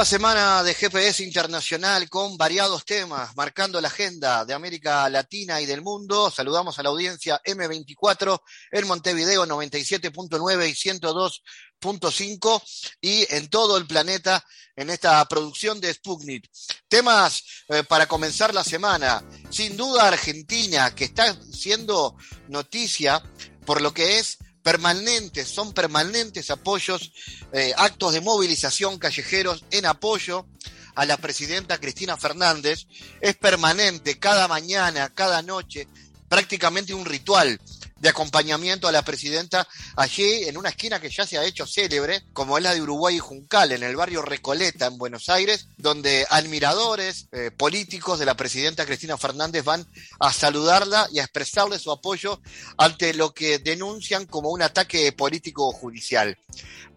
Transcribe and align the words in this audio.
Nueva 0.00 0.08
semana 0.08 0.62
de 0.62 0.72
GPS 0.72 1.22
Internacional 1.22 2.08
con 2.08 2.38
variados 2.38 2.86
temas, 2.86 3.36
marcando 3.36 3.78
la 3.82 3.88
agenda 3.88 4.46
de 4.46 4.54
América 4.54 5.06
Latina 5.10 5.60
y 5.60 5.66
del 5.66 5.82
mundo. 5.82 6.30
Saludamos 6.30 6.78
a 6.78 6.82
la 6.82 6.88
audiencia 6.88 7.38
M24 7.44 8.40
en 8.72 8.86
Montevideo 8.86 9.44
97.9 9.44 10.70
y 10.70 10.72
102.5 10.72 12.62
y 13.02 13.26
en 13.28 13.48
todo 13.48 13.76
el 13.76 13.86
planeta 13.86 14.42
en 14.74 14.88
esta 14.88 15.22
producción 15.26 15.78
de 15.82 15.92
Sputnik. 15.92 16.48
Temas 16.88 17.44
eh, 17.68 17.84
para 17.84 18.06
comenzar 18.06 18.54
la 18.54 18.64
semana. 18.64 19.22
Sin 19.50 19.76
duda 19.76 20.08
Argentina, 20.08 20.94
que 20.94 21.04
está 21.04 21.36
siendo 21.52 22.16
noticia 22.48 23.22
por 23.66 23.82
lo 23.82 23.92
que 23.92 24.16
es 24.18 24.38
permanentes, 24.70 25.48
son 25.48 25.72
permanentes 25.72 26.48
apoyos, 26.48 27.10
eh, 27.52 27.74
actos 27.76 28.12
de 28.12 28.20
movilización 28.20 29.00
callejeros 29.00 29.64
en 29.72 29.84
apoyo 29.84 30.46
a 30.94 31.04
la 31.06 31.16
presidenta 31.16 31.78
Cristina 31.78 32.16
Fernández. 32.16 32.86
Es 33.20 33.34
permanente, 33.34 34.20
cada 34.20 34.46
mañana, 34.46 35.08
cada 35.12 35.42
noche, 35.42 35.88
prácticamente 36.28 36.94
un 36.94 37.04
ritual 37.04 37.60
de 38.00 38.08
acompañamiento 38.08 38.88
a 38.88 38.92
la 38.92 39.02
presidenta 39.02 39.68
allí 39.96 40.44
en 40.44 40.56
una 40.56 40.70
esquina 40.70 41.00
que 41.00 41.10
ya 41.10 41.26
se 41.26 41.38
ha 41.38 41.44
hecho 41.44 41.66
célebre, 41.66 42.24
como 42.32 42.58
es 42.58 42.64
la 42.64 42.74
de 42.74 42.82
Uruguay 42.82 43.16
y 43.16 43.20
Juncal, 43.20 43.72
en 43.72 43.82
el 43.82 43.94
barrio 43.94 44.22
Recoleta, 44.22 44.86
en 44.86 44.98
Buenos 44.98 45.28
Aires, 45.28 45.68
donde 45.76 46.26
admiradores 46.28 47.28
eh, 47.32 47.50
políticos 47.50 48.18
de 48.18 48.26
la 48.26 48.36
presidenta 48.36 48.86
Cristina 48.86 49.16
Fernández 49.16 49.64
van 49.64 49.86
a 50.18 50.32
saludarla 50.32 51.08
y 51.12 51.18
a 51.18 51.24
expresarle 51.24 51.78
su 51.78 51.92
apoyo 51.92 52.40
ante 52.76 53.14
lo 53.14 53.32
que 53.32 53.58
denuncian 53.58 54.26
como 54.26 54.50
un 54.50 54.62
ataque 54.62 55.12
político 55.12 55.70
judicial. 55.72 56.36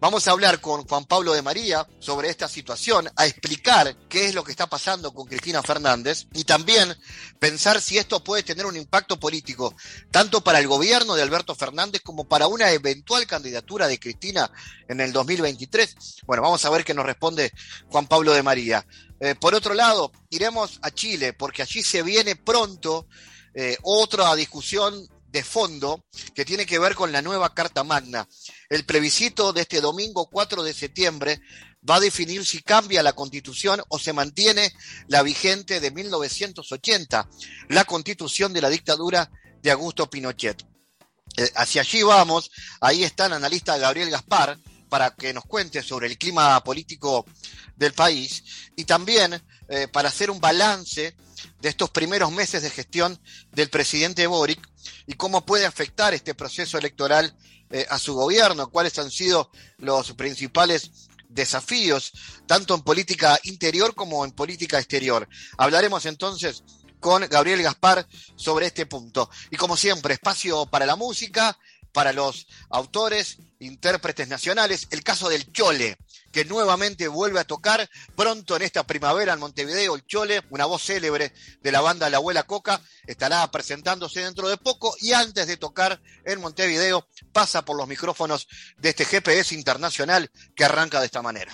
Vamos 0.00 0.28
a 0.28 0.32
hablar 0.32 0.60
con 0.60 0.86
Juan 0.86 1.04
Pablo 1.06 1.32
de 1.32 1.40
María 1.40 1.86
sobre 1.98 2.28
esta 2.28 2.48
situación, 2.48 3.08
a 3.16 3.26
explicar 3.26 3.96
qué 4.08 4.26
es 4.26 4.34
lo 4.34 4.44
que 4.44 4.50
está 4.50 4.66
pasando 4.66 5.14
con 5.14 5.26
Cristina 5.26 5.62
Fernández 5.62 6.26
y 6.34 6.44
también 6.44 6.94
pensar 7.38 7.80
si 7.80 7.96
esto 7.96 8.22
puede 8.22 8.42
tener 8.42 8.66
un 8.66 8.76
impacto 8.76 9.18
político, 9.18 9.74
tanto 10.10 10.42
para 10.42 10.58
el 10.58 10.68
gobierno, 10.68 10.93
de 10.94 11.22
Alberto 11.22 11.56
Fernández 11.56 12.02
como 12.02 12.28
para 12.28 12.46
una 12.46 12.70
eventual 12.70 13.26
candidatura 13.26 13.88
de 13.88 13.98
Cristina 13.98 14.48
en 14.86 15.00
el 15.00 15.12
2023? 15.12 16.22
Bueno, 16.24 16.44
vamos 16.44 16.64
a 16.64 16.70
ver 16.70 16.84
qué 16.84 16.94
nos 16.94 17.04
responde 17.04 17.52
Juan 17.88 18.06
Pablo 18.06 18.32
de 18.32 18.44
María. 18.44 18.86
Eh, 19.18 19.34
por 19.34 19.56
otro 19.56 19.74
lado, 19.74 20.12
iremos 20.30 20.78
a 20.82 20.92
Chile, 20.92 21.32
porque 21.32 21.62
allí 21.62 21.82
se 21.82 22.04
viene 22.04 22.36
pronto 22.36 23.08
eh, 23.54 23.76
otra 23.82 24.36
discusión 24.36 25.08
de 25.26 25.42
fondo 25.42 26.04
que 26.32 26.44
tiene 26.44 26.64
que 26.64 26.78
ver 26.78 26.94
con 26.94 27.10
la 27.10 27.22
nueva 27.22 27.52
Carta 27.52 27.82
Magna. 27.82 28.28
El 28.68 28.86
plebiscito 28.86 29.52
de 29.52 29.62
este 29.62 29.80
domingo 29.80 30.30
4 30.30 30.62
de 30.62 30.74
septiembre 30.74 31.40
va 31.90 31.96
a 31.96 32.00
definir 32.00 32.46
si 32.46 32.62
cambia 32.62 33.02
la 33.02 33.14
constitución 33.14 33.82
o 33.88 33.98
se 33.98 34.12
mantiene 34.12 34.72
la 35.08 35.24
vigente 35.24 35.80
de 35.80 35.90
1980, 35.90 37.28
la 37.70 37.84
constitución 37.84 38.52
de 38.52 38.60
la 38.60 38.70
dictadura 38.70 39.28
de 39.60 39.72
Augusto 39.72 40.08
Pinochet. 40.08 40.73
Eh, 41.36 41.50
hacia 41.56 41.82
allí 41.82 42.02
vamos, 42.02 42.50
ahí 42.80 43.02
está 43.02 43.26
el 43.26 43.32
analista 43.32 43.76
Gabriel 43.76 44.10
Gaspar 44.10 44.58
para 44.88 45.14
que 45.14 45.32
nos 45.32 45.44
cuente 45.44 45.82
sobre 45.82 46.06
el 46.06 46.16
clima 46.16 46.62
político 46.62 47.26
del 47.76 47.92
país 47.92 48.44
y 48.76 48.84
también 48.84 49.42
eh, 49.68 49.88
para 49.88 50.10
hacer 50.10 50.30
un 50.30 50.40
balance 50.40 51.16
de 51.60 51.68
estos 51.68 51.90
primeros 51.90 52.30
meses 52.30 52.62
de 52.62 52.70
gestión 52.70 53.20
del 53.50 53.68
presidente 53.68 54.26
Boric 54.26 54.60
y 55.06 55.14
cómo 55.14 55.44
puede 55.44 55.66
afectar 55.66 56.14
este 56.14 56.34
proceso 56.34 56.78
electoral 56.78 57.34
eh, 57.70 57.86
a 57.90 57.98
su 57.98 58.14
gobierno, 58.14 58.70
cuáles 58.70 58.98
han 59.00 59.10
sido 59.10 59.50
los 59.78 60.12
principales 60.12 61.08
desafíos, 61.28 62.12
tanto 62.46 62.74
en 62.76 62.82
política 62.82 63.40
interior 63.42 63.94
como 63.96 64.24
en 64.24 64.30
política 64.30 64.78
exterior. 64.78 65.28
Hablaremos 65.58 66.06
entonces 66.06 66.62
con 67.04 67.20
Gabriel 67.28 67.62
Gaspar 67.62 68.06
sobre 68.34 68.64
este 68.64 68.86
punto. 68.86 69.28
Y 69.50 69.56
como 69.56 69.76
siempre, 69.76 70.14
espacio 70.14 70.64
para 70.64 70.86
la 70.86 70.96
música, 70.96 71.54
para 71.92 72.14
los 72.14 72.46
autores, 72.70 73.36
intérpretes 73.58 74.26
nacionales, 74.26 74.88
el 74.90 75.04
caso 75.04 75.28
del 75.28 75.52
Chole, 75.52 75.98
que 76.32 76.46
nuevamente 76.46 77.06
vuelve 77.06 77.40
a 77.40 77.44
tocar 77.44 77.90
pronto 78.16 78.56
en 78.56 78.62
esta 78.62 78.86
primavera 78.86 79.34
en 79.34 79.38
Montevideo, 79.38 79.96
el 79.96 80.06
Chole, 80.06 80.44
una 80.48 80.64
voz 80.64 80.82
célebre 80.82 81.34
de 81.60 81.72
la 81.72 81.82
banda 81.82 82.08
La 82.08 82.16
Abuela 82.16 82.44
Coca, 82.44 82.80
estará 83.06 83.46
presentándose 83.50 84.20
dentro 84.20 84.48
de 84.48 84.56
poco 84.56 84.96
y 84.98 85.12
antes 85.12 85.46
de 85.46 85.58
tocar 85.58 86.00
en 86.24 86.40
Montevideo 86.40 87.06
pasa 87.34 87.66
por 87.66 87.76
los 87.76 87.86
micrófonos 87.86 88.48
de 88.78 88.88
este 88.88 89.04
GPS 89.04 89.54
internacional 89.54 90.30
que 90.56 90.64
arranca 90.64 91.00
de 91.00 91.06
esta 91.06 91.20
manera. 91.20 91.52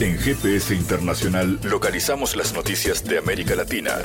En 0.00 0.18
GPS 0.18 0.74
Internacional 0.74 1.60
localizamos 1.62 2.34
las 2.34 2.52
noticias 2.52 3.04
de 3.04 3.18
América 3.18 3.54
Latina. 3.54 4.04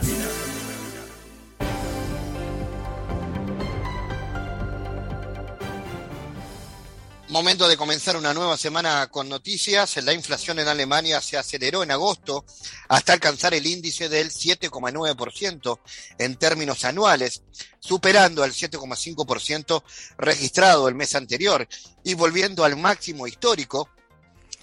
Momento 7.29 7.67
de 7.67 7.77
comenzar 7.77 8.17
una 8.17 8.33
nueva 8.33 8.57
semana 8.57 9.05
con 9.05 9.29
noticias. 9.29 9.97
La 9.97 10.13
inflación 10.13 10.57
en 10.57 10.67
Alemania 10.67 11.21
se 11.21 11.37
aceleró 11.37 11.83
en 11.83 11.91
agosto 11.91 12.43
hasta 12.87 13.13
alcanzar 13.13 13.53
el 13.53 13.67
índice 13.67 14.09
del 14.09 14.31
7,9% 14.31 15.79
en 16.17 16.35
términos 16.37 16.85
anuales, 16.85 17.43
superando 17.79 18.41
al 18.41 18.51
7,5% 18.51 19.83
registrado 20.17 20.87
el 20.87 20.95
mes 20.95 21.13
anterior 21.13 21.67
y 22.03 22.15
volviendo 22.15 22.63
al 22.63 22.75
máximo 22.77 23.27
histórico 23.27 23.91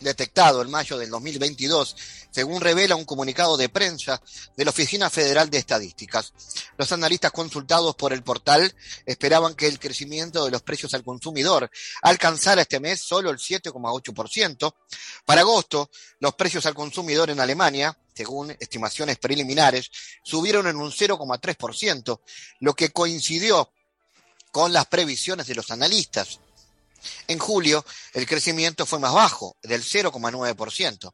detectado 0.01 0.63
en 0.63 0.71
mayo 0.71 0.99
del 0.99 1.11
2022, 1.11 1.97
según 2.31 2.61
revela 2.61 2.97
un 2.97 3.05
comunicado 3.05 3.57
de 3.57 3.69
prensa 3.69 4.21
de 4.57 4.65
la 4.65 4.71
Oficina 4.71 5.11
Federal 5.11 5.51
de 5.51 5.59
Estadísticas. 5.59 6.33
Los 6.77 6.93
analistas 6.93 7.33
consultados 7.33 7.95
por 7.97 8.13
el 8.13 8.23
portal 8.23 8.75
esperaban 9.05 9.55
que 9.55 9.67
el 9.67 9.79
crecimiento 9.79 10.45
de 10.45 10.51
los 10.51 10.63
precios 10.63 10.93
al 10.95 11.05
consumidor 11.05 11.71
alcanzara 12.03 12.63
este 12.63 12.81
mes 12.81 13.01
solo 13.01 13.31
el 13.31 13.39
7,8%. 13.39 14.75
Para 15.25 15.41
agosto, 15.41 15.91
los 16.21 16.35
precios 16.35 16.67
al 16.67 16.75
consumidor 16.75 17.31
en 17.31 17.41
Alemania 17.41 17.97
según 18.17 18.51
estimaciones 18.59 19.19
preliminares, 19.19 19.91
subieron 20.23 20.67
en 20.67 20.77
un 20.77 20.91
0,3%, 20.91 22.21
lo 22.61 22.75
que 22.75 22.91
coincidió 22.91 23.71
con 24.51 24.73
las 24.73 24.87
previsiones 24.87 25.47
de 25.47 25.55
los 25.55 25.71
analistas. 25.71 26.41
En 27.29 27.39
julio, 27.39 27.85
el 28.15 28.27
crecimiento 28.27 28.87
fue 28.87 28.99
más 28.99 29.13
bajo, 29.13 29.57
del 29.63 29.83
0,9%. 29.83 31.13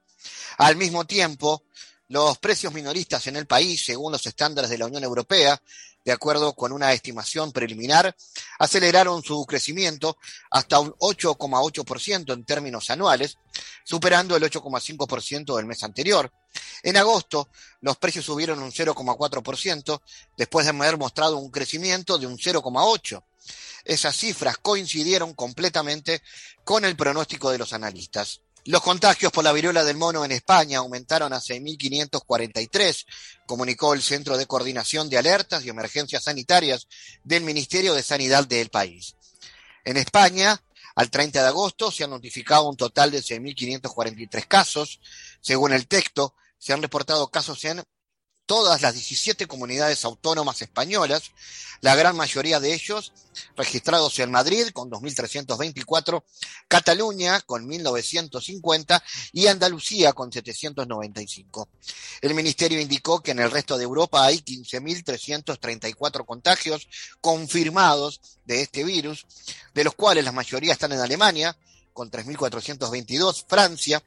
Al 0.59 0.77
mismo 0.77 1.05
tiempo, 1.05 1.65
los 2.09 2.39
precios 2.39 2.73
minoristas 2.75 3.27
en 3.27 3.37
el 3.37 3.47
país, 3.47 3.85
según 3.85 4.13
los 4.13 4.27
estándares 4.27 4.71
de 4.71 4.79
la 4.79 4.87
Unión 4.87 5.03
Europea, 5.03 5.61
de 6.05 6.13
acuerdo 6.13 6.55
con 6.55 6.73
una 6.73 6.93
estimación 6.93 7.53
preliminar, 7.53 8.15
aceleraron 8.59 9.23
su 9.23 9.47
crecimiento 9.47 10.19
hasta 10.51 10.81
un 10.81 10.93
8,8% 10.95 12.33
en 12.33 12.45
términos 12.45 12.91
anuales, 12.91 13.39
superando 13.85 14.37
el 14.37 14.43
8,5% 14.43 15.57
del 15.57 15.67
mes 15.67 15.83
anterior. 15.85 16.33
En 16.83 16.97
agosto, 16.97 17.49
los 17.81 17.97
precios 17.97 18.25
subieron 18.25 18.61
un 18.63 18.73
0,4%, 18.73 20.03
después 20.37 20.67
de 20.67 20.71
haber 20.71 20.99
mostrado 20.99 21.37
un 21.37 21.51
crecimiento 21.51 22.19
de 22.19 22.27
un 22.27 22.37
0,8% 22.37 23.23
esas 23.85 24.17
cifras 24.17 24.59
coincidieron 24.59 25.35
completamente 25.35 26.23
con 26.65 26.85
el 26.85 26.97
pronóstico 26.97 27.51
de 27.51 27.59
los 27.59 27.73
analistas. 27.73 28.41
Los 28.65 28.83
contagios 28.83 29.33
por 29.33 29.43
la 29.43 29.53
viruela 29.53 29.83
del 29.83 29.97
mono 29.97 30.25
en 30.25 30.31
España 30.31 30.79
aumentaron 30.79 31.33
a 31.33 31.41
6.543, 31.41 33.07
comunicó 33.45 33.93
el 33.93 34.03
Centro 34.03 34.37
de 34.37 34.47
Coordinación 34.47 35.11
de 35.11 35.19
Alertas 35.19 35.65
y 35.65 35.69
Emergencias 35.69 36.25
Sanitarias 36.25 36.87
del 37.25 37.43
Ministerio 37.43 37.93
de 37.95 38.05
Sanidad 38.05 38.47
del 38.47 38.69
país. 38.69 39.17
En 39.85 39.97
España, 39.97 40.63
al 40.95 41.11
30 41.11 41.43
de 41.43 41.49
agosto, 41.49 41.91
se 41.91 42.05
han 42.05 42.11
notificado 42.11 42.69
un 42.69 42.77
total 42.77 43.11
de 43.11 43.19
6.543 43.19 44.47
casos. 44.47 45.01
Según 45.41 45.73
el 45.73 45.89
texto, 45.89 46.37
se 46.57 46.73
han 46.73 46.83
reportado 46.83 47.33
casos 47.33 47.65
en 47.65 47.83
todas 48.53 48.83
las 48.83 48.93
17 48.93 49.47
comunidades 49.47 50.05
autónomas 50.05 50.61
españolas, 50.61 51.31
la 51.81 51.95
gran 51.95 52.15
mayoría 52.15 52.61
de 52.61 52.75
ellos 52.75 53.15
registrados 53.57 54.19
en 54.19 54.31
Madrid 54.31 54.69
con 54.75 54.91
2.324, 54.91 56.23
Cataluña 56.69 57.41
con 57.41 57.67
1.950 57.67 59.03
y 59.33 59.47
Andalucía 59.47 60.13
con 60.13 60.31
795. 60.31 61.67
El 62.21 62.35
ministerio 62.35 62.79
indicó 62.79 63.23
que 63.23 63.31
en 63.31 63.39
el 63.39 63.51
resto 63.51 63.79
de 63.79 63.85
Europa 63.85 64.23
hay 64.23 64.41
15.334 64.41 66.27
contagios 66.27 66.87
confirmados 67.23 68.21
de 68.45 68.61
este 68.61 68.85
virus, 68.85 69.25
de 69.73 69.85
los 69.85 69.95
cuales 69.95 70.25
la 70.25 70.33
mayoría 70.33 70.75
están 70.75 70.93
en 70.93 71.01
Alemania 71.01 71.57
con 71.95 72.11
3.422, 72.11 73.47
Francia 73.49 74.03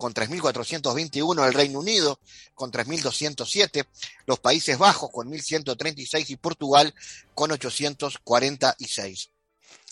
con 0.00 0.14
3.421, 0.14 1.46
el 1.46 1.52
Reino 1.52 1.78
Unido 1.78 2.18
con 2.54 2.72
3.207, 2.72 3.86
los 4.24 4.40
Países 4.40 4.78
Bajos 4.78 5.10
con 5.10 5.30
1.136 5.30 6.30
y 6.30 6.36
Portugal 6.36 6.94
con 7.34 7.52
846. 7.52 9.30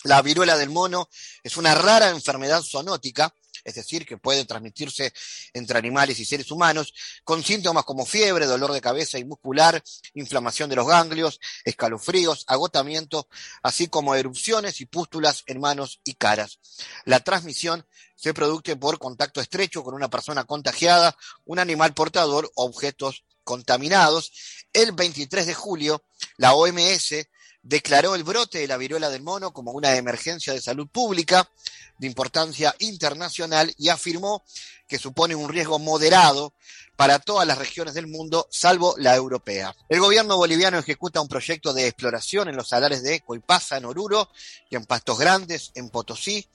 La 0.03 0.23
viruela 0.23 0.57
del 0.57 0.71
mono 0.71 1.09
es 1.43 1.57
una 1.57 1.75
rara 1.75 2.09
enfermedad 2.09 2.63
zoonótica 2.63 3.31
es 3.69 3.75
decir, 3.75 4.05
que 4.05 4.17
puede 4.17 4.45
transmitirse 4.45 5.13
entre 5.53 5.77
animales 5.77 6.19
y 6.19 6.25
seres 6.25 6.51
humanos, 6.51 6.93
con 7.23 7.43
síntomas 7.43 7.85
como 7.85 8.05
fiebre, 8.05 8.45
dolor 8.45 8.73
de 8.73 8.81
cabeza 8.81 9.17
y 9.17 9.25
muscular, 9.25 9.81
inflamación 10.13 10.69
de 10.69 10.75
los 10.75 10.87
ganglios, 10.87 11.39
escalofríos, 11.63 12.43
agotamiento, 12.47 13.27
así 13.63 13.87
como 13.87 14.15
erupciones 14.15 14.81
y 14.81 14.85
pústulas 14.85 15.43
en 15.47 15.59
manos 15.59 16.01
y 16.03 16.15
caras. 16.15 16.59
La 17.05 17.19
transmisión 17.21 17.85
se 18.15 18.33
produce 18.33 18.75
por 18.75 18.99
contacto 18.99 19.39
estrecho 19.39 19.83
con 19.83 19.93
una 19.93 20.09
persona 20.09 20.43
contagiada, 20.43 21.15
un 21.45 21.59
animal 21.59 21.93
portador 21.93 22.51
o 22.55 22.65
objetos 22.65 23.23
contaminados. 23.43 24.31
El 24.73 24.91
23 24.91 25.47
de 25.47 25.53
julio, 25.53 26.03
la 26.37 26.53
OMS 26.53 27.15
declaró 27.61 28.15
el 28.15 28.23
brote 28.23 28.59
de 28.59 28.67
la 28.67 28.77
viruela 28.77 29.09
del 29.09 29.21
mono 29.21 29.51
como 29.51 29.71
una 29.71 29.95
emergencia 29.95 30.53
de 30.53 30.61
salud 30.61 30.87
pública 30.87 31.49
de 31.97 32.07
importancia 32.07 32.73
internacional 32.79 33.73
y 33.77 33.89
afirmó 33.89 34.43
que 34.87 34.97
supone 34.97 35.35
un 35.35 35.49
riesgo 35.49 35.77
moderado 35.77 36.53
para 36.95 37.19
todas 37.19 37.47
las 37.47 37.57
regiones 37.57 37.93
del 37.93 38.07
mundo, 38.07 38.47
salvo 38.49 38.95
la 38.97 39.15
europea. 39.15 39.73
El 39.87 40.01
gobierno 40.01 40.35
boliviano 40.35 40.77
ejecuta 40.77 41.21
un 41.21 41.29
proyecto 41.29 41.73
de 41.73 41.87
exploración 41.87 42.49
en 42.49 42.57
los 42.57 42.69
salares 42.69 43.03
de 43.03 43.21
Coipasa, 43.21 43.77
en 43.77 43.85
Oruro, 43.85 44.29
y 44.69 44.75
en 44.75 44.85
Pastos 44.85 45.17
Grandes, 45.17 45.71
en 45.75 45.89
Potosí, 45.89 46.45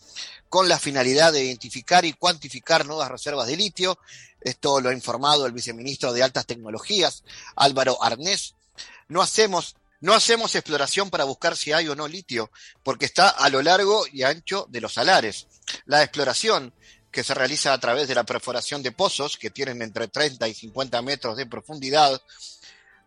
con 0.50 0.68
la 0.68 0.78
finalidad 0.78 1.32
de 1.32 1.44
identificar 1.44 2.04
y 2.04 2.12
cuantificar 2.12 2.84
nuevas 2.84 3.10
reservas 3.10 3.46
de 3.46 3.56
litio. 3.56 3.98
Esto 4.40 4.80
lo 4.80 4.90
ha 4.90 4.92
informado 4.92 5.46
el 5.46 5.52
viceministro 5.52 6.12
de 6.12 6.22
Altas 6.22 6.44
Tecnologías, 6.44 7.24
Álvaro 7.56 8.02
Arnés. 8.02 8.54
No 9.08 9.22
hacemos 9.22 9.76
no 10.04 10.12
hacemos 10.12 10.54
exploración 10.54 11.08
para 11.08 11.24
buscar 11.24 11.56
si 11.56 11.72
hay 11.72 11.88
o 11.88 11.96
no 11.96 12.06
litio, 12.06 12.50
porque 12.82 13.06
está 13.06 13.30
a 13.30 13.48
lo 13.48 13.62
largo 13.62 14.04
y 14.12 14.22
ancho 14.22 14.66
de 14.68 14.82
los 14.82 14.92
salares. 14.92 15.46
La 15.86 16.02
exploración 16.02 16.74
que 17.10 17.24
se 17.24 17.32
realiza 17.32 17.72
a 17.72 17.80
través 17.80 18.06
de 18.06 18.14
la 18.14 18.24
perforación 18.24 18.82
de 18.82 18.92
pozos, 18.92 19.38
que 19.38 19.48
tienen 19.48 19.80
entre 19.80 20.08
30 20.08 20.46
y 20.46 20.52
50 20.52 21.00
metros 21.00 21.38
de 21.38 21.46
profundidad, 21.46 22.20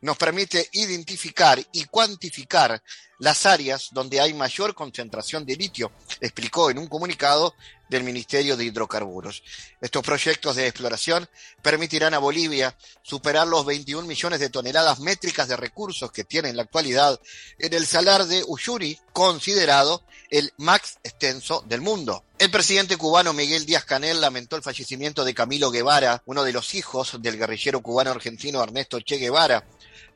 nos 0.02 0.18
permite 0.18 0.70
identificar 0.72 1.64
y 1.72 1.86
cuantificar 1.86 2.82
las 3.20 3.46
áreas 3.46 3.90
donde 3.92 4.22
hay 4.22 4.34
mayor 4.34 4.76
concentración 4.76 5.46
de 5.46 5.56
litio, 5.56 5.92
explicó 6.22 6.70
en 6.70 6.78
un 6.78 6.88
comunicado 6.88 7.56
del 7.90 8.04
Ministerio 8.04 8.58
de 8.58 8.66
Hidrocarburos. 8.66 9.44
Estos 9.82 10.04
proyectos 10.04 10.56
de 10.56 10.68
exploración 10.68 11.28
permitirán 11.62 12.14
a 12.14 12.20
Bolivia 12.20 12.76
superar 13.02 13.48
los 13.48 13.66
21 13.66 14.08
millones 14.08 14.40
de 14.40 14.50
toneladas 14.50 15.00
métricas 15.00 15.48
de 15.48 15.56
recursos 15.56 16.12
que 16.12 16.24
tiene 16.24 16.50
en 16.50 16.58
la 16.58 16.64
actualidad 16.64 17.20
en 17.58 17.74
el 17.74 17.86
salar 17.86 18.26
de 18.26 18.44
Uyuri, 18.46 19.00
considerado 19.14 20.04
el 20.30 20.54
más 20.58 21.00
extenso 21.04 21.64
del 21.68 21.82
mundo. 21.82 22.24
El 22.38 22.52
presidente 22.52 22.98
cubano 22.98 23.34
Miguel 23.34 23.66
Díaz 23.66 23.86
Canel 23.86 24.22
lamentó 24.22 24.56
el 24.58 24.64
fallecimiento 24.64 25.24
de 25.24 25.34
Camilo 25.34 25.72
Guevara, 25.72 26.22
uno 26.26 26.44
de 26.44 26.54
los 26.54 26.76
hijos 26.76 27.18
del 27.20 27.38
guerrillero 27.38 27.82
cubano 27.82 28.12
argentino 28.12 28.62
Ernesto 28.62 29.00
Che 29.00 29.18
Guevara, 29.18 29.66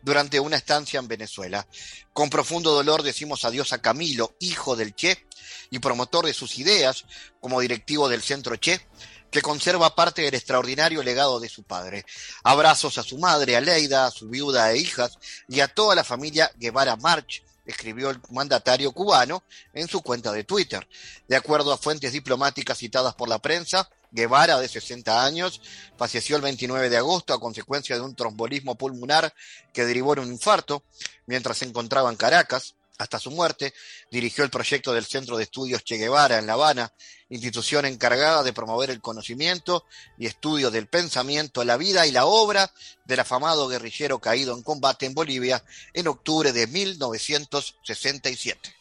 durante 0.01 0.39
una 0.39 0.57
estancia 0.57 0.99
en 0.99 1.07
Venezuela. 1.07 1.67
Con 2.13 2.29
profundo 2.29 2.71
dolor 2.71 3.03
decimos 3.03 3.45
adiós 3.45 3.73
a 3.73 3.81
Camilo, 3.81 4.35
hijo 4.39 4.75
del 4.75 4.95
Che 4.95 5.25
y 5.69 5.79
promotor 5.79 6.25
de 6.25 6.33
sus 6.33 6.57
ideas 6.59 7.05
como 7.39 7.61
directivo 7.61 8.09
del 8.09 8.21
Centro 8.21 8.55
Che, 8.55 8.85
que 9.31 9.41
conserva 9.41 9.95
parte 9.95 10.21
del 10.21 10.35
extraordinario 10.35 11.01
legado 11.01 11.39
de 11.39 11.49
su 11.49 11.63
padre. 11.63 12.05
Abrazos 12.43 12.97
a 12.97 13.03
su 13.03 13.17
madre, 13.17 13.55
a 13.55 13.61
Leida, 13.61 14.05
a 14.05 14.11
su 14.11 14.27
viuda 14.27 14.71
e 14.71 14.77
hijas 14.77 15.17
y 15.47 15.61
a 15.61 15.69
toda 15.69 15.95
la 15.95 16.03
familia 16.03 16.51
Guevara 16.57 16.97
March, 16.97 17.43
escribió 17.65 18.09
el 18.09 18.19
mandatario 18.29 18.91
cubano 18.91 19.43
en 19.73 19.87
su 19.87 20.01
cuenta 20.01 20.31
de 20.31 20.43
Twitter. 20.43 20.87
De 21.27 21.35
acuerdo 21.35 21.71
a 21.71 21.77
fuentes 21.77 22.11
diplomáticas 22.11 22.77
citadas 22.77 23.15
por 23.15 23.29
la 23.29 23.39
prensa, 23.39 23.89
Guevara, 24.11 24.59
de 24.59 24.67
60 24.67 25.23
años, 25.23 25.61
falleció 25.97 26.35
el 26.35 26.41
29 26.41 26.89
de 26.89 26.97
agosto 26.97 27.33
a 27.33 27.39
consecuencia 27.39 27.95
de 27.95 28.01
un 28.01 28.13
trombolismo 28.13 28.75
pulmonar 28.75 29.33
que 29.73 29.85
derivó 29.85 30.11
en 30.13 30.19
un 30.19 30.33
infarto 30.33 30.83
mientras 31.25 31.59
se 31.59 31.65
encontraba 31.65 32.09
en 32.09 32.17
Caracas. 32.17 32.75
Hasta 32.97 33.19
su 33.19 33.31
muerte, 33.31 33.73
dirigió 34.11 34.43
el 34.43 34.51
proyecto 34.51 34.93
del 34.93 35.05
Centro 35.05 35.35
de 35.35 35.43
Estudios 35.43 35.83
Che 35.83 35.97
Guevara 35.97 36.37
en 36.37 36.45
La 36.45 36.53
Habana, 36.53 36.93
institución 37.29 37.85
encargada 37.85 38.43
de 38.43 38.53
promover 38.53 38.91
el 38.91 39.01
conocimiento 39.01 39.85
y 40.19 40.27
estudio 40.27 40.69
del 40.69 40.87
pensamiento, 40.87 41.63
la 41.63 41.77
vida 41.77 42.05
y 42.05 42.11
la 42.11 42.27
obra 42.27 42.71
del 43.05 43.21
afamado 43.21 43.67
guerrillero 43.67 44.19
caído 44.19 44.55
en 44.55 44.61
combate 44.61 45.07
en 45.07 45.15
Bolivia 45.15 45.63
en 45.93 46.09
octubre 46.09 46.53
de 46.53 46.67
1967. 46.67 48.80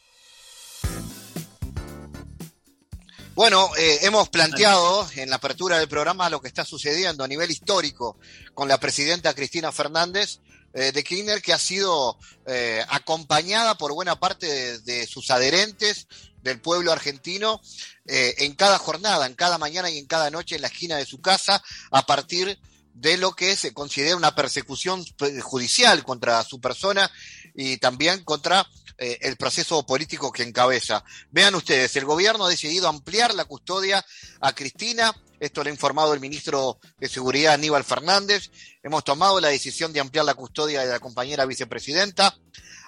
Bueno, 3.40 3.70
eh, 3.78 4.00
hemos 4.02 4.28
planteado 4.28 5.08
en 5.16 5.30
la 5.30 5.36
apertura 5.36 5.78
del 5.78 5.88
programa 5.88 6.28
lo 6.28 6.42
que 6.42 6.48
está 6.48 6.62
sucediendo 6.66 7.24
a 7.24 7.26
nivel 7.26 7.50
histórico 7.50 8.18
con 8.52 8.68
la 8.68 8.78
presidenta 8.78 9.32
Cristina 9.32 9.72
Fernández 9.72 10.40
eh, 10.74 10.92
de 10.92 11.02
Kirchner, 11.02 11.40
que 11.40 11.54
ha 11.54 11.58
sido 11.58 12.18
eh, 12.44 12.84
acompañada 12.90 13.78
por 13.78 13.94
buena 13.94 14.20
parte 14.20 14.80
de, 14.80 15.06
sus 15.06 15.30
adherentes 15.30 16.06
del 16.42 16.60
pueblo 16.60 16.92
argentino 16.92 17.62
en 18.04 18.54
cada 18.56 18.76
jornada, 18.76 19.24
en 19.24 19.34
cada 19.34 19.56
mañana 19.56 19.88
y 19.88 19.96
en 19.96 20.06
cada 20.06 20.28
noche 20.28 20.56
en 20.56 20.60
la 20.60 20.68
esquina 20.68 20.98
de 20.98 21.06
su 21.06 21.22
casa, 21.22 21.62
a 21.90 22.04
partir 22.04 22.58
de 22.92 23.16
lo 23.16 23.32
que 23.32 23.56
se 23.56 23.72
considera 23.72 24.16
una 24.16 24.34
persecución 24.34 25.02
judicial 25.40 26.04
contra 26.04 26.44
su 26.44 26.60
persona 26.60 27.10
y 27.54 27.76
también 27.78 28.24
contra 28.24 28.66
eh, 28.98 29.18
el 29.22 29.36
proceso 29.36 29.84
político 29.86 30.30
que 30.30 30.42
encabeza. 30.42 31.02
Vean 31.30 31.54
ustedes, 31.54 31.96
el 31.96 32.04
gobierno 32.04 32.44
ha 32.44 32.50
decidido 32.50 32.88
ampliar 32.88 33.34
la 33.34 33.46
custodia 33.46 34.04
a 34.40 34.52
Cristina. 34.52 35.14
Esto 35.38 35.64
lo 35.64 35.70
ha 35.70 35.72
informado 35.72 36.12
el 36.12 36.20
ministro 36.20 36.78
de 36.98 37.08
Seguridad 37.08 37.54
Aníbal 37.54 37.82
Fernández. 37.82 38.50
Hemos 38.82 39.02
tomado 39.04 39.40
la 39.40 39.48
decisión 39.48 39.92
de 39.92 40.00
ampliar 40.00 40.26
la 40.26 40.34
custodia 40.34 40.82
de 40.82 40.90
la 40.90 41.00
compañera 41.00 41.46
vicepresidenta 41.46 42.36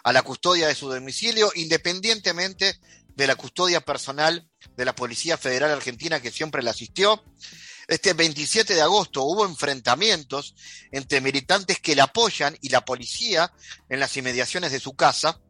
a 0.04 0.12
la 0.12 0.22
custodia 0.22 0.68
de 0.68 0.74
su 0.74 0.90
domicilio, 0.90 1.50
independientemente 1.54 2.78
de 3.14 3.26
la 3.26 3.36
custodia 3.36 3.80
personal 3.80 4.48
de 4.76 4.84
la 4.84 4.94
Policía 4.94 5.38
Federal 5.38 5.70
Argentina 5.70 6.20
que 6.20 6.30
siempre 6.30 6.62
la 6.62 6.72
asistió. 6.72 7.22
Este 7.88 8.12
27 8.12 8.74
de 8.74 8.82
agosto 8.82 9.22
hubo 9.22 9.44
enfrentamientos 9.44 10.54
entre 10.90 11.20
militantes 11.20 11.80
que 11.80 11.96
la 11.96 12.04
apoyan 12.04 12.56
y 12.60 12.68
la 12.68 12.84
policía 12.84 13.52
en 13.88 14.00
las 14.00 14.16
inmediaciones 14.16 14.72
de 14.72 14.80
su 14.80 14.94
casa 14.94 15.40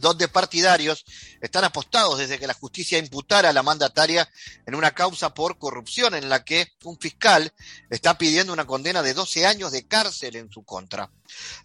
donde 0.00 0.28
partidarios 0.28 1.04
están 1.40 1.64
apostados 1.64 2.18
desde 2.18 2.38
que 2.38 2.46
la 2.46 2.54
justicia 2.54 2.98
imputara 2.98 3.50
a 3.50 3.52
la 3.52 3.62
mandataria 3.62 4.28
en 4.66 4.74
una 4.74 4.92
causa 4.92 5.34
por 5.34 5.58
corrupción 5.58 6.14
en 6.14 6.28
la 6.28 6.44
que 6.44 6.68
un 6.84 6.98
fiscal 6.98 7.52
está 7.90 8.16
pidiendo 8.16 8.52
una 8.52 8.66
condena 8.66 9.02
de 9.02 9.12
12 9.12 9.46
años 9.46 9.70
de 9.70 9.86
cárcel 9.86 10.36
en 10.36 10.50
su 10.50 10.64
contra. 10.64 11.10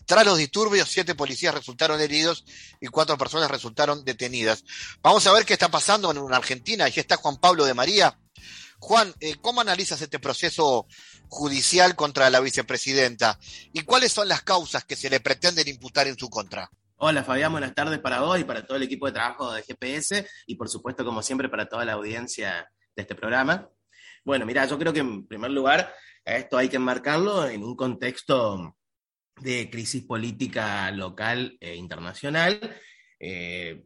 Tras 0.06 0.26
los 0.26 0.38
disturbios, 0.38 0.90
siete 0.90 1.16
policías 1.16 1.54
resultaron 1.54 2.02
heridos 2.02 2.44
y 2.82 2.88
cuatro 2.88 3.18
personas 3.18 3.50
resultaron 3.50 4.04
detenidas. 4.04 4.64
Vamos 5.02 5.26
a 5.28 5.32
ver 5.32 5.46
qué 5.46 5.54
está 5.54 5.70
pasando 5.70 6.12
en 6.12 6.34
Argentina. 6.34 6.86
Allí 6.86 7.00
está 7.00 7.18
Juan 7.18 7.38
Pablo 7.38 7.66
de 7.66 7.74
María. 7.74 8.18
Juan, 8.80 9.14
eh, 9.20 9.36
¿cómo 9.42 9.62
analizas 9.62 10.02
este 10.02 10.20
proceso 10.20 10.88
judicial 11.30 11.96
contra 11.96 12.30
la 12.30 12.40
vicepresidenta? 12.40 13.40
¿Y 13.74 13.82
cuáles 13.82 14.12
son 14.12 14.28
las 14.28 14.44
causas 14.44 14.86
que 14.86 14.96
se 14.96 15.10
le 15.10 15.20
pretenden 15.20 15.68
imputar 15.68 16.08
en 16.08 16.18
su 16.18 16.30
contra? 16.30 16.70
Hola 16.98 17.24
Fabián, 17.24 17.52
buenas 17.52 17.76
tardes 17.76 18.00
para 18.00 18.22
vos 18.22 18.40
y 18.40 18.44
para 18.44 18.66
todo 18.66 18.78
el 18.78 18.84
equipo 18.84 19.06
de 19.08 19.12
trabajo 19.12 19.52
de 19.52 19.64
GPS 19.64 20.28
y 20.46 20.56
por 20.56 20.70
supuesto, 20.70 21.04
como 21.06 21.22
siempre, 21.22 21.50
para 21.50 21.68
toda 21.68 21.86
la 21.86 21.94
audiencia 21.94 22.72
de 22.96 23.02
este 23.02 23.16
programa. 23.16 23.70
Bueno, 24.24 24.46
mira, 24.46 24.66
yo 24.66 24.78
creo 24.80 24.94
que 24.94 25.02
en 25.02 25.28
primer 25.28 25.52
lugar 25.52 25.94
esto 26.26 26.58
hay 26.58 26.70
que 26.70 26.78
enmarcarlo 26.78 27.48
en 27.48 27.64
un 27.64 27.76
contexto 27.76 28.76
de 29.40 29.70
crisis 29.70 30.04
política 30.04 30.90
local 30.92 31.58
e 31.60 31.76
internacional, 31.76 32.76
eh, 33.20 33.84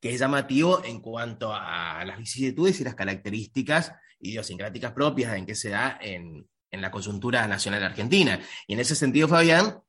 que 0.00 0.10
es 0.10 0.20
llamativo 0.20 0.84
en 0.84 1.00
cuanto 1.00 1.52
a 1.54 2.04
las 2.04 2.18
vicisitudes 2.18 2.80
y 2.80 2.84
las 2.84 2.94
características 2.94 3.92
idiosincráticas 4.20 4.92
propias 4.92 5.34
en 5.34 5.46
que 5.46 5.54
se 5.54 5.70
da 5.70 5.98
en, 6.00 6.48
en 6.70 6.80
la 6.80 6.90
coyuntura 6.90 7.46
nacional 7.46 7.82
argentina. 7.82 8.40
Y 8.66 8.74
en 8.74 8.80
ese 8.80 8.94
sentido, 8.94 9.28
Fabián, 9.28 9.80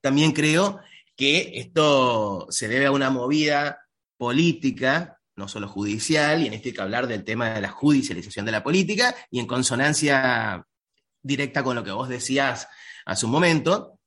también 0.00 0.32
creo 0.32 0.80
que 1.16 1.52
esto 1.54 2.46
se 2.50 2.68
debe 2.68 2.86
a 2.86 2.92
una 2.92 3.10
movida 3.10 3.86
política, 4.16 5.18
no 5.34 5.48
solo 5.48 5.68
judicial, 5.68 6.42
y 6.42 6.46
en 6.46 6.54
esto 6.54 6.68
hay 6.68 6.74
que 6.74 6.82
hablar 6.82 7.06
del 7.06 7.24
tema 7.24 7.50
de 7.50 7.60
la 7.60 7.70
judicialización 7.70 8.46
de 8.46 8.52
la 8.52 8.62
política, 8.62 9.14
y 9.30 9.40
en 9.40 9.46
consonancia 9.46 10.64
directa 11.22 11.62
con 11.62 11.74
lo 11.74 11.84
que 11.84 11.90
vos 11.90 12.08
decías 12.08 12.68
hace 13.04 13.26
un 13.26 13.32
momento, 13.32 13.98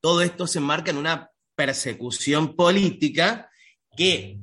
todo 0.00 0.22
esto 0.22 0.46
se 0.46 0.58
enmarca 0.58 0.90
en 0.90 0.98
una 0.98 1.30
persecución 1.54 2.54
política 2.56 3.50
que 3.96 4.38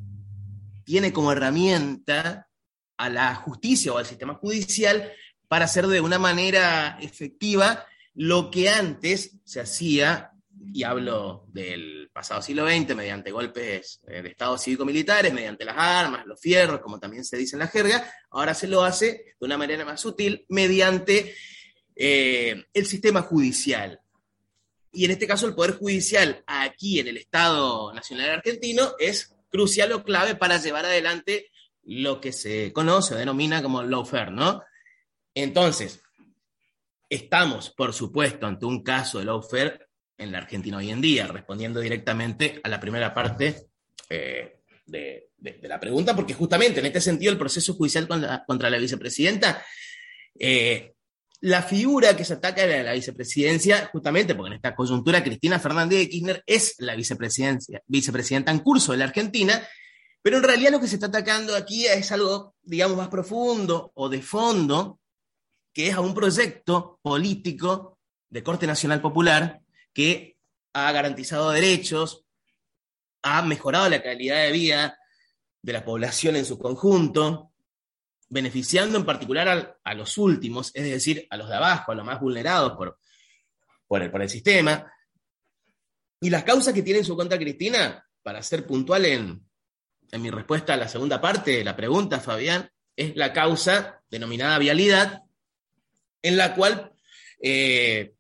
tiene 0.84 1.14
como 1.14 1.32
herramienta 1.32 2.48
a 3.02 3.10
la 3.10 3.34
justicia 3.34 3.92
o 3.92 3.98
al 3.98 4.06
sistema 4.06 4.36
judicial 4.36 5.12
para 5.48 5.66
hacer 5.66 5.88
de 5.88 6.02
una 6.02 6.20
manera 6.20 7.00
efectiva 7.02 7.86
lo 8.14 8.52
que 8.52 8.70
antes 8.70 9.38
se 9.44 9.60
hacía, 9.60 10.34
y 10.72 10.84
hablo 10.84 11.46
del 11.48 12.12
pasado 12.14 12.44
siglo 12.44 12.68
XX, 12.68 12.96
mediante 12.96 13.32
golpes 13.32 14.02
eh, 14.08 14.22
de 14.22 14.30
Estado 14.30 14.56
cívico-militares, 14.56 15.34
mediante 15.34 15.66
las 15.66 15.78
armas, 15.78 16.28
los 16.28 16.40
fierros, 16.40 16.80
como 16.80 17.00
también 17.00 17.26
se 17.26 17.38
dice 17.38 17.56
en 17.56 17.62
la 17.62 17.68
jerga, 17.68 18.08
ahora 18.30 18.54
se 18.54 18.68
lo 18.68 18.84
hace 18.84 19.08
de 19.40 19.46
una 19.46 19.58
manera 19.58 19.84
más 19.84 20.00
sutil 20.00 20.46
mediante 20.50 21.34
eh, 21.96 22.66
el 22.72 22.86
sistema 22.86 23.24
judicial. 23.24 24.00
Y 24.92 25.06
en 25.06 25.12
este 25.12 25.26
caso 25.26 25.48
el 25.48 25.56
Poder 25.56 25.78
Judicial 25.78 26.44
aquí 26.46 27.00
en 27.00 27.08
el 27.08 27.18
Estado 27.18 27.92
Nacional 27.94 28.30
Argentino 28.30 28.94
es 29.00 29.34
crucial 29.50 29.92
o 29.94 30.04
clave 30.04 30.36
para 30.36 30.58
llevar 30.58 30.86
adelante 30.86 31.50
lo 31.84 32.22
que 32.22 32.32
se 32.32 32.72
conoce 32.74 33.16
o 33.16 33.18
denomina 33.18 33.62
como 33.62 33.84
lawfare, 33.84 34.32
¿no? 34.32 34.64
Entonces, 35.34 36.02
estamos, 37.10 37.72
por 37.72 37.94
supuesto, 37.94 38.46
ante 38.48 38.66
un 38.66 38.84
caso 38.84 39.20
de 39.20 39.26
lawfare 39.26 39.88
en 40.18 40.32
la 40.32 40.40
Argentina 40.40 40.78
hoy 40.78 40.92
en 40.92 41.02
día, 41.02 41.28
respondiendo 41.28 41.80
directamente 41.80 42.60
a 42.64 42.70
la 42.70 42.80
primera 42.80 43.14
parte 43.14 43.70
eh, 44.10 44.60
de, 44.86 45.30
la 45.64 45.80
pregunta, 45.80 46.16
porque 46.16 46.34
justamente 46.34 46.80
en 46.80 46.86
este 46.86 47.02
sentido 47.02 47.32
el 47.32 47.38
proceso 47.38 47.74
judicial 47.74 48.08
contra, 48.08 48.70
la 48.70 48.78
vicepresidenta 48.78 49.64
eh, 50.38 50.94
la 51.42 51.64
figura 51.64 52.16
que 52.16 52.24
se 52.24 52.34
ataca 52.34 52.64
a 52.64 52.84
la 52.84 52.94
vicepresidencia, 52.94 53.90
justamente 53.92 54.36
porque 54.36 54.50
en 54.50 54.56
esta 54.58 54.76
coyuntura 54.76 55.24
Cristina 55.24 55.60
Fernández 55.60 56.00
de 56.00 56.10
Kirchner 56.10 56.44
es 56.46 56.76
la 56.78 56.96
vicepresidencia, 56.96 57.82
vicepresidenta 57.88 58.52
en 58.52 58.60
curso 58.60 58.92
de 58.92 59.00
la 59.00 59.06
Argentina, 59.06 59.68
pero 60.22 60.38
en 60.38 60.44
realidad 60.44 60.72
lo 60.72 60.80
que 60.80 60.88
se 60.88 60.96
está 60.96 61.08
atacando 61.08 61.56
aquí 61.56 61.88
es 61.88 62.12
algo, 62.12 62.56
digamos, 62.62 62.98
más 62.98 63.10
profundo 63.10 63.92
o 63.96 64.08
de 64.08 64.22
fondo, 64.22 65.00
que 65.74 65.88
es 65.88 65.96
a 65.96 66.02
un 66.02 66.14
proyecto 66.14 67.00
político 67.02 67.98
de 68.30 68.44
corte 68.44 68.68
nacional 68.68 69.02
popular 69.02 69.62
que 69.94 70.38
ha 70.74 70.92
garantizado 70.92 71.50
derechos, 71.52 72.24
ha 73.24 73.42
mejorado 73.42 73.90
la 73.90 74.02
calidad 74.02 74.44
de 74.44 74.52
vida 74.52 74.98
de 75.62 75.74
la 75.74 75.84
población 75.84 76.36
en 76.36 76.46
su 76.46 76.58
conjunto, 76.58 77.52
beneficiando 78.30 78.98
en 78.98 79.06
particular 79.06 79.78
a, 79.84 79.94
los 79.94 80.18
últimos, 80.18 80.72
es 80.74 80.84
decir, 80.84 81.28
a 81.30 81.38
los 81.38 81.50
de 81.50 81.56
abajo, 81.56 81.92
a 81.92 81.96
los 81.96 82.06
más 82.06 82.20
vulnerados 82.20 82.74
por, 82.74 82.98
por, 83.88 84.02
el, 84.02 84.12
por 84.12 84.22
el 84.22 84.30
sistema. 84.30 84.92
Y 86.22 86.30
las 86.30 86.44
causas 86.44 86.74
que 86.74 86.84
tiene 86.84 87.00
en 87.00 87.06
su 87.06 87.16
contra 87.16 87.38
Cristina, 87.38 88.06
para 88.24 88.42
ser 88.42 88.66
puntual 88.66 89.06
en, 89.06 89.51
en 90.12 90.22
mi 90.22 90.30
respuesta 90.30 90.74
a 90.74 90.78
la 90.78 90.88
segunda 90.88 91.22
parte 91.22 91.52
de 91.52 91.64
la 91.64 91.76
pregunta, 91.76 92.20
Fabián, 92.20 92.70
es 92.96 93.16
la 93.16 93.34
causa 93.34 94.04
denominada 94.10 94.60
vialidad, 94.60 95.24
en 96.22 96.38
la 96.38 96.54
cual, 96.54 96.92
eh, 97.42 98.14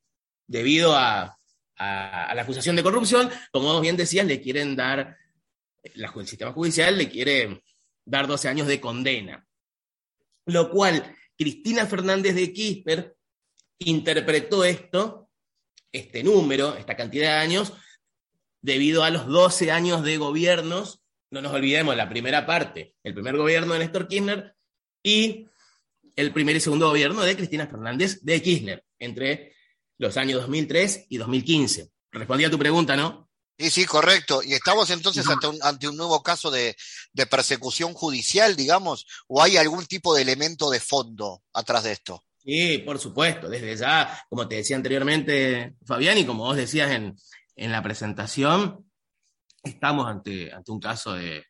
debido 0.48 0.96
a, 0.96 1.38
la 1.78 2.44
acusación 2.44 2.76
de 2.76 2.84
corrupción, 2.84 3.32
como 3.52 3.82
bien 3.82 3.98
decías, 3.98 4.28
le 4.28 4.40
quieren 4.40 4.76
dar, 4.76 5.18
el 5.82 6.28
sistema 6.28 6.52
judicial 6.52 6.96
le 6.96 7.10
quiere 7.10 7.64
dar 8.06 8.28
12 8.28 8.48
años 8.50 8.68
de 8.68 8.80
condena. 8.80 9.48
Lo 10.46 10.70
cual 10.70 11.16
Cristina 11.36 11.88
Fernández 11.88 12.36
de 12.36 12.54
Kirchner 12.54 13.16
interpretó 13.80 14.64
esto, 14.64 15.32
este 15.92 16.24
número, 16.24 16.76
esta 16.76 16.96
cantidad 16.96 17.32
de 17.32 17.40
años, 17.40 17.74
debido 18.62 19.04
a 19.04 19.10
los 19.10 19.26
12 19.26 19.72
años 19.72 20.04
de 20.04 20.18
gobiernos, 20.18 21.01
no 21.32 21.42
nos 21.42 21.54
olvidemos 21.54 21.96
la 21.96 22.08
primera 22.08 22.46
parte, 22.46 22.96
el 23.04 23.14
primer 23.14 23.38
gobierno 23.38 23.74
de 23.74 23.80
Néstor 23.80 24.08
Kirchner 24.08 24.56
y 25.02 25.48
el 26.16 26.34
primer 26.34 26.56
y 26.56 26.60
segundo 26.60 26.90
gobierno 26.90 27.22
de 27.22 27.36
Cristina 27.36 27.68
Fernández 27.68 28.20
de 28.22 28.42
Kirchner, 28.42 28.86
entre 29.00 29.56
los 29.98 30.18
años 30.18 30.42
2003 30.42 31.08
y 31.10 31.18
2015. 31.18 31.90
Respondí 32.12 32.44
a 32.44 32.52
tu 32.52 32.60
pregunta, 32.60 32.96
¿no? 32.96 33.30
Sí, 33.58 33.70
sí, 33.70 33.86
correcto. 33.86 34.42
¿Y 34.44 34.54
estamos 34.54 34.90
entonces 34.90 35.26
ante 35.62 35.88
un, 35.88 35.96
nuevo 35.96 36.24
caso 36.24 36.50
de, 36.50 36.76
persecución 37.30 37.94
judicial, 37.94 38.56
digamos? 38.56 39.06
¿O 39.28 39.42
hay 39.42 39.58
algún 39.58 39.86
tipo 39.86 40.16
de 40.16 40.24
elemento 40.24 40.72
de 40.72 40.80
fondo 40.80 41.44
atrás 41.54 41.84
de 41.84 41.92
esto? 41.92 42.24
Sí, 42.44 42.80
por 42.80 42.98
supuesto. 42.98 43.48
Desde 43.48 43.78
ya, 43.78 44.26
como 44.30 44.48
te 44.48 44.56
decía 44.56 44.76
anteriormente, 44.76 45.76
Fabián, 45.86 46.18
y 46.18 46.26
como 46.26 46.46
vos 46.46 46.58
decías 46.58 46.92
en, 46.92 47.16
la 47.56 47.84
presentación, 47.84 48.91
estamos 49.64 50.08
ante, 50.08 50.52
ante 50.52 50.72
un 50.72 50.80
caso 50.80 51.14
de, 51.14 51.46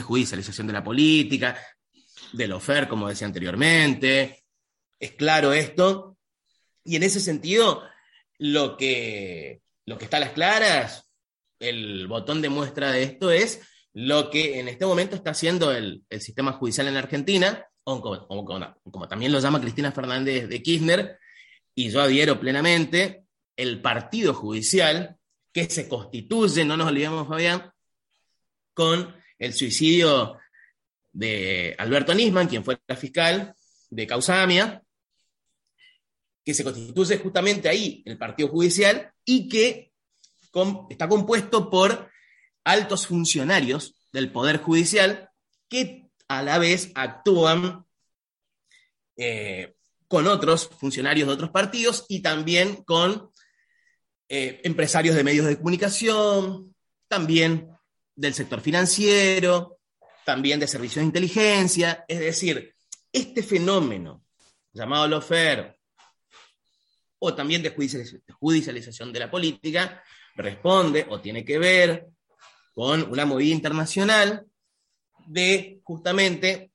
judicialización 0.00 0.66
de 0.66 0.74
la 0.74 0.84
política, 0.84 1.58
del 2.32 2.52
OFER, 2.52 2.86
como 2.86 3.08
decía 3.08 3.26
anteriormente. 3.26 4.44
Es 4.98 5.12
claro 5.12 5.54
esto. 5.54 6.18
Y 6.84 6.96
en 6.96 7.02
ese 7.02 7.18
sentido, 7.18 7.82
lo 8.38 8.76
que, 8.76 9.62
lo 9.86 9.96
que 9.96 10.04
está 10.04 10.18
a 10.18 10.20
las 10.20 10.32
claras 10.32 11.06
el 11.58 12.06
botón 12.06 12.42
de 12.42 12.48
muestra 12.48 12.92
de 12.92 13.02
esto 13.02 13.30
es 13.30 13.60
lo 13.92 14.30
que 14.30 14.60
en 14.60 14.68
este 14.68 14.84
momento 14.84 15.16
está 15.16 15.30
haciendo 15.30 15.72
el, 15.72 16.04
sistema 16.20 16.52
judicial 16.52 16.88
en 16.88 16.96
Argentina, 16.96 17.66
o 17.84 18.02
como, 18.02 19.08
también 19.08 19.32
lo 19.32 19.40
llama 19.40 19.60
Cristina 19.60 19.92
Fernández 19.92 20.48
de 20.48 20.62
Kirchner, 20.62 21.18
y 21.74 21.90
yo 21.90 22.02
adhiero 22.02 22.38
plenamente, 22.38 23.24
el 23.56 23.80
partido 23.80 24.34
judicial 24.34 25.16
que 25.56 25.70
se 25.70 25.88
constituye, 25.88 26.66
no 26.66 26.76
nos 26.76 26.88
olvidemos, 26.88 27.26
Fabián, 27.26 27.72
con 28.74 29.16
el 29.38 29.54
suicidio 29.54 30.36
de 31.10 31.74
Alberto 31.78 32.12
Nisman, 32.12 32.46
quien 32.46 32.62
fue 32.62 32.78
la 32.86 32.94
fiscal 32.94 33.54
de 33.88 34.06
Causamia, 34.06 34.82
que 36.44 36.52
se 36.52 36.62
constituye 36.62 37.16
justamente 37.16 37.70
ahí 37.70 38.02
el 38.04 38.18
partido 38.18 38.50
judicial 38.50 39.10
y 39.24 39.48
que 39.48 39.94
está 40.90 41.08
compuesto 41.08 41.70
por 41.70 42.10
altos 42.62 43.06
funcionarios 43.06 43.94
del 44.12 44.30
Poder 44.30 44.58
Judicial 44.58 45.30
que 45.70 46.10
a 46.28 46.42
la 46.42 46.58
vez 46.58 46.92
actúan 46.94 47.86
eh, 49.16 49.74
con 50.06 50.26
otros 50.26 50.68
funcionarios 50.68 51.26
de 51.26 51.32
otros 51.32 51.50
partidos 51.50 52.04
y 52.10 52.20
también 52.20 52.84
con 52.84 53.30
eh, 54.28 54.60
empresarios 54.64 55.14
de 55.14 55.24
medios 55.24 55.46
de 55.46 55.56
comunicación, 55.56 56.74
también 57.08 57.68
del 58.14 58.34
sector 58.34 58.60
financiero, 58.60 59.78
también 60.24 60.58
de 60.58 60.66
servicios 60.66 61.02
de 61.02 61.06
inteligencia. 61.06 62.04
Es 62.08 62.18
decir, 62.18 62.74
este 63.12 63.42
fenómeno 63.42 64.24
llamado 64.72 65.06
lofer 65.08 65.78
o 67.18 67.34
también 67.34 67.62
de 67.62 67.74
judicialización 68.40 69.12
de 69.12 69.20
la 69.20 69.30
política 69.30 70.02
responde 70.34 71.06
o 71.08 71.20
tiene 71.20 71.44
que 71.44 71.58
ver 71.58 72.08
con 72.74 73.10
una 73.10 73.24
movida 73.24 73.54
internacional 73.54 74.44
de 75.26 75.80
justamente 75.82 76.72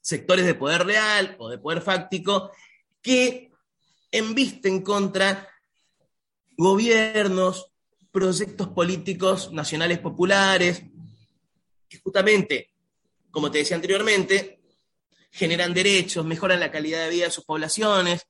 sectores 0.00 0.46
de 0.46 0.54
poder 0.54 0.84
real 0.84 1.36
o 1.38 1.48
de 1.48 1.58
poder 1.58 1.82
fáctico 1.82 2.52
que 3.02 3.50
embisten 4.12 4.82
contra 4.82 5.48
gobiernos, 6.60 7.72
proyectos 8.12 8.68
políticos 8.68 9.50
nacionales 9.50 9.98
populares, 9.98 10.82
que 11.88 11.98
justamente, 11.98 12.70
como 13.30 13.50
te 13.50 13.58
decía 13.58 13.76
anteriormente, 13.76 14.60
generan 15.30 15.72
derechos, 15.72 16.26
mejoran 16.26 16.60
la 16.60 16.70
calidad 16.70 17.04
de 17.04 17.10
vida 17.10 17.24
de 17.24 17.30
sus 17.30 17.44
poblaciones, 17.44 18.26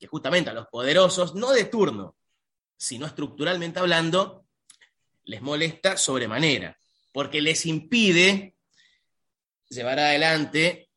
que 0.00 0.08
justamente 0.08 0.50
a 0.50 0.52
los 0.52 0.66
poderosos, 0.66 1.36
no 1.36 1.52
de 1.52 1.66
turno, 1.66 2.16
sino 2.76 3.06
estructuralmente 3.06 3.78
hablando, 3.78 4.44
les 5.24 5.40
molesta 5.40 5.96
sobremanera, 5.96 6.76
porque 7.12 7.40
les 7.40 7.66
impide 7.66 8.56
llevar 9.68 10.00
adelante 10.00 10.88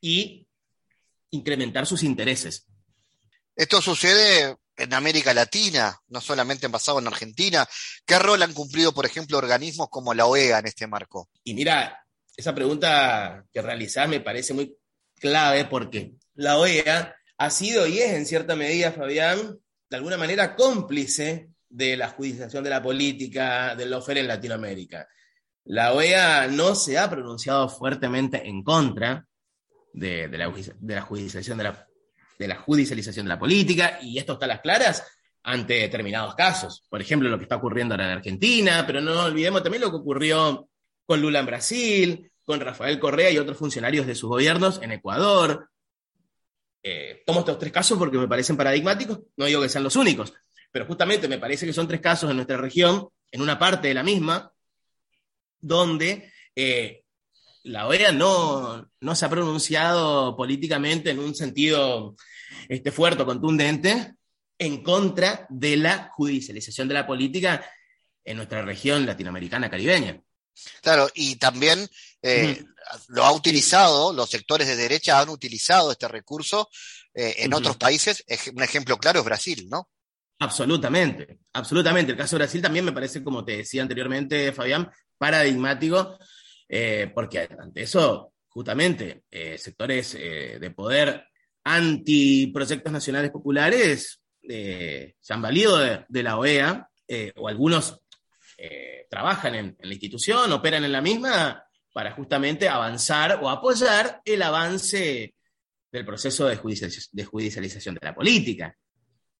y 0.00 0.46
incrementar 1.30 1.84
sus 1.84 2.04
intereses. 2.04 2.68
Esto 3.56 3.82
sucede 3.82 4.56
en 4.80 4.94
América 4.94 5.34
Latina, 5.34 5.98
no 6.08 6.20
solamente 6.20 6.66
basado 6.68 6.98
en 6.98 7.06
Argentina. 7.06 7.66
¿Qué 8.04 8.18
rol 8.18 8.42
han 8.42 8.54
cumplido, 8.54 8.92
por 8.92 9.06
ejemplo, 9.06 9.38
organismos 9.38 9.88
como 9.90 10.14
la 10.14 10.26
OEA 10.26 10.58
en 10.58 10.66
este 10.66 10.86
marco? 10.86 11.28
Y 11.44 11.54
mira, 11.54 12.04
esa 12.36 12.54
pregunta 12.54 13.44
que 13.52 13.62
realizás 13.62 14.08
me 14.08 14.20
parece 14.20 14.54
muy 14.54 14.76
clave 15.16 15.66
porque 15.66 16.14
la 16.34 16.58
OEA 16.58 17.14
ha 17.38 17.50
sido 17.50 17.86
y 17.86 17.98
es 17.98 18.12
en 18.12 18.26
cierta 18.26 18.56
medida, 18.56 18.92
Fabián, 18.92 19.58
de 19.88 19.96
alguna 19.96 20.16
manera 20.16 20.56
cómplice 20.56 21.50
de 21.68 21.96
la 21.96 22.08
judicialización 22.08 22.64
de 22.64 22.70
la 22.70 22.82
política 22.82 23.74
del 23.76 23.90
lofer 23.90 24.18
en 24.18 24.28
Latinoamérica. 24.28 25.06
La 25.64 25.92
OEA 25.92 26.48
no 26.48 26.74
se 26.74 26.98
ha 26.98 27.08
pronunciado 27.08 27.68
fuertemente 27.68 28.46
en 28.48 28.62
contra 28.62 29.26
de, 29.92 30.28
la, 30.28 31.02
judicialización 31.02 31.58
de 31.58 31.64
la, 31.64 31.86
de 32.40 32.48
la 32.48 32.56
judicialización 32.56 33.26
de 33.26 33.28
la 33.28 33.38
política, 33.38 33.98
y 34.00 34.18
esto 34.18 34.32
está 34.32 34.46
a 34.46 34.48
las 34.48 34.60
claras 34.62 35.06
ante 35.42 35.74
determinados 35.74 36.34
casos. 36.34 36.82
Por 36.88 37.02
ejemplo, 37.02 37.28
lo 37.28 37.36
que 37.36 37.44
está 37.44 37.56
ocurriendo 37.56 37.92
ahora 37.92 38.06
en 38.06 38.16
Argentina, 38.16 38.84
pero 38.86 39.02
no 39.02 39.24
olvidemos 39.24 39.62
también 39.62 39.82
lo 39.82 39.90
que 39.90 39.96
ocurrió 39.96 40.66
con 41.04 41.20
Lula 41.20 41.40
en 41.40 41.46
Brasil, 41.46 42.32
con 42.42 42.58
Rafael 42.60 42.98
Correa 42.98 43.30
y 43.30 43.36
otros 43.36 43.58
funcionarios 43.58 44.06
de 44.06 44.14
sus 44.14 44.30
gobiernos 44.30 44.80
en 44.80 44.92
Ecuador, 44.92 45.68
eh, 46.82 47.22
tomo 47.26 47.40
estos 47.40 47.58
tres 47.58 47.72
casos 47.72 47.98
porque 47.98 48.16
me 48.16 48.26
parecen 48.26 48.56
paradigmáticos, 48.56 49.20
no 49.36 49.44
digo 49.44 49.60
que 49.60 49.68
sean 49.68 49.84
los 49.84 49.96
únicos, 49.96 50.32
pero 50.72 50.86
justamente 50.86 51.28
me 51.28 51.38
parece 51.38 51.66
que 51.66 51.74
son 51.74 51.86
tres 51.86 52.00
casos 52.00 52.30
en 52.30 52.36
nuestra 52.36 52.56
región, 52.56 53.06
en 53.30 53.42
una 53.42 53.58
parte 53.58 53.88
de 53.88 53.94
la 53.94 54.02
misma, 54.02 54.50
donde 55.60 56.32
eh, 56.56 57.04
la 57.62 57.86
OEA 57.86 58.12
no, 58.12 58.90
se 59.14 59.24
ha 59.24 59.30
pronunciado 59.30 60.36
políticamente 60.36 61.10
en 61.10 61.18
un 61.18 61.34
sentido 61.34 62.16
este, 62.68 62.90
fuerte 62.90 63.22
o 63.22 63.26
contundente 63.26 64.14
en 64.58 64.82
contra 64.82 65.46
de 65.48 65.76
la 65.76 66.10
judicialización 66.14 66.88
de 66.88 66.94
la 66.94 67.06
política 67.06 67.64
en 68.24 68.36
nuestra 68.36 68.62
región 68.62 69.06
latinoamericana 69.06 69.70
caribeña. 69.70 70.20
Claro, 70.82 71.08
y 71.14 71.36
también 71.36 71.88
eh, 72.22 72.62
lo 73.08 73.24
ha 73.24 73.32
utilizado, 73.32 74.12
los 74.12 74.28
sectores 74.28 74.66
de 74.66 74.76
derecha 74.76 75.20
han 75.20 75.30
utilizado 75.30 75.92
este 75.92 76.08
recurso 76.08 76.68
eh, 77.14 77.36
en 77.38 77.54
otros 77.54 77.76
países. 77.76 78.24
Un 78.54 78.62
ejemplo 78.62 78.98
claro 78.98 79.20
es 79.20 79.24
Brasil, 79.24 79.66
¿no? 79.70 79.88
Absolutamente, 80.38 81.38
absolutamente. 81.52 82.12
El 82.12 82.18
caso 82.18 82.36
de 82.36 82.44
Brasil 82.44 82.62
también 82.62 82.84
me 82.84 82.92
parece, 82.92 83.22
como 83.22 83.44
te 83.44 83.58
decía 83.58 83.82
anteriormente, 83.82 84.52
Fabián, 84.52 84.90
paradigmático, 85.18 86.18
eh, 86.70 87.10
porque 87.12 87.48
ante 87.58 87.82
eso, 87.82 88.32
justamente, 88.48 89.24
sectores 89.58 90.12
de 90.12 90.72
poder 90.74 91.24
anti-proyectos 91.64 92.92
nacionales 92.92 93.30
populares 93.30 94.20
se 94.42 95.14
han 95.28 95.42
valido 95.42 95.78
de 96.08 96.22
la 96.22 96.38
OEA, 96.38 96.88
o 97.36 97.48
algunos 97.48 98.00
trabajan 99.08 99.54
en, 99.54 99.76
la 99.80 99.92
institución, 99.92 100.52
operan 100.52 100.84
en 100.84 100.92
la 100.92 101.00
misma 101.00 101.64
para 101.92 102.12
justamente 102.12 102.68
avanzar 102.68 103.40
o 103.42 103.48
apoyar 103.48 104.20
el 104.24 104.42
avance 104.42 105.34
del 105.90 106.04
proceso 106.04 106.46
de, 106.46 106.56
judicialización 106.56 107.94
de 107.96 108.06
la 108.06 108.14
política. 108.14 108.76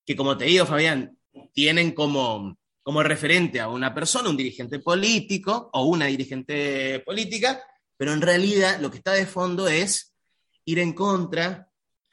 Que 0.05 0.17
como 0.17 0.37
te 0.37 0.47
digo, 0.47 0.67
Fabián, 0.67 1.17
tienen 1.53 1.93
como, 1.93 2.59
como 2.91 3.05
referente 3.05 3.61
a 3.61 3.69
una 3.69 3.95
persona, 3.95 4.31
un 4.31 4.37
dirigente 4.37 4.81
político 4.81 5.71
o 5.75 5.85
una 5.85 6.07
dirigente 6.07 6.99
política, 7.07 7.63
pero 7.97 8.13
en 8.13 8.21
realidad 8.21 8.81
lo 8.81 8.91
que 8.91 8.97
está 8.97 9.13
de 9.13 9.27
fondo 9.27 9.69
es 9.69 10.13
ir 10.65 10.81
en 10.81 10.93
contra, 10.93 11.69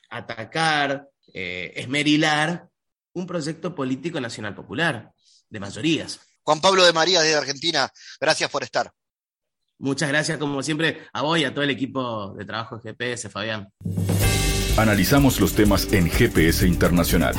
atacar, 0.07 1.09
eh, 1.33 1.73
esmerilar 1.75 2.67
un 3.13 3.25
proyecto 3.25 3.73
político 3.73 4.21
nacional 4.21 4.53
popular 4.53 5.11
de 5.49 5.59
mayorías. 5.59 6.19
Juan 6.43 6.61
Pablo 6.61 6.85
de 6.85 6.93
María 6.93 7.21
desde 7.21 7.37
Argentina, 7.37 7.91
gracias 8.21 8.51
por 8.51 8.61
estar. 8.61 8.91
Muchas 9.79 10.09
gracias, 10.09 10.37
como 10.37 10.61
siempre, 10.61 11.07
a 11.11 11.23
vos 11.23 11.39
y 11.39 11.45
a 11.45 11.55
todo 11.55 11.63
el 11.63 11.71
equipo 11.71 12.35
de 12.37 12.45
trabajo 12.45 12.77
de 12.77 12.91
GPS, 12.91 13.31
Fabián. 13.31 13.67
Analizamos 14.77 15.39
los 15.39 15.55
temas 15.55 15.91
en 15.91 16.07
GPS 16.07 16.67
Internacional. 16.67 17.33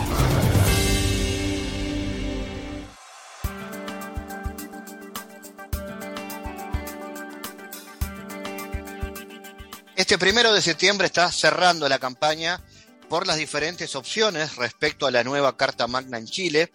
Este 10.08 10.16
primero 10.16 10.54
de 10.54 10.62
septiembre 10.62 11.06
está 11.06 11.30
cerrando 11.30 11.86
la 11.86 11.98
campaña 11.98 12.64
por 13.10 13.26
las 13.26 13.36
diferentes 13.36 13.94
opciones 13.94 14.56
respecto 14.56 15.06
a 15.06 15.10
la 15.10 15.22
nueva 15.22 15.58
Carta 15.58 15.86
Magna 15.86 16.16
en 16.16 16.24
Chile. 16.24 16.72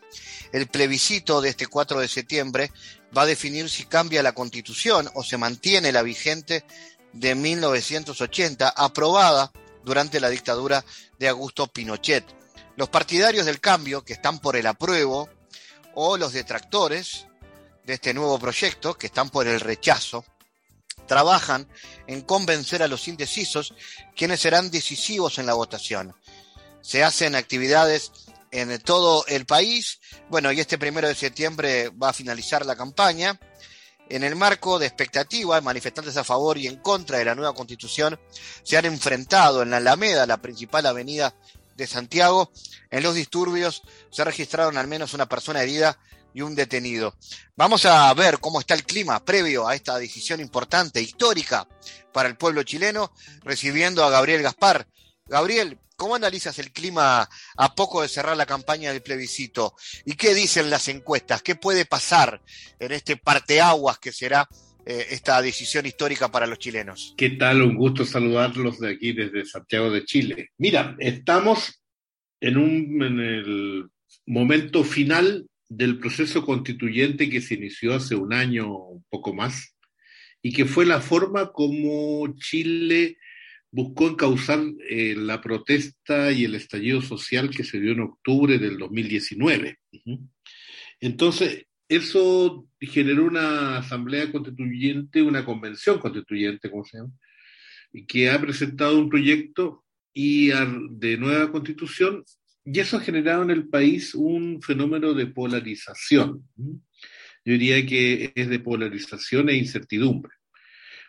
El 0.51 0.67
plebiscito 0.67 1.41
de 1.41 1.49
este 1.49 1.65
4 1.65 1.99
de 1.99 2.07
septiembre 2.07 2.71
va 3.17 3.23
a 3.23 3.25
definir 3.25 3.71
si 3.71 3.85
cambia 3.85 4.21
la 4.21 4.33
constitución 4.33 5.09
o 5.15 5.23
se 5.23 5.39
mantiene 5.39 5.91
la 5.91 6.03
vigente 6.03 6.63
de 7.11 7.33
1980, 7.33 8.69
aprobada 8.69 9.51
durante 9.83 10.19
la 10.19 10.29
dictadura 10.29 10.85
de 11.17 11.27
Augusto 11.27 11.65
Pinochet. 11.65 12.23
Los 12.75 12.89
partidarios 12.89 13.47
del 13.47 13.59
cambio, 13.59 14.05
que 14.05 14.13
están 14.13 14.37
por 14.37 14.55
el 14.57 14.67
apruebo, 14.67 15.27
o 15.95 16.17
los 16.17 16.33
detractores 16.33 17.25
de 17.83 17.95
este 17.95 18.13
nuevo 18.13 18.37
proyecto, 18.37 18.93
que 18.93 19.07
están 19.07 19.31
por 19.31 19.47
el 19.47 19.59
rechazo, 19.59 20.24
trabajan 21.07 21.68
en 22.07 22.22
convencer 22.22 22.83
a 22.83 22.87
los 22.87 23.07
indecisos, 23.07 23.74
quienes 24.16 24.42
serán 24.42 24.72
decisivos 24.72 25.37
en 25.39 25.46
la 25.46 25.53
votación. 25.53 26.16
Se 26.81 27.03
hacen 27.03 27.35
actividades 27.35 28.11
en 28.51 28.79
todo 28.79 29.25
el 29.27 29.46
país. 29.46 30.00
Bueno, 30.29 30.51
y 30.51 30.59
este 30.59 30.77
primero 30.77 31.07
de 31.07 31.16
septiembre 31.16 31.89
va 31.89 32.09
a 32.09 32.13
finalizar 32.13 32.66
la 32.66 32.75
campaña. 32.75 33.39
En 34.09 34.24
el 34.24 34.35
marco 34.35 34.79
de 34.79 34.85
expectativas, 34.85 35.63
manifestantes 35.63 36.18
a 36.18 36.24
favor 36.24 36.57
y 36.57 36.68
en 36.68 36.77
contra 36.77 37.18
de 37.18 37.25
la 37.25 37.35
nueva 37.35 37.55
constitución 37.55 38.20
se 38.63 38.77
han 38.77 38.85
enfrentado 38.85 39.63
en 39.63 39.72
la 39.72 39.77
Alameda, 39.77 40.27
la 40.27 40.42
principal 40.42 40.85
avenida 40.85 41.33
de 41.75 41.87
Santiago. 41.87 42.51
En 42.92 43.01
los 43.01 43.16
disturbios 43.16 43.81
se 44.11 44.24
registraron 44.24 44.77
al 44.77 44.87
menos 44.87 45.13
una 45.13 45.27
persona 45.27 45.63
herida 45.63 45.98
y 46.33 46.41
un 46.41 46.55
detenido. 46.55 47.15
Vamos 47.55 47.85
a 47.85 48.13
ver 48.13 48.39
cómo 48.39 48.59
está 48.59 48.74
el 48.74 48.83
clima 48.83 49.24
previo 49.24 49.67
a 49.67 49.75
esta 49.75 49.98
decisión 49.98 50.39
importante, 50.39 51.01
histórica 51.01 51.67
para 52.11 52.29
el 52.29 52.35
pueblo 52.35 52.63
chileno, 52.63 53.13
recibiendo 53.43 54.03
a 54.03 54.09
Gabriel 54.09 54.41
Gaspar. 54.41 54.87
Gabriel, 55.25 55.77
¿cómo 55.96 56.15
analizas 56.15 56.59
el 56.59 56.72
clima 56.72 57.29
a 57.57 57.75
poco 57.75 58.01
de 58.01 58.07
cerrar 58.07 58.35
la 58.35 58.46
campaña 58.46 58.91
del 58.91 59.01
plebiscito? 59.01 59.75
¿Y 60.05 60.15
qué 60.15 60.33
dicen 60.33 60.69
las 60.69 60.87
encuestas? 60.87 61.41
¿Qué 61.41 61.55
puede 61.55 61.85
pasar 61.85 62.41
en 62.79 62.91
este 62.91 63.17
parteaguas 63.17 64.00
que 64.00 64.11
será 64.11 64.48
eh, 64.85 65.07
esta 65.11 65.41
decisión 65.41 65.85
histórica 65.85 66.29
para 66.29 66.48
los 66.48 66.59
chilenos? 66.59 67.13
¿Qué 67.17 67.31
tal? 67.31 67.61
Un 67.61 67.75
gusto 67.75 68.05
saludarlos 68.05 68.79
de 68.79 68.91
aquí 68.91 69.13
desde 69.13 69.46
Santiago 69.46 69.89
de 69.91 70.05
Chile. 70.05 70.51
Mira, 70.57 70.96
estamos 71.00 71.81
en, 72.41 72.57
un, 72.57 73.01
en 73.01 73.19
el 73.19 73.89
momento 74.25 74.83
final 74.83 75.48
del 75.75 76.00
proceso 76.00 76.46
constituyente 76.46 77.29
que 77.29 77.42
se 77.42 77.55
inició 77.55 77.96
hace 77.96 78.16
un 78.16 78.33
año, 78.33 78.74
un 78.75 79.03
poco 79.09 79.33
más, 79.33 79.75
y 80.42 80.53
que 80.53 80.66
fue 80.66 80.86
la 80.86 81.01
forma 81.01 81.51
como 81.51 82.33
Chile 82.36 83.18
buscó 83.72 84.07
encauzar 84.07 84.62
eh, 84.88 85.16
la 85.18 85.42
protesta 85.42 86.31
y 86.31 86.44
el 86.44 86.53
estallido 86.53 87.01
social 87.01 87.50
que 87.50 87.64
se 87.64 87.79
dio 87.79 87.94
en 87.94 88.01
octubre 88.01 88.59
del 88.59 88.77
2019. 88.77 89.79
Entonces, 91.00 91.66
eso 91.88 92.68
generó 92.79 93.25
una 93.25 93.77
asamblea 93.77 94.31
constituyente, 94.31 95.24
una 95.24 95.44
convención 95.44 95.98
constituyente, 95.98 96.70
como 96.70 96.86
se 96.86 96.98
llama, 96.98 97.14
que 98.07 98.29
ha 98.29 98.40
presentado 98.40 99.00
un 99.00 99.09
proyecto 99.09 99.83
y 100.14 100.50
de 100.92 101.18
nueva 101.18 101.51
constitución 101.51 102.24
y 102.65 102.79
eso 102.79 102.97
ha 102.97 103.01
generado 103.01 103.43
en 103.43 103.51
el 103.51 103.67
país 103.67 104.15
un 104.15 104.61
fenómeno 104.61 105.13
de 105.13 105.27
polarización. 105.27 106.47
Yo 106.55 107.53
diría 107.53 107.85
que 107.85 108.31
es 108.35 108.49
de 108.49 108.59
polarización 108.59 109.49
e 109.49 109.57
incertidumbre. 109.57 110.31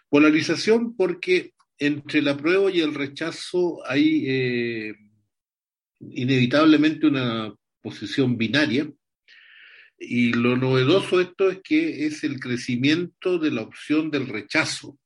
Polarización 0.09 0.97
porque 0.97 1.53
entre 1.79 2.21
el 2.21 2.29
apruebo 2.29 2.71
y 2.71 2.81
el 2.81 2.95
rechazo 2.95 3.81
hay 3.87 4.25
eh, 4.27 4.95
inevitablemente 6.01 7.07
una 7.07 7.55
posición 7.81 8.37
binaria. 8.37 8.91
Y 9.97 10.33
lo 10.33 10.57
novedoso 10.57 11.19
de 11.19 11.25
esto 11.25 11.51
es 11.51 11.61
que 11.63 12.07
es 12.07 12.25
el 12.25 12.41
crecimiento 12.41 13.39
de 13.39 13.53
la 13.53 13.63
opción 13.63 14.11
del 14.11 14.27
rechazo, 14.27 14.99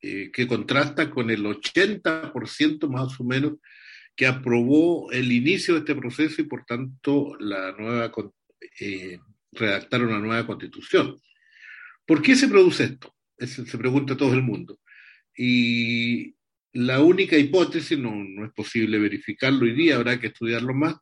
eh, 0.00 0.30
que 0.32 0.46
contrasta 0.46 1.10
con 1.10 1.30
el 1.30 1.44
80% 1.44 2.88
más 2.88 3.20
o 3.20 3.24
menos 3.24 3.58
que 4.20 4.26
aprobó 4.26 5.10
el 5.12 5.32
inicio 5.32 5.72
de 5.72 5.80
este 5.80 5.94
proceso 5.94 6.42
y 6.42 6.44
por 6.44 6.66
tanto 6.66 7.38
la 7.38 7.72
nueva, 7.72 8.12
eh, 8.78 9.18
redactar 9.50 10.02
una 10.02 10.18
nueva 10.18 10.46
constitución. 10.46 11.18
¿Por 12.04 12.20
qué 12.20 12.36
se 12.36 12.48
produce 12.48 12.84
esto? 12.84 13.14
se 13.38 13.78
pregunta 13.78 14.18
todo 14.18 14.34
el 14.34 14.42
mundo. 14.42 14.78
Y 15.34 16.34
la 16.74 17.00
única 17.00 17.38
hipótesis, 17.38 17.98
no, 17.98 18.14
no 18.14 18.44
es 18.44 18.52
posible 18.52 18.98
verificarlo 18.98 19.64
hoy 19.64 19.72
día, 19.72 19.96
habrá 19.96 20.20
que 20.20 20.26
estudiarlo 20.26 20.74
más, 20.74 20.96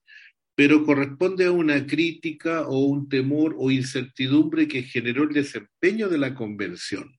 pero 0.54 0.84
corresponde 0.84 1.46
a 1.46 1.50
una 1.50 1.84
crítica 1.88 2.68
o 2.68 2.84
un 2.84 3.08
temor 3.08 3.56
o 3.58 3.72
incertidumbre 3.72 4.68
que 4.68 4.84
generó 4.84 5.24
el 5.24 5.30
desempeño 5.30 6.08
de 6.08 6.18
la 6.18 6.36
convención. 6.36 7.12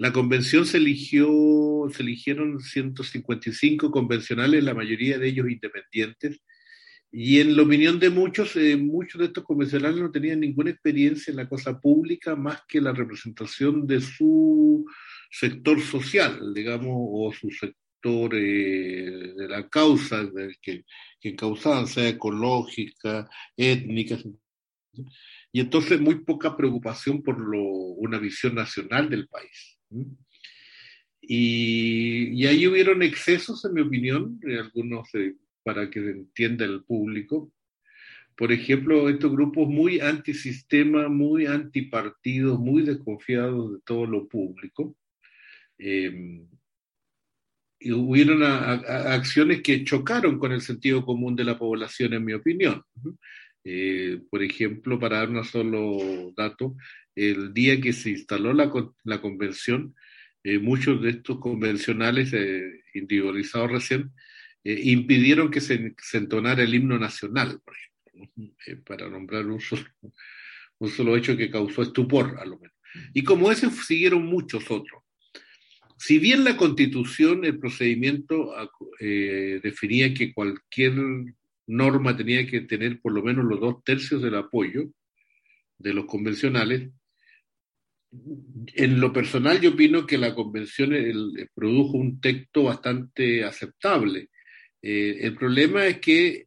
La 0.00 0.14
convención 0.14 0.64
se 0.64 0.78
eligió, 0.78 1.28
se 1.92 2.02
eligieron 2.02 2.58
155 2.58 3.90
convencionales, 3.90 4.64
la 4.64 4.72
mayoría 4.72 5.18
de 5.18 5.28
ellos 5.28 5.50
independientes, 5.50 6.40
y 7.12 7.38
en 7.40 7.54
la 7.54 7.64
opinión 7.64 8.00
de 8.00 8.08
muchos, 8.08 8.56
eh, 8.56 8.78
muchos 8.78 9.18
de 9.18 9.26
estos 9.26 9.44
convencionales 9.44 10.00
no 10.00 10.10
tenían 10.10 10.40
ninguna 10.40 10.70
experiencia 10.70 11.32
en 11.32 11.36
la 11.36 11.46
cosa 11.46 11.78
pública 11.78 12.34
más 12.34 12.62
que 12.66 12.80
la 12.80 12.92
representación 12.92 13.86
de 13.86 14.00
su 14.00 14.86
sector 15.30 15.78
social, 15.82 16.54
digamos, 16.54 16.94
o 16.96 17.30
su 17.38 17.50
sector 17.50 18.34
eh, 18.34 19.34
de 19.36 19.48
la 19.48 19.68
causa 19.68 20.24
de 20.24 20.56
que, 20.62 20.86
que 21.20 21.36
causaban, 21.36 21.86
sea 21.86 22.08
ecológica, 22.08 23.28
étnica, 23.54 24.16
y 25.52 25.60
entonces 25.60 26.00
muy 26.00 26.24
poca 26.24 26.56
preocupación 26.56 27.22
por 27.22 27.38
lo, 27.38 27.60
una 27.60 28.18
visión 28.18 28.54
nacional 28.54 29.10
del 29.10 29.28
país. 29.28 29.79
Y, 31.20 32.46
ahí 32.46 32.66
hubieron 32.66 33.02
excesos, 33.02 33.64
en 33.64 33.74
mi 33.74 33.82
opinión, 33.82 34.40
algunos 34.58 35.08
para 35.62 35.90
que 35.90 36.00
entienda 36.00 36.64
el 36.64 36.82
público. 36.84 37.52
Por 38.36 38.52
ejemplo, 38.52 39.08
estos 39.08 39.30
grupos 39.30 39.68
muy 39.68 40.00
antisistema, 40.00 41.08
muy 41.08 41.46
antipartidos, 41.46 42.58
muy 42.58 42.82
desconfiados 42.82 43.74
de 43.74 43.78
todo 43.84 44.06
lo 44.06 44.28
público. 44.28 44.96
Eh, 45.78 46.42
y 47.82 47.92
hubieron 47.92 48.42
acciones 48.42 49.62
que 49.62 49.84
chocaron 49.84 50.38
con 50.38 50.52
el 50.52 50.60
sentido 50.60 51.04
común 51.04 51.34
de 51.34 51.44
la 51.44 51.58
población, 51.58 52.12
en 52.12 52.24
mi 52.24 52.34
opinión. 52.34 52.82
Eh, 53.64 54.20
por 54.30 54.42
ejemplo, 54.42 54.98
para 54.98 55.18
dar 55.18 55.30
un 55.30 55.44
solo 55.44 56.32
dato, 56.36 56.76
el 57.14 57.52
día 57.52 57.80
que 57.80 57.92
se 57.92 58.10
instaló 58.10 58.54
la, 58.54 58.72
la 59.04 59.20
convención, 59.20 59.94
eh, 60.42 60.58
muchos 60.58 61.02
de 61.02 61.10
estos 61.10 61.38
convencionales 61.38 62.32
eh, 62.32 62.82
individualizados 62.94 63.70
recién 63.70 64.12
impidieron 64.62 65.50
que 65.50 65.62
se, 65.62 65.94
entonara 66.12 66.62
el 66.62 66.74
himno 66.74 66.98
nacional, 66.98 67.62
por 67.64 67.74
ejemplo, 67.74 68.84
para 68.84 69.08
nombrar 69.08 69.46
un 69.46 69.58
solo, 69.58 69.84
un 70.78 70.90
solo 70.90 71.16
hecho 71.16 71.34
que 71.34 71.50
causó 71.50 71.82
estupor, 71.82 72.36
a 72.38 72.44
lo 72.44 72.58
menos. 72.58 72.76
Y 73.14 73.24
como 73.24 73.50
ese 73.50 73.70
siguieron 73.70 74.26
muchos 74.26 74.70
otros. 74.70 75.02
Si 75.96 76.18
bien 76.18 76.44
la 76.44 76.58
constitución, 76.58 77.44
el 77.46 77.58
procedimiento 77.58 78.54
definía 78.98 80.12
que 80.12 80.32
cualquier 80.32 80.94
norma 81.70 82.16
tenía 82.16 82.46
que 82.46 82.62
tener 82.62 83.00
por 83.00 83.12
lo 83.12 83.22
menos 83.22 83.44
los 83.44 83.60
dos 83.60 83.84
tercios 83.84 84.22
del 84.22 84.34
apoyo 84.34 84.90
de 85.78 85.94
los 85.94 86.06
convencionales. 86.06 86.90
En 88.74 89.00
lo 89.00 89.12
personal 89.12 89.60
yo 89.60 89.70
opino 89.70 90.06
que 90.06 90.18
la 90.18 90.34
convención 90.34 90.92
produjo 91.54 91.96
un 91.96 92.20
texto 92.20 92.64
bastante 92.64 93.44
aceptable. 93.44 94.30
Eh, 94.82 95.18
el 95.20 95.36
problema 95.36 95.86
es 95.86 95.98
que 95.98 96.46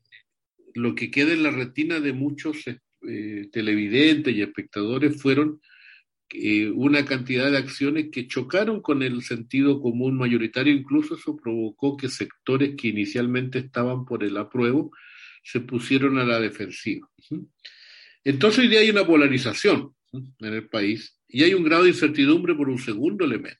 lo 0.74 0.94
que 0.94 1.10
queda 1.10 1.34
en 1.34 1.44
la 1.44 1.52
retina 1.52 2.00
de 2.00 2.14
muchos 2.14 2.66
eh, 2.68 3.50
televidentes 3.52 4.36
y 4.36 4.42
espectadores 4.42 5.22
fueron 5.22 5.62
eh, 6.36 6.70
una 6.72 7.06
cantidad 7.06 7.52
de 7.52 7.58
acciones 7.58 8.10
que 8.12 8.28
chocaron 8.28 8.82
con 8.82 9.04
el 9.04 9.22
sentido 9.22 9.80
común 9.80 10.18
mayoritario, 10.18 10.74
incluso 10.74 11.16
eso 11.16 11.38
provocó 11.38 11.96
que 11.96 12.10
sectores 12.10 12.76
que 12.76 12.88
inicialmente 12.88 13.60
estaban 13.60 14.04
por 14.04 14.24
el 14.24 14.36
apruebo 14.38 14.92
se 15.44 15.60
pusieron 15.60 16.18
a 16.18 16.24
la 16.24 16.40
defensiva. 16.40 17.08
Entonces 18.24 18.60
hoy 18.60 18.68
día 18.70 18.80
hay 18.80 18.90
una 18.90 19.06
polarización 19.06 19.94
en 20.12 20.54
el 20.54 20.70
país 20.70 21.20
y 21.28 21.44
hay 21.44 21.54
un 21.54 21.64
grado 21.64 21.84
de 21.84 21.90
incertidumbre 21.90 22.56
por 22.56 22.70
un 22.70 22.80
segundo 22.80 23.26
elemento. 23.26 23.60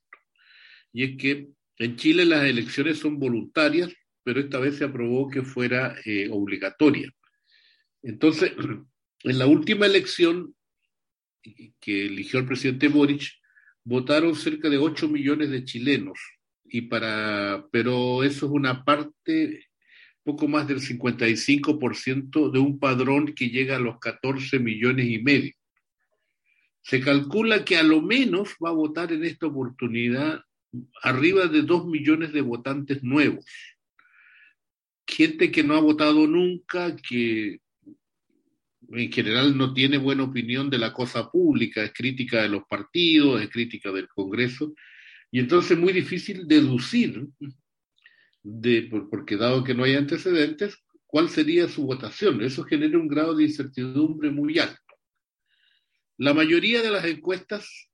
Y 0.94 1.04
es 1.04 1.18
que 1.18 1.50
en 1.78 1.96
Chile 1.98 2.26
las 2.26 2.46
elecciones 2.46 3.00
son 3.00 3.20
voluntarias, 3.20 3.92
pero 4.24 4.40
esta 4.40 4.60
vez 4.60 4.78
se 4.78 4.86
aprobó 4.86 5.30
que 5.30 5.42
fuera 5.42 5.96
eh, 6.06 6.30
obligatoria. 6.32 7.12
Entonces, 8.02 8.54
en 9.24 9.40
la 9.40 9.48
última 9.48 9.86
elección 9.86 10.56
que 11.80 12.06
eligió 12.06 12.40
el 12.40 12.46
presidente 12.46 12.88
Boric, 12.88 13.24
votaron 13.84 14.36
cerca 14.36 14.70
de 14.70 14.78
8 14.78 15.10
millones 15.10 15.50
de 15.50 15.66
chilenos. 15.66 16.20
Y 16.64 16.82
para, 16.84 17.68
pero 17.72 18.24
eso 18.24 18.46
es 18.46 18.52
una 18.52 18.86
parte 18.86 19.68
poco 20.24 20.48
más 20.48 20.68
del 20.68 20.80
55% 20.80 22.52
de 22.52 22.60
un 22.60 22.80
padrón 22.80 23.34
que 23.34 23.50
llega 23.50 23.76
a 23.76 23.80
los 23.80 24.00
14 24.00 24.60
millones 24.60 25.08
y 25.08 25.20
medio. 25.22 25.54
Se 26.82 27.00
calcula 27.02 27.64
que 27.64 27.78
a 27.78 27.84
lo 27.84 28.02
menos 28.02 28.56
va 28.64 28.70
a 28.70 28.74
votar 28.74 29.12
en 29.12 29.24
esta 29.24 29.48
oportunidad 29.48 30.42
arriba 31.02 31.48
de 31.48 31.62
2 31.62 31.88
millones 31.88 32.34
de 32.34 32.42
votantes 32.42 33.04
nuevos. 33.04 33.46
Gente 35.08 35.52
que 35.52 35.64
no 35.64 35.76
ha 35.76 35.82
votado 35.82 36.28
nunca, 36.28 36.96
que 36.96 37.60
en 38.90 39.12
general 39.12 39.58
no 39.58 39.74
tiene 39.74 39.98
buena 39.98 40.24
opinión 40.24 40.70
de 40.70 40.78
la 40.78 40.94
cosa 40.94 41.30
pública, 41.30 41.84
es 41.84 41.94
crítica 41.94 42.42
de 42.42 42.50
los 42.50 42.64
partidos, 42.66 43.42
es 43.42 43.50
crítica 43.50 43.92
del 43.92 44.08
Congreso, 44.08 44.74
y 45.32 45.40
entonces 45.40 45.72
es 45.72 45.80
muy 45.80 45.94
difícil 45.94 46.48
deducir 46.48 47.28
de, 48.44 48.90
porque 49.10 49.38
dado 49.38 49.64
que 49.64 49.74
no 49.74 49.84
hay 49.84 49.96
antecedentes, 49.96 50.78
cuál 51.08 51.30
sería 51.30 51.68
su 51.68 51.86
votación. 51.86 52.42
Eso 52.42 52.64
genera 52.64 52.98
un 52.98 53.08
grado 53.08 53.36
de 53.36 53.46
incertidumbre 53.46 54.30
muy 54.30 54.60
alto. 54.60 54.78
La 56.18 56.34
mayoría 56.34 56.82
de 56.82 56.92
las 56.92 57.06
encuestas 57.06 57.90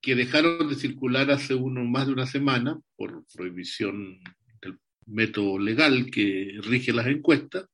que 0.00 0.14
dejaron 0.14 0.68
de 0.68 0.74
circular 0.74 1.30
hace 1.30 1.54
uno, 1.54 1.84
más 1.84 2.06
de 2.06 2.12
una 2.12 2.26
semana 2.26 2.78
por 2.96 3.24
prohibición 3.32 4.20
del 4.60 4.78
método 5.06 5.58
legal 5.58 6.10
que 6.10 6.58
rige 6.62 6.92
las 6.92 7.06
encuestas 7.06 7.66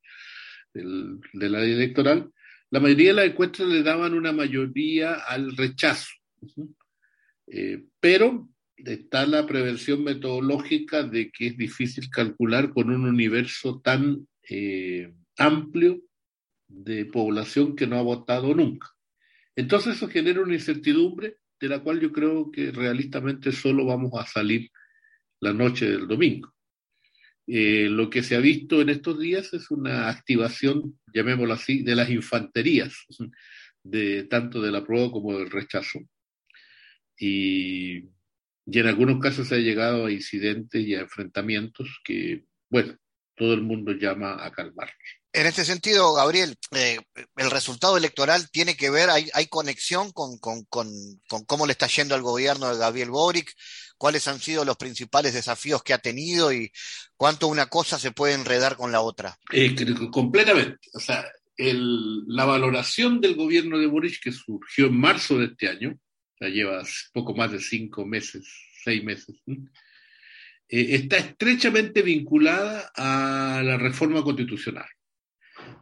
de 0.74 1.48
la 1.48 1.60
ley 1.60 1.72
electoral, 1.72 2.30
la 2.70 2.80
mayoría 2.80 3.08
de 3.08 3.14
las 3.14 3.26
encuestas 3.26 3.66
le 3.66 3.82
daban 3.82 4.14
una 4.14 4.32
mayoría 4.32 5.14
al 5.14 5.56
rechazo. 5.56 6.10
Eh, 7.46 7.82
pero 7.98 8.50
está 8.84 9.26
la 9.26 9.46
prevención 9.46 10.04
metodológica 10.04 11.02
de 11.02 11.30
que 11.30 11.48
es 11.48 11.56
difícil 11.56 12.10
calcular 12.10 12.72
con 12.72 12.90
un 12.90 13.06
universo 13.06 13.80
tan 13.80 14.26
eh, 14.48 15.12
amplio 15.36 16.00
de 16.66 17.06
población 17.06 17.74
que 17.74 17.86
no 17.86 17.96
ha 17.96 18.02
votado 18.02 18.54
nunca. 18.54 18.88
Entonces 19.56 19.96
eso 19.96 20.08
genera 20.08 20.42
una 20.42 20.54
incertidumbre 20.54 21.38
de 21.60 21.68
la 21.68 21.80
cual 21.80 22.00
yo 22.00 22.12
creo 22.12 22.50
que 22.50 22.70
realistamente 22.70 23.52
solo 23.52 23.84
vamos 23.84 24.12
a 24.14 24.26
salir 24.26 24.70
la 25.40 25.52
noche 25.52 25.90
del 25.90 26.06
domingo. 26.06 26.52
Eh, 27.46 27.88
lo 27.88 28.10
que 28.10 28.22
se 28.22 28.36
ha 28.36 28.40
visto 28.40 28.82
en 28.82 28.90
estos 28.90 29.18
días 29.18 29.54
es 29.54 29.70
una 29.70 30.10
activación, 30.10 31.00
llamémoslo 31.12 31.54
así, 31.54 31.82
de 31.82 31.96
las 31.96 32.10
infanterías, 32.10 32.94
de 33.82 34.24
tanto 34.24 34.60
de 34.60 34.70
la 34.70 34.84
prueba 34.84 35.10
como 35.10 35.36
del 35.38 35.50
rechazo. 35.50 36.00
Y 37.18 38.04
y 38.70 38.78
en 38.78 38.86
algunos 38.86 39.20
casos 39.20 39.48
se 39.48 39.54
ha 39.54 39.58
llegado 39.58 40.06
a 40.06 40.12
incidentes 40.12 40.86
y 40.86 40.94
a 40.94 41.00
enfrentamientos 41.00 41.88
que, 42.04 42.44
bueno, 42.68 42.94
todo 43.34 43.54
el 43.54 43.62
mundo 43.62 43.92
llama 43.92 44.44
a 44.44 44.50
calmarlos. 44.52 44.96
En 45.32 45.46
este 45.46 45.64
sentido, 45.64 46.14
Gabriel, 46.14 46.56
eh, 46.72 46.98
el 47.36 47.50
resultado 47.50 47.96
electoral 47.96 48.50
tiene 48.50 48.76
que 48.76 48.90
ver, 48.90 49.08
hay, 49.10 49.28
hay 49.34 49.46
conexión 49.46 50.10
con, 50.12 50.38
con, 50.38 50.64
con, 50.64 50.86
cómo 51.46 51.66
le 51.66 51.72
está 51.72 51.86
yendo 51.86 52.14
al 52.14 52.22
gobierno 52.22 52.70
de 52.70 52.78
Gabriel 52.78 53.10
Boric, 53.10 53.54
cuáles 53.96 54.26
han 54.26 54.40
sido 54.40 54.64
los 54.64 54.76
principales 54.76 55.34
desafíos 55.34 55.82
que 55.82 55.94
ha 55.94 55.98
tenido 55.98 56.52
y 56.52 56.70
cuánto 57.16 57.46
una 57.46 57.66
cosa 57.66 57.98
se 57.98 58.10
puede 58.10 58.34
enredar 58.34 58.76
con 58.76 58.90
la 58.90 59.00
otra. 59.00 59.38
Eh, 59.52 59.74
completamente. 60.10 60.88
O 60.94 61.00
sea, 61.00 61.24
el, 61.56 62.26
la 62.26 62.44
valoración 62.44 63.20
del 63.20 63.34
gobierno 63.34 63.78
de 63.78 63.86
Boric 63.86 64.22
que 64.22 64.32
surgió 64.32 64.86
en 64.86 64.98
marzo 64.98 65.38
de 65.38 65.46
este 65.46 65.68
año, 65.68 65.98
ya 66.40 66.48
lleva 66.48 66.82
poco 67.12 67.34
más 67.34 67.52
de 67.52 67.60
cinco 67.60 68.04
meses, 68.06 68.46
seis 68.84 69.02
meses, 69.02 69.40
eh, 69.46 69.56
está 70.68 71.16
estrechamente 71.16 72.02
vinculada 72.02 72.90
a 72.94 73.62
la 73.62 73.76
reforma 73.76 74.22
constitucional. 74.22 74.86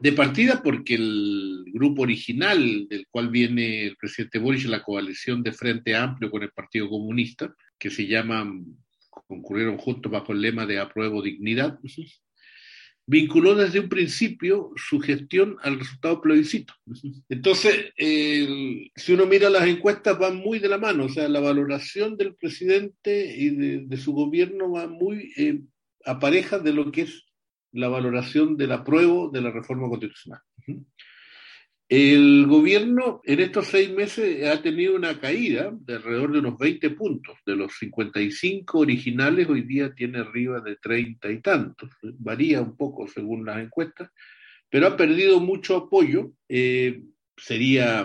De 0.01 0.13
partida 0.13 0.63
porque 0.63 0.95
el 0.95 1.65
grupo 1.73 2.03
original 2.03 2.87
del 2.89 3.07
cual 3.11 3.29
viene 3.29 3.87
el 3.87 3.97
presidente 3.97 4.39
Boris, 4.39 4.65
la 4.67 4.83
coalición 4.83 5.43
de 5.43 5.53
Frente 5.53 5.95
Amplio 5.95 6.31
con 6.31 6.43
el 6.43 6.51
Partido 6.51 6.89
Comunista, 6.89 7.55
que 7.79 7.91
se 7.91 8.07
llaman, 8.07 8.65
concurrieron 9.11 9.77
juntos 9.77 10.11
bajo 10.11 10.33
el 10.33 10.41
lema 10.41 10.67
de 10.67 10.79
apruebo 10.79 11.23
dignidad, 11.23 11.79
vinculó 13.07 13.55
desde 13.55 13.81
un 13.81 13.89
principio 13.89 14.73
su 14.75 15.01
gestión 15.01 15.57
al 15.63 15.79
resultado 15.79 16.21
plebiscito. 16.21 16.75
Entonces, 17.29 17.93
si 17.97 19.13
uno 19.13 19.27
mira 19.27 19.49
las 19.49 19.67
encuestas, 19.67 20.19
van 20.19 20.37
muy 20.37 20.59
de 20.59 20.69
la 20.69 20.79
mano, 20.79 21.05
o 21.05 21.09
sea, 21.09 21.29
la 21.29 21.41
valoración 21.41 22.17
del 22.17 22.35
presidente 22.35 23.35
y 23.37 23.51
de, 23.87 23.97
su 23.97 24.13
gobierno 24.13 24.73
va 24.73 24.89
muy 24.89 25.33
eh, 25.37 25.61
a 26.05 26.19
pareja 26.19 26.59
de 26.59 26.73
lo 26.73 26.91
que 26.91 27.03
es 27.03 27.25
la 27.73 27.89
valoración 27.89 28.57
del 28.57 28.73
apruebo 28.73 29.31
de 29.31 29.41
la 29.41 29.51
reforma 29.51 29.89
constitucional. 29.89 30.41
El 31.89 32.47
gobierno 32.49 33.21
en 33.25 33.39
estos 33.39 33.69
seis 33.69 33.91
meses 33.91 34.45
ha 34.49 34.61
tenido 34.61 34.97
una 34.97 35.21
caída 35.21 35.71
de 35.73 35.95
alrededor 35.95 36.33
de 36.33 36.41
unos 36.41 36.59
20 36.59 36.91
puntos. 36.91 37.39
De 37.47 37.55
los 37.55 37.77
55 37.79 38.79
originales, 38.79 39.49
hoy 39.49 39.63
día 39.63 39.95
tiene 39.95 40.19
arriba 40.19 40.61
de 40.61 40.77
30 40.77 41.31
y 41.31 41.41
tantos. 41.41 41.91
Varía 42.03 42.61
un 42.61 42.77
poco 42.77 43.07
según 43.07 43.47
las 43.47 43.63
encuestas, 43.63 44.11
pero 44.69 44.89
ha 44.89 44.97
perdido 44.97 45.39
mucho 45.39 45.77
apoyo. 45.77 46.33
Eh, 46.49 47.03
sería 47.37 48.05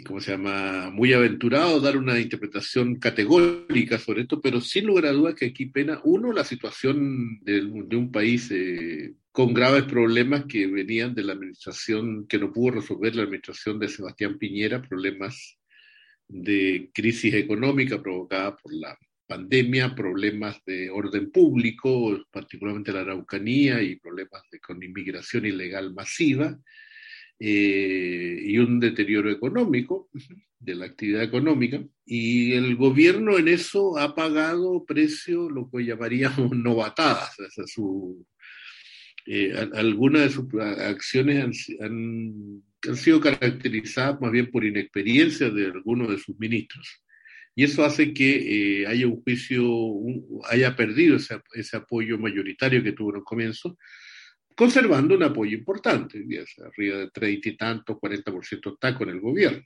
¿cómo 0.00 0.20
se 0.20 0.32
llama?, 0.32 0.90
muy 0.90 1.12
aventurado 1.12 1.80
dar 1.80 1.96
una 1.96 2.18
interpretación 2.18 2.96
categórica 2.96 3.98
sobre 3.98 4.22
esto, 4.22 4.40
pero 4.40 4.60
sin 4.60 4.86
lugar 4.86 5.06
a 5.06 5.12
dudas 5.12 5.34
que 5.34 5.46
aquí 5.46 5.66
pena, 5.66 6.00
uno, 6.04 6.32
la 6.32 6.44
situación 6.44 7.40
de, 7.42 7.60
un 7.62 8.10
país 8.10 8.50
eh, 8.50 9.12
con 9.32 9.54
graves 9.54 9.84
problemas 9.84 10.44
que 10.44 10.66
venían 10.66 11.14
de 11.14 11.24
la 11.24 11.32
administración, 11.32 12.26
que 12.28 12.38
no 12.38 12.52
pudo 12.52 12.76
resolver 12.76 13.16
la 13.16 13.22
administración 13.22 13.78
de 13.78 13.88
Sebastián 13.88 14.38
Piñera, 14.38 14.82
problemas 14.82 15.58
de 16.28 16.90
crisis 16.92 17.34
económica 17.34 18.00
provocada 18.00 18.56
por 18.56 18.74
la 18.74 18.96
pandemia, 19.26 19.94
problemas 19.94 20.62
de 20.66 20.90
orden 20.90 21.30
público, 21.30 22.22
particularmente 22.30 22.92
la 22.92 23.00
Araucanía, 23.00 23.82
y 23.82 23.96
problemas 23.96 24.42
de, 24.50 24.60
con 24.60 24.82
inmigración 24.82 25.46
ilegal 25.46 25.94
masiva, 25.94 26.58
eh, 27.38 28.38
y 28.44 28.58
un 28.58 28.78
deterioro 28.78 29.30
económico 29.30 30.10
de 30.58 30.74
la 30.74 30.84
actividad 30.84 31.22
económica. 31.22 31.82
Y 32.04 32.52
el 32.52 32.76
gobierno 32.76 33.38
en 33.38 33.48
eso 33.48 33.98
ha 33.98 34.14
pagado 34.14 34.84
precio, 34.84 35.48
lo 35.48 35.70
que 35.70 35.84
llamaríamos 35.86 36.50
novatadas. 36.56 37.34
O 37.40 37.66
su, 37.66 38.26
eh, 39.26 39.54
algunas 39.74 40.22
de 40.22 40.30
sus 40.30 40.46
acciones 40.60 41.68
han, 41.80 42.62
han, 42.88 42.96
sido 42.96 43.20
caracterizadas 43.20 44.20
más 44.20 44.32
bien 44.32 44.50
por 44.50 44.64
inexperiencia 44.64 45.48
de 45.50 45.66
algunos 45.66 46.10
de 46.10 46.18
sus 46.18 46.38
ministros. 46.38 47.02
Y 47.54 47.64
eso 47.64 47.84
hace 47.84 48.14
que 48.14 48.80
eh, 48.80 48.86
haya 48.86 49.06
un 49.06 49.22
juicio, 49.22 49.64
haya 50.50 50.74
perdido 50.74 51.16
ese, 51.16 51.40
ese, 51.54 51.76
apoyo 51.76 52.18
mayoritario 52.18 52.82
que 52.82 52.92
tuvo 52.92 53.10
en 53.10 53.16
el 53.16 53.24
comienzo, 53.24 53.76
conservando 54.56 55.14
un 55.14 55.22
apoyo 55.22 55.56
importante, 55.56 56.24
arriba 56.64 56.98
de 56.98 57.10
30 57.10 57.48
y 57.48 57.56
tanto, 57.56 58.00
40% 58.00 58.72
está 58.72 58.94
con 58.94 59.08
el 59.10 59.20
gobierno. 59.20 59.64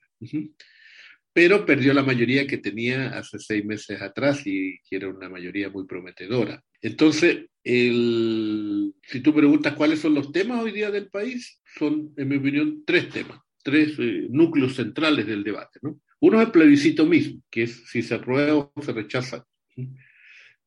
Pero 1.33 1.66
perdió 1.66 1.92
la 1.92 2.03
mayoría 2.03 2.47
que 2.47 2.59
tenía 2.59 3.11
hace 3.11 3.38
seis 3.38 3.64
meses 3.64 4.01
atrás 4.01 4.47
y 4.47 4.79
que 4.88 4.97
era 4.97 5.09
una 5.09 5.29
mayoría 5.29 5.71
muy 5.71 5.87
prometedora. 5.87 6.62
Entonces, 6.81 7.47
el, 7.67 8.95
si 9.03 9.21
tú 9.21 9.35
preguntas 9.35 9.75
cuáles 9.75 9.99
son 9.99 10.15
los 10.15 10.31
temas 10.31 10.63
hoy 10.63 10.71
día 10.71 10.93
del 10.93 11.09
país, 11.09 11.61
son, 11.77 12.13
en 12.17 12.29
mi 12.29 12.37
opinión, 12.37 12.85
tres 12.87 13.09
temas, 13.09 13.41
tres 13.61 13.99
eh, 13.99 14.29
núcleos 14.31 14.77
centrales 14.77 15.27
del 15.27 15.43
debate. 15.43 15.81
¿no? 15.83 16.01
Uno 16.21 16.41
es 16.41 16.47
el 16.47 16.53
plebiscito 16.53 17.05
mismo, 17.07 17.43
que 17.51 17.65
es 17.65 17.89
si 17.89 18.03
se 18.03 18.15
aprueba 18.15 18.71
o 18.73 18.83
se 18.83 18.93
rechaza. 18.93 19.45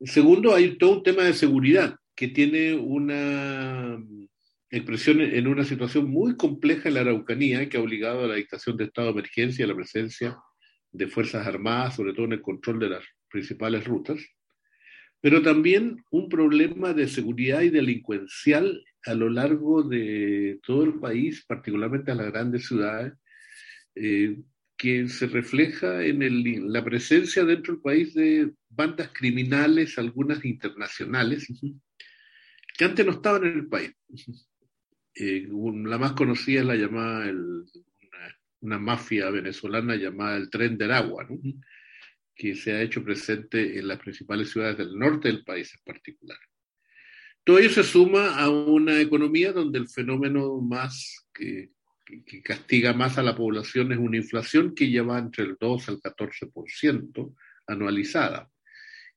Segundo, 0.01 0.53
hay 0.53 0.77
todo 0.77 0.97
un 0.97 1.03
tema 1.03 1.23
de 1.23 1.33
seguridad, 1.33 1.95
que 2.15 2.27
tiene 2.27 2.73
una 2.73 3.97
expresión 4.69 5.21
en 5.21 5.47
una 5.47 5.63
situación 5.63 6.09
muy 6.09 6.35
compleja 6.35 6.89
en 6.89 6.95
la 6.95 7.01
Araucanía, 7.01 7.69
que 7.69 7.77
ha 7.77 7.81
obligado 7.81 8.25
a 8.25 8.27
la 8.27 8.35
dictación 8.35 8.75
de 8.75 8.83
estado 8.83 9.07
de 9.07 9.13
emergencia 9.13 9.63
a 9.63 9.69
la 9.69 9.75
presencia 9.75 10.37
de 10.91 11.07
Fuerzas 11.07 11.47
Armadas, 11.47 11.95
sobre 11.95 12.11
todo 12.11 12.25
en 12.25 12.33
el 12.33 12.41
control 12.41 12.79
de 12.79 12.89
las 12.89 13.05
principales 13.29 13.85
rutas, 13.85 14.19
pero 15.21 15.41
también 15.41 16.03
un 16.11 16.29
problema 16.29 16.93
de 16.93 17.07
seguridad 17.07 17.61
y 17.61 17.69
delincuencial 17.69 18.83
a 19.05 19.13
lo 19.13 19.29
largo 19.29 19.83
de 19.83 20.59
todo 20.65 20.83
el 20.83 20.99
país, 20.99 21.43
particularmente 21.45 22.11
en 22.11 22.17
las 22.17 22.31
grandes 22.31 22.67
ciudades, 22.67 23.13
eh, 23.95 24.37
que 24.77 25.09
se 25.09 25.27
refleja 25.27 26.05
en 26.05 26.71
la 26.71 26.83
presencia 26.83 27.43
dentro 27.43 27.73
del 27.73 27.81
país 27.81 28.13
de 28.13 28.53
bandas 28.69 29.09
criminales, 29.13 29.97
algunas 29.97 30.43
internacionales, 30.45 31.47
que 32.77 32.85
antes 32.85 33.05
no 33.05 33.11
estaban 33.11 33.43
en 33.43 33.57
el 33.57 33.67
país. 33.67 33.91
Eh, 35.15 35.49
la 35.49 35.97
más 35.97 36.13
conocida 36.13 36.61
es 36.61 36.65
la 36.65 36.75
llamada, 36.75 37.29
una, 38.61 38.79
mafia 38.79 39.29
venezolana 39.29 39.97
llamada 39.97 40.37
el 40.37 40.49
Tren 40.49 40.77
del 40.77 40.91
Agua, 40.91 41.27
que 42.39 42.55
se 42.55 42.71
ha 42.71 42.81
hecho 42.81 43.03
presente 43.03 43.77
en 43.77 43.89
las 43.89 43.99
principales 43.99 44.49
ciudades 44.49 44.77
del 44.77 44.97
norte 44.97 45.27
del 45.27 45.43
país 45.43 45.73
en 45.73 45.81
particular. 45.83 46.37
Todo 47.43 47.59
ello 47.59 47.69
se 47.69 47.83
suma 47.83 48.39
a 48.39 48.49
una 48.49 49.01
economía 49.01 49.51
donde 49.51 49.77
el 49.77 49.89
fenómeno 49.89 50.61
más 50.61 51.27
que 51.33 51.71
castiga 52.41 52.93
más 52.93 53.17
a 53.17 53.23
la 53.23 53.35
población 53.35 53.91
es 53.91 53.99
una 53.99 54.15
inflación 54.15 54.73
que 54.73 54.87
lleva 54.87 55.19
entre 55.19 55.43
el 55.43 55.57
2 55.59 55.89
al 55.89 55.99
14% 55.99 57.35
anualizada, 57.67 58.49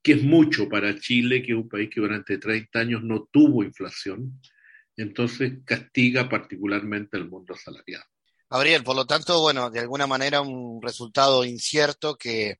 que 0.02 0.14
es 0.14 0.22
mucho 0.24 0.68
para 0.68 0.98
Chile, 0.98 1.42
que 1.42 1.52
es 1.52 1.58
un 1.58 1.68
país 1.68 1.90
que 1.90 2.00
durante 2.00 2.38
30 2.38 2.76
años 2.76 3.04
no 3.04 3.28
tuvo 3.30 3.62
inflación, 3.62 4.40
entonces 4.96 5.60
castiga 5.64 6.28
particularmente 6.28 7.16
al 7.16 7.28
mundo 7.28 7.54
asalariado. 7.54 8.11
Gabriel, 8.52 8.84
por 8.84 8.94
lo 8.94 9.06
tanto, 9.06 9.40
bueno, 9.40 9.70
de 9.70 9.80
alguna 9.80 10.06
manera 10.06 10.42
un 10.42 10.82
resultado 10.82 11.42
incierto 11.42 12.16
que, 12.16 12.58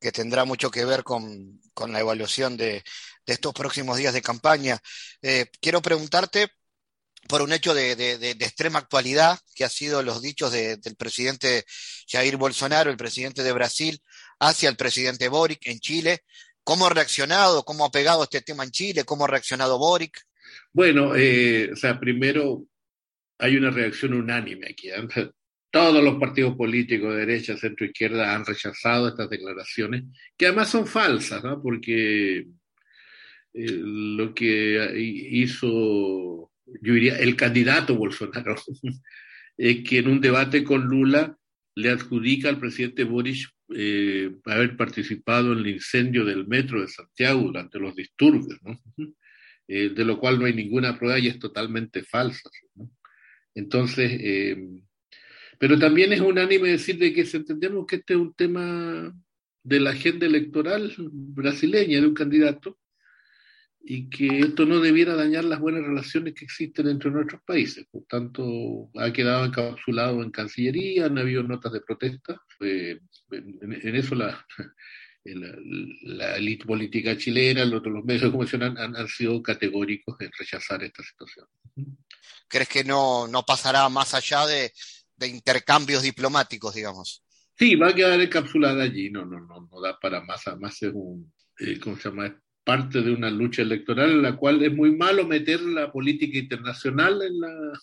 que 0.00 0.10
tendrá 0.10 0.46
mucho 0.46 0.70
que 0.70 0.86
ver 0.86 1.02
con, 1.04 1.60
con 1.74 1.92
la 1.92 2.00
evaluación 2.00 2.56
de, 2.56 2.82
de, 3.26 3.34
estos 3.34 3.52
próximos 3.52 3.98
días 3.98 4.14
de 4.14 4.22
campaña. 4.22 4.78
Eh, 5.20 5.44
quiero 5.60 5.82
preguntarte 5.82 6.48
por 7.28 7.42
un 7.42 7.52
hecho 7.52 7.74
de, 7.74 7.92
extrema 8.40 8.78
actualidad, 8.78 9.38
que 9.54 9.64
ha 9.64 9.68
sido 9.68 10.02
los 10.02 10.22
dichos 10.22 10.52
del 10.52 10.96
presidente 10.96 11.66
Jair 12.08 12.38
Bolsonaro, 12.38 12.90
el 12.90 12.96
presidente 12.96 13.42
de 13.42 13.52
Brasil, 13.52 14.00
hacia 14.38 14.70
el 14.70 14.76
presidente 14.76 15.28
Boric 15.28 15.66
en 15.66 15.80
Chile. 15.80 16.20
¿Cómo 16.64 16.86
ha 16.86 16.90
reaccionado? 16.90 17.62
¿Cómo 17.62 17.84
ha 17.84 17.90
pegado 17.90 18.22
este 18.22 18.40
tema 18.40 18.64
en 18.64 18.70
Chile? 18.70 19.04
¿Cómo 19.04 19.26
ha 19.26 19.28
reaccionado 19.28 19.78
Boric? 19.78 20.18
Bueno, 20.72 21.14
eh, 21.14 21.70
o 21.74 21.76
sea, 21.76 22.00
primero 22.00 22.64
hay 23.38 23.56
una 23.56 23.70
reacción 23.70 24.14
unánime 24.14 24.68
aquí. 24.70 24.88
¿eh? 24.90 25.30
Todos 25.70 26.02
los 26.02 26.16
partidos 26.16 26.56
políticos 26.56 27.12
de 27.12 27.26
derecha, 27.26 27.56
centro, 27.56 27.86
izquierda 27.86 28.34
han 28.34 28.46
rechazado 28.46 29.08
estas 29.08 29.28
declaraciones, 29.28 30.04
que 30.36 30.46
además 30.46 30.70
son 30.70 30.86
falsas, 30.86 31.42
¿no? 31.44 31.62
porque 31.62 32.38
eh, 32.38 32.46
lo 33.52 34.34
que 34.34 34.92
hizo 34.96 36.50
yo 36.82 36.94
diría, 36.94 37.18
el 37.18 37.36
candidato 37.36 37.94
Bolsonaro, 37.94 38.56
es 39.56 39.88
que 39.88 39.98
en 39.98 40.08
un 40.08 40.20
debate 40.20 40.64
con 40.64 40.84
Lula 40.84 41.36
le 41.74 41.90
adjudica 41.90 42.48
al 42.48 42.58
presidente 42.58 43.04
Boris 43.04 43.48
eh, 43.74 44.34
haber 44.44 44.76
participado 44.76 45.52
en 45.52 45.58
el 45.58 45.68
incendio 45.68 46.24
del 46.24 46.46
metro 46.46 46.80
de 46.80 46.88
Santiago 46.88 47.42
durante 47.42 47.78
los 47.78 47.94
disturbios, 47.94 48.58
¿no? 48.62 48.80
Eh, 49.68 49.88
de 49.88 50.04
lo 50.04 50.20
cual 50.20 50.38
no 50.38 50.44
hay 50.44 50.54
ninguna 50.54 50.96
prueba 50.96 51.18
y 51.18 51.26
es 51.26 51.40
totalmente 51.40 52.04
falsa. 52.04 52.48
¿no? 52.76 52.88
Entonces, 53.56 54.12
eh, 54.20 54.56
pero 55.58 55.78
también 55.78 56.12
es 56.12 56.20
unánime 56.20 56.68
decir 56.68 56.98
de 56.98 57.12
que 57.12 57.22
entendemos 57.22 57.86
que 57.86 57.96
este 57.96 58.12
es 58.12 58.20
un 58.20 58.34
tema 58.34 59.12
de 59.62 59.80
la 59.80 59.90
agenda 59.90 60.26
electoral 60.26 60.94
brasileña 60.98 62.00
de 62.00 62.06
un 62.06 62.14
candidato 62.14 62.78
y 63.80 64.10
que 64.10 64.40
esto 64.40 64.66
no 64.66 64.80
debiera 64.80 65.14
dañar 65.14 65.44
las 65.44 65.58
buenas 65.58 65.82
relaciones 65.82 66.34
que 66.34 66.44
existen 66.44 66.88
entre 66.88 67.10
nuestros 67.10 67.40
países. 67.42 67.86
Por 67.90 68.04
tanto, 68.04 68.90
ha 68.94 69.10
quedado 69.12 69.46
encapsulado 69.46 70.22
en 70.22 70.30
Cancillería, 70.30 71.06
han 71.06 71.18
habido 71.18 71.42
notas 71.42 71.72
de 71.72 71.80
protesta. 71.80 72.38
en, 72.60 73.96
eso 73.96 74.14
la, 74.16 74.44
la, 75.24 76.36
élite 76.36 76.66
política 76.66 77.16
chilena, 77.16 77.64
los, 77.64 77.82
los 77.86 78.04
medios 78.04 78.22
de 78.22 78.30
comunicación 78.30 78.76
han, 78.76 79.08
sido 79.08 79.42
categóricos 79.42 80.20
en 80.20 80.30
rechazar 80.38 80.82
esta 80.82 81.02
situación. 81.02 81.46
¿Crees 82.48 82.68
que 82.68 82.84
no, 82.84 83.26
no 83.28 83.44
pasará 83.44 83.88
más 83.88 84.14
allá 84.14 84.46
de, 84.46 84.72
de 85.16 85.28
intercambios 85.28 86.02
diplomáticos, 86.02 86.74
digamos? 86.74 87.22
Sí, 87.58 87.74
va 87.74 87.88
a 87.88 87.94
quedar 87.94 88.20
encapsulada 88.20 88.82
allí, 88.82 89.10
no, 89.10 89.24
no, 89.24 89.40
no, 89.40 89.68
no 89.70 89.80
da 89.80 89.98
para 89.98 90.20
más, 90.20 90.42
más 90.58 90.82
es 90.82 90.92
un, 90.92 91.32
eh, 91.58 91.80
¿cómo 91.80 91.96
se 91.96 92.10
llama? 92.10 92.36
parte 92.66 93.00
de 93.00 93.12
una 93.12 93.30
lucha 93.30 93.62
electoral 93.62 94.10
en 94.10 94.22
la 94.22 94.36
cual 94.36 94.60
es 94.64 94.74
muy 94.74 94.90
malo 94.90 95.24
meter 95.24 95.60
la 95.60 95.92
política 95.92 96.36
internacional 96.36 97.22
en 97.22 97.40
la, 97.40 97.80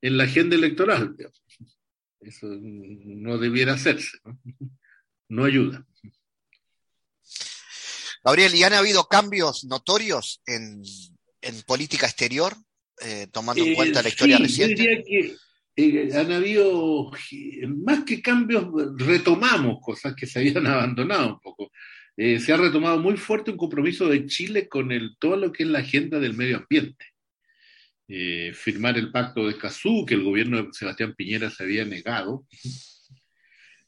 en 0.00 0.16
la 0.16 0.22
agenda 0.22 0.54
electoral. 0.54 1.16
Eso 2.20 2.46
no 2.46 3.38
debiera 3.38 3.72
hacerse, 3.72 4.16
¿no? 4.24 4.38
no 5.30 5.44
ayuda. 5.44 5.84
Gabriel, 8.22 8.54
¿y 8.54 8.62
han 8.62 8.74
habido 8.74 9.08
cambios 9.08 9.64
notorios 9.64 10.40
en, 10.46 10.80
en 11.42 11.62
política 11.62 12.06
exterior, 12.06 12.54
eh, 13.02 13.26
tomando 13.32 13.64
en 13.64 13.72
eh, 13.72 13.74
cuenta 13.74 14.02
la 14.02 14.08
historia 14.08 14.38
reciente? 14.38 14.76
Yo 14.76 14.90
diría 14.90 15.02
que 15.02 15.36
eh, 15.76 16.10
han 16.14 16.30
habido, 16.30 17.10
más 17.84 18.04
que 18.04 18.22
cambios, 18.22 18.66
retomamos 18.96 19.78
cosas 19.82 20.14
que 20.14 20.26
se 20.26 20.38
habían 20.38 20.66
abandonado 20.66 21.34
un 21.34 21.40
poco. 21.40 21.70
Eh, 22.16 22.38
se 22.38 22.52
ha 22.52 22.56
retomado 22.56 22.98
muy 22.98 23.16
fuerte 23.16 23.50
un 23.50 23.56
compromiso 23.56 24.08
de 24.08 24.26
Chile 24.26 24.68
con 24.68 24.92
el, 24.92 25.16
todo 25.18 25.36
lo 25.36 25.50
que 25.52 25.64
es 25.64 25.68
la 25.68 25.80
agenda 25.80 26.20
del 26.20 26.34
medio 26.34 26.58
ambiente. 26.58 27.06
Eh, 28.06 28.52
firmar 28.54 28.96
el 28.98 29.10
pacto 29.10 29.44
de 29.44 29.52
Escazú, 29.52 30.04
que 30.06 30.14
el 30.14 30.22
gobierno 30.22 30.62
de 30.62 30.68
Sebastián 30.72 31.14
Piñera 31.16 31.50
se 31.50 31.64
había 31.64 31.84
negado. 31.84 32.46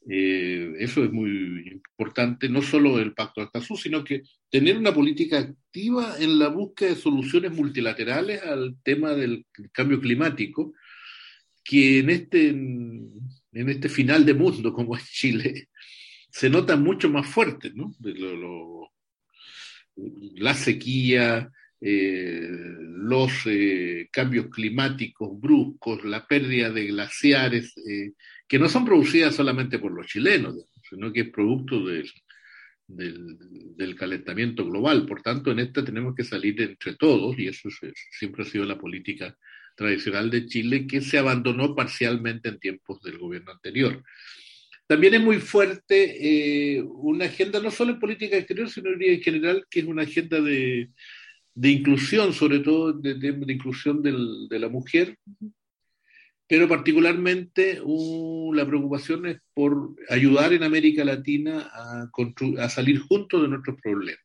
Eh, 0.09 0.73
eso 0.79 1.03
es 1.03 1.11
muy 1.11 1.67
importante, 1.69 2.47
no 2.47 2.61
solo 2.61 2.97
el 2.99 3.13
pacto 3.13 3.41
de 3.41 3.45
Escazú, 3.45 3.75
sino 3.75 4.03
que 4.03 4.23
tener 4.49 4.77
una 4.77 4.93
política 4.93 5.39
activa 5.39 6.15
en 6.19 6.39
la 6.39 6.47
búsqueda 6.47 6.89
de 6.89 6.95
soluciones 6.95 7.51
multilaterales 7.51 8.41
al 8.43 8.77
tema 8.83 9.13
del 9.13 9.45
cambio 9.73 9.99
climático, 9.99 10.73
que 11.63 11.99
en 11.99 12.09
este, 12.09 12.49
en 12.49 13.29
este 13.51 13.89
final 13.89 14.25
de 14.25 14.33
mundo 14.33 14.71
como 14.71 14.95
es 14.95 15.05
Chile, 15.11 15.67
se 16.31 16.49
nota 16.49 16.77
mucho 16.77 17.09
más 17.09 17.27
fuerte, 17.27 17.71
¿no? 17.73 17.93
la 20.35 20.53
sequía, 20.53 21.51
eh, 21.79 22.49
los 22.49 23.31
eh, 23.45 24.09
cambios 24.11 24.47
climáticos 24.47 25.39
bruscos, 25.39 26.03
la 26.03 26.25
pérdida 26.25 26.71
de 26.71 26.87
glaciares, 26.87 27.77
eh, 27.77 28.13
que 28.47 28.57
no 28.57 28.67
son 28.67 28.85
producidas 28.85 29.35
solamente 29.35 29.77
por 29.77 29.91
los 29.91 30.07
chilenos, 30.07 30.55
sino 30.89 31.13
que 31.13 31.21
es 31.21 31.29
producto 31.29 31.85
de, 31.85 32.09
del, 32.87 33.95
calentamiento 33.95 34.65
global. 34.65 35.05
Por 35.05 35.21
tanto, 35.21 35.51
en 35.51 35.59
esta 35.59 35.83
tenemos 35.83 36.15
que 36.15 36.23
salir 36.23 36.59
entre 36.61 36.95
todos, 36.95 37.37
y 37.37 37.47
eso 37.47 37.69
siempre 38.11 38.43
ha 38.43 38.45
sido 38.45 38.65
la 38.65 38.77
política 38.77 39.37
tradicional 39.75 40.31
de 40.31 40.47
Chile, 40.47 40.87
que 40.87 41.01
se 41.01 41.17
abandonó 41.17 41.75
parcialmente 41.75 42.49
en 42.49 42.59
tiempos 42.59 43.01
del 43.03 43.19
gobierno 43.19 43.51
anterior. 43.51 44.03
También 44.87 45.15
es 45.15 45.21
muy 45.21 45.37
fuerte 45.39 46.77
eh, 46.77 46.81
una 46.81 47.25
agenda, 47.25 47.59
no 47.59 47.69
solo 47.69 47.91
en 47.91 47.99
política 47.99 48.37
exterior, 48.37 48.69
sino 48.69 48.89
en 48.89 49.21
general, 49.21 49.65
que 49.69 49.81
es 49.81 49.85
una 49.85 50.03
agenda 50.03 50.39
de, 50.39 50.89
inclusión, 51.63 52.33
sobre 52.33 52.59
todo 52.59 52.93
de, 52.93 53.15
de, 53.15 53.53
inclusión 53.53 54.01
de 54.01 54.59
la 54.59 54.69
mujer, 54.69 55.17
pero 56.47 56.67
particularmente 56.67 57.81
la 58.53 58.65
preocupación 58.65 59.25
es 59.25 59.39
por 59.53 59.95
ayudar 60.09 60.53
en 60.53 60.63
América 60.63 61.03
Latina 61.03 61.69
a, 61.73 62.09
a 62.59 62.69
salir 62.69 62.99
juntos 62.99 63.41
de 63.41 63.49
nuestros 63.49 63.75
problemas. 63.81 64.23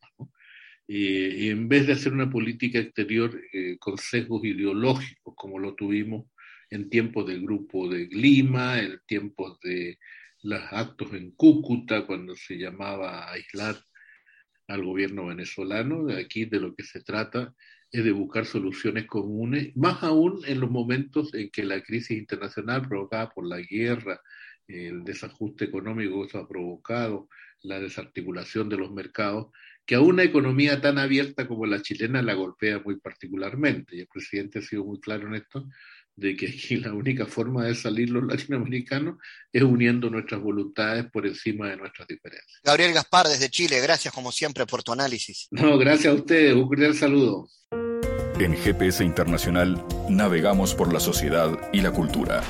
Y, 0.87 1.49
en 1.49 1.67
vez 1.67 1.87
de 1.87 1.93
hacer 1.93 2.13
una 2.13 2.29
política 2.29 2.79
exterior 2.79 3.39
eh, 3.51 3.77
con 3.79 3.97
sesgos 3.97 4.43
ideológicos, 4.43 5.33
como 5.35 5.59
lo 5.59 5.75
tuvimos 5.75 6.27
en 6.69 6.89
tiempos 6.89 7.27
del 7.27 7.41
grupo 7.41 7.89
de 7.89 8.07
Lima, 8.07 8.79
en 8.79 8.99
tiempos 9.05 9.59
de 9.61 9.97
los 10.43 10.61
actos 10.71 11.13
en 11.13 11.31
Cúcuta, 11.31 12.05
cuando 12.05 12.35
se 12.35 12.57
llamaba 12.57 13.31
aislar 13.31 13.75
al 14.73 14.83
gobierno 14.83 15.27
venezolano, 15.27 16.05
de 16.05 16.19
aquí 16.19 16.45
de 16.45 16.59
lo 16.59 16.73
que 16.75 16.83
se 16.83 17.01
trata 17.01 17.53
es 17.91 18.03
de 18.03 18.11
buscar 18.11 18.47
soluciones 18.47 19.05
comunes, 19.05 19.75
más 19.77 20.01
aún 20.01 20.41
en 20.47 20.59
los 20.59 20.71
momentos 20.71 21.31
en 21.35 21.51
que 21.51 21.63
la 21.63 21.83
crisis 21.83 22.17
internacional 22.17 22.87
provocada 22.87 23.29
por 23.29 23.45
la 23.47 23.59
guerra, 23.59 24.19
el 24.67 25.03
desajuste 25.03 25.65
económico 25.65 26.21
que 26.21 26.27
eso 26.27 26.39
ha 26.39 26.47
provocado, 26.47 27.29
la 27.61 27.79
desarticulación 27.79 28.67
de 28.67 28.77
los 28.77 28.91
mercados, 28.91 29.51
que 29.85 29.93
a 29.93 30.01
una 30.01 30.23
economía 30.23 30.81
tan 30.81 30.97
abierta 30.97 31.47
como 31.47 31.67
la 31.67 31.83
chilena 31.83 32.23
la 32.23 32.33
golpea 32.33 32.79
muy 32.79 32.99
particularmente. 32.99 33.95
Y 33.95 33.99
el 33.99 34.07
presidente 34.07 34.57
ha 34.57 34.61
sido 34.63 34.85
muy 34.85 34.99
claro 34.99 35.27
en 35.27 35.35
esto, 35.35 35.69
de 36.15 36.35
que 36.35 36.47
aquí 36.47 36.77
la 36.77 36.93
única 36.93 37.25
forma 37.25 37.65
de 37.65 37.75
salir 37.75 38.09
los 38.09 38.23
latinoamericanos 38.23 39.15
es 39.51 39.63
uniendo 39.63 40.09
nuestras 40.09 40.41
voluntades 40.41 41.05
por 41.11 41.25
encima 41.25 41.69
de 41.69 41.77
nuestras 41.77 42.07
diferencias. 42.07 42.61
Gabriel 42.63 42.93
Gaspar, 42.93 43.27
desde 43.27 43.49
Chile, 43.49 43.79
gracias 43.81 44.13
como 44.13 44.31
siempre 44.31 44.65
por 44.65 44.83
tu 44.83 44.93
análisis. 44.93 45.47
No, 45.51 45.77
gracias 45.77 46.13
a 46.13 46.15
ustedes, 46.15 46.53
un 46.55 46.67
cordial 46.67 46.95
saludo. 46.95 47.47
En 48.39 48.55
GPS 48.55 49.03
Internacional 49.03 49.83
navegamos 50.09 50.73
por 50.73 50.91
la 50.91 50.99
sociedad 50.99 51.57
y 51.71 51.81
la 51.81 51.91
cultura. 51.91 52.41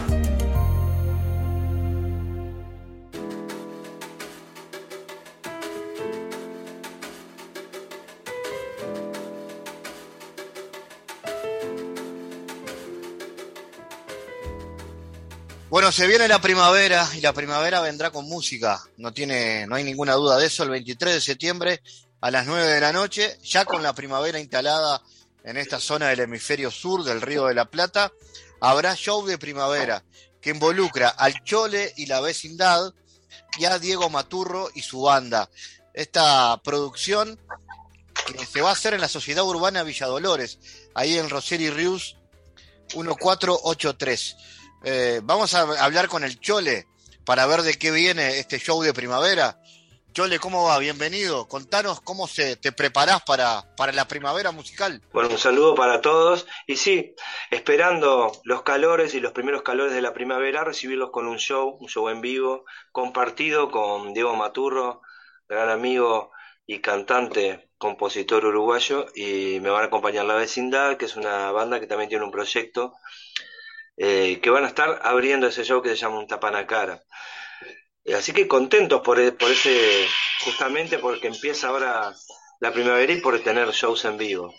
Se 15.93 16.07
viene 16.07 16.27
la 16.27 16.41
primavera 16.41 17.07
y 17.13 17.21
la 17.21 17.33
primavera 17.33 17.79
vendrá 17.79 18.09
con 18.09 18.25
música, 18.25 18.81
no 18.97 19.13
tiene, 19.13 19.67
no 19.67 19.75
hay 19.75 19.83
ninguna 19.83 20.13
duda 20.13 20.39
de 20.39 20.47
eso, 20.47 20.63
el 20.63 20.71
23 20.71 21.13
de 21.13 21.21
septiembre 21.21 21.83
a 22.19 22.31
las 22.31 22.47
9 22.47 22.65
de 22.65 22.81
la 22.81 22.91
noche, 22.91 23.37
ya 23.43 23.63
con 23.63 23.83
la 23.83 23.93
primavera 23.93 24.39
instalada 24.39 25.03
en 25.43 25.55
esta 25.55 25.79
zona 25.79 26.07
del 26.07 26.21
hemisferio 26.21 26.71
sur 26.71 27.03
del 27.03 27.21
Río 27.21 27.45
de 27.45 27.53
la 27.53 27.65
Plata, 27.65 28.11
habrá 28.59 28.95
show 28.95 29.23
de 29.23 29.37
primavera 29.37 30.03
que 30.41 30.49
involucra 30.49 31.09
al 31.09 31.43
Chole 31.43 31.93
y 31.95 32.07
la 32.07 32.21
vecindad 32.21 32.91
y 33.59 33.65
a 33.65 33.77
Diego 33.77 34.09
Maturro 34.09 34.71
y 34.73 34.81
su 34.81 35.01
banda. 35.01 35.47
Esta 35.93 36.59
producción 36.63 37.39
que 38.35 38.47
se 38.47 38.61
va 38.61 38.69
a 38.69 38.73
hacer 38.73 38.95
en 38.95 39.01
la 39.01 39.09
Sociedad 39.09 39.45
Urbana 39.45 39.83
Villa 39.83 40.07
Dolores, 40.07 40.57
ahí 40.95 41.19
en 41.19 41.29
Roseri 41.29 41.69
Rius 41.69 42.17
1483. 42.95 44.37
Eh, 44.85 45.21
vamos 45.23 45.53
a 45.53 45.61
hablar 45.83 46.09
con 46.09 46.25
el 46.25 46.39
Chole 46.41 46.87
para 47.25 47.45
ver 47.45 47.61
de 47.61 47.75
qué 47.75 47.89
viene 47.91 48.39
este 48.39 48.59
show 48.59 48.81
de 48.81 48.93
primavera. 48.93 49.61
Chole, 50.11 50.39
¿cómo 50.39 50.65
va? 50.65 50.77
Bienvenido. 50.77 51.47
Contanos 51.47 52.01
cómo 52.01 52.27
se, 52.27 52.57
te 52.57 52.73
preparás 52.73 53.23
para, 53.23 53.63
para 53.77 53.93
la 53.93 54.07
primavera 54.09 54.51
musical. 54.51 55.01
Bueno, 55.13 55.29
un 55.29 55.37
saludo 55.37 55.73
para 55.73 56.01
todos. 56.01 56.45
Y 56.67 56.75
sí, 56.75 57.15
esperando 57.49 58.33
los 58.43 58.63
calores 58.63 59.15
y 59.15 59.21
los 59.21 59.31
primeros 59.31 59.63
calores 59.63 59.93
de 59.93 60.01
la 60.01 60.13
primavera, 60.13 60.65
recibirlos 60.65 61.11
con 61.11 61.27
un 61.27 61.37
show, 61.37 61.77
un 61.79 61.87
show 61.87 62.09
en 62.09 62.19
vivo, 62.19 62.65
compartido 62.91 63.71
con 63.71 64.13
Diego 64.13 64.35
Maturro, 64.35 65.01
gran 65.47 65.69
amigo 65.69 66.31
y 66.67 66.79
cantante, 66.79 67.69
compositor 67.77 68.45
uruguayo, 68.45 69.05
y 69.15 69.59
me 69.61 69.69
van 69.69 69.83
a 69.83 69.87
acompañar 69.87 70.25
La 70.25 70.35
Vecindad, 70.35 70.97
que 70.97 71.05
es 71.05 71.15
una 71.15 71.51
banda 71.51 71.79
que 71.79 71.87
también 71.87 72.09
tiene 72.09 72.25
un 72.25 72.31
proyecto 72.31 72.93
eh, 73.97 74.39
que 74.41 74.49
van 74.49 74.63
a 74.63 74.67
estar 74.67 75.01
abriendo 75.03 75.47
ese 75.47 75.63
show 75.63 75.81
que 75.81 75.89
se 75.89 75.95
llama 75.95 76.19
Un 76.19 76.27
Tapanacara. 76.27 77.01
Eh, 78.03 78.15
así 78.15 78.33
que 78.33 78.47
contentos 78.47 79.01
por, 79.01 79.19
e, 79.19 79.31
por 79.31 79.51
ese, 79.51 80.07
justamente 80.43 80.99
porque 80.99 81.27
empieza 81.27 81.67
ahora 81.69 82.13
la 82.59 82.71
primavera 82.71 83.13
y 83.13 83.21
por 83.21 83.39
tener 83.41 83.69
shows 83.71 84.05
en 84.05 84.17
vivo. 84.17 84.53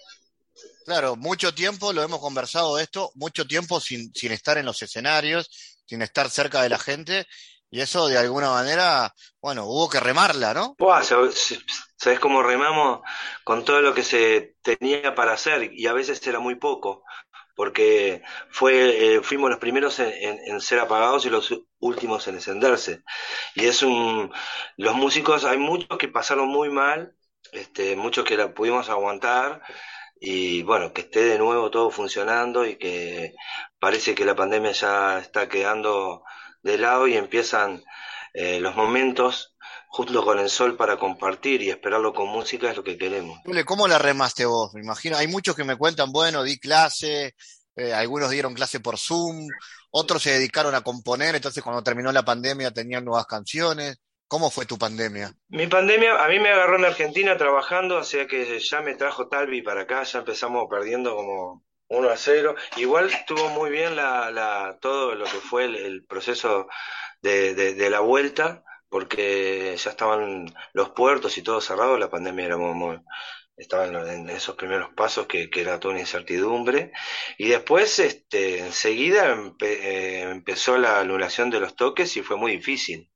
Claro, 0.85 1.17
mucho 1.17 1.55
tiempo, 1.55 1.93
lo 1.93 2.03
hemos 2.03 2.21
conversado 2.21 2.79
esto, 2.79 3.11
mucho 3.15 3.47
tiempo 3.47 3.81
sin, 3.81 4.13
sin 4.15 4.33
estar 4.33 4.59
en 4.59 4.67
los 4.67 4.83
escenarios, 4.83 5.49
sin 5.87 6.03
estar 6.03 6.29
cerca 6.31 6.63
de 6.63 6.69
la 6.69 6.79
gente, 6.79 7.27
y 7.71 7.81
eso 7.81 8.07
de 8.07 8.17
alguna 8.17 8.51
manera, 8.51 9.13
bueno, 9.41 9.65
hubo 9.65 9.89
que 9.91 9.99
remarla, 9.99 10.55
¿no? 10.55 10.77
¿Sabes 11.97 12.21
cómo 12.21 12.43
remamos 12.43 13.01
con 13.43 13.65
todo 13.65 13.81
lo 13.81 13.95
que 13.95 14.05
se 14.05 14.55
tenía 14.63 15.15
para 15.15 15.33
hacer? 15.33 15.73
Y 15.73 15.87
a 15.87 15.93
veces 15.93 16.25
era 16.27 16.39
muy 16.39 16.55
poco 16.55 17.03
porque 17.55 18.23
fue, 18.51 19.17
eh, 19.17 19.21
fuimos 19.23 19.51
los 19.51 19.59
primeros 19.59 19.99
en, 20.01 20.61
ser 20.61 20.81
apagados 20.81 21.27
y 21.27 21.31
los 21.31 21.55
últimos 21.79 22.27
en 22.29 22.37
encenderse. 22.37 23.03
Y 23.55 23.67
es 23.67 23.83
un, 23.83 24.33
los 24.77 24.95
músicos, 24.95 25.45
hay 25.45 25.59
muchos 25.59 25.99
que 25.99 26.09
pasaron 26.09 26.49
muy 26.49 26.71
mal, 26.71 27.15
este, 27.53 27.97
muchos 27.97 28.25
que 28.25 28.37
la 28.37 28.55
pudimos 28.55 28.89
aguantar, 28.89 29.63
y 30.21 30.63
bueno, 30.63 30.93
que 30.93 31.03
esté 31.03 31.25
de 31.25 31.39
nuevo 31.39 31.71
todo 31.71 31.91
funcionando 31.91 32.67
y 32.67 32.77
que 32.77 33.35
parece 33.79 34.15
que 34.15 34.25
la 34.25 34.35
pandemia 34.35 34.73
ya 34.73 35.19
está 35.19 35.49
quedando 35.49 36.25
de 36.63 36.79
lado 36.79 37.07
y 37.07 37.17
empiezan 37.17 37.85
eh, 38.33 38.59
los 38.61 38.75
momentos 38.75 39.54
justo 39.95 40.25
con 40.25 40.41
el 40.41 40.51
sol 40.51 40.77
para 40.77 40.97
compartir 40.97 41.63
y 41.63 41.71
esperarlo 41.71 42.13
con 42.13 42.27
música 42.27 42.69
es 42.69 42.77
lo 42.77 42.83
que 42.83 42.99
queremos. 42.99 43.39
¿Cómo 43.65 43.87
la 43.87 43.97
remaste 43.97 44.45
vos? 44.45 44.75
Me 44.75 44.81
imagino, 44.81 45.17
hay 45.17 45.29
muchos 45.29 45.55
que 45.55 45.63
me 45.63 45.77
cuentan, 45.77 46.11
bueno, 46.11 46.43
di 46.43 46.59
clase, 46.59 47.37
eh, 47.77 47.95
algunos 47.95 48.31
dieron 48.31 48.55
clase 48.55 48.81
por 48.81 48.99
Zoom, 48.99 49.47
otros 49.91 50.21
se 50.21 50.33
dedicaron 50.33 50.75
a 50.75 50.81
componer, 50.81 51.37
entonces 51.37 51.63
cuando 51.63 51.85
terminó 51.85 52.11
la 52.11 52.25
pandemia 52.25 52.73
tenían 52.73 53.05
nuevas 53.05 53.27
canciones. 53.27 54.01
¿Cómo 54.27 54.51
fue 54.51 54.67
tu 54.67 54.77
pandemia? 54.77 55.33
Mi 55.47 55.69
pandemia 55.69 56.25
a 56.25 56.29
mí 56.29 56.41
me 56.41 56.51
agarró 56.51 56.77
en 56.77 56.87
Argentina 56.87 57.37
trabajando, 57.37 57.99
o 57.99 58.05
sea 58.05 58.27
que 58.27 58.59
ya 58.59 58.81
me 58.81 58.97
trajo 58.97 59.29
Talvi 59.29 59.63
para 59.63 59.83
acá, 59.83 60.03
ya 60.03 60.19
empezamos 60.19 60.67
perdiendo 60.69 61.15
como 61.15 61.63
1 61.87 62.11
a 62.11 62.17
0. 62.17 62.57
Igual 62.79 63.11
estuvo 63.11 63.49
muy 63.51 63.71
bien 63.71 63.95
la, 63.95 64.33
la, 64.33 64.77
todo 64.81 65.15
lo 65.15 65.25
que 65.27 65.39
fue 65.39 65.67
el, 65.67 66.05
proceso 66.05 66.67
de, 67.23 67.55
de 67.55 67.91
la 67.91 68.01
vuelta 68.01 68.65
porque 68.89 69.77
ya 69.77 69.91
estaban 69.91 70.47
los 70.73 70.91
puertos 70.91 71.37
y 71.39 71.43
todo 71.43 71.61
cerrado, 71.61 71.99
la 71.99 72.11
pandemia 72.11 72.47
era 72.47 72.57
muy, 72.57 72.99
estaban 73.57 73.95
en 74.09 74.31
esos 74.31 74.57
primeros 74.57 74.91
pasos 74.95 75.27
que, 75.27 75.49
era 75.55 75.79
toda 75.81 75.93
una 75.95 76.01
incertidumbre. 76.01 76.93
Y 77.39 77.49
después, 77.49 77.99
este, 77.99 78.59
enseguida 78.61 79.37
eh, 79.61 80.23
empezó 80.31 80.79
la 80.79 81.01
anulación 81.01 81.51
de 81.51 81.61
los 81.61 81.77
toques 81.77 82.17
y 82.17 82.23
fue 82.23 82.37
muy 82.37 82.53
difícil. 82.53 83.11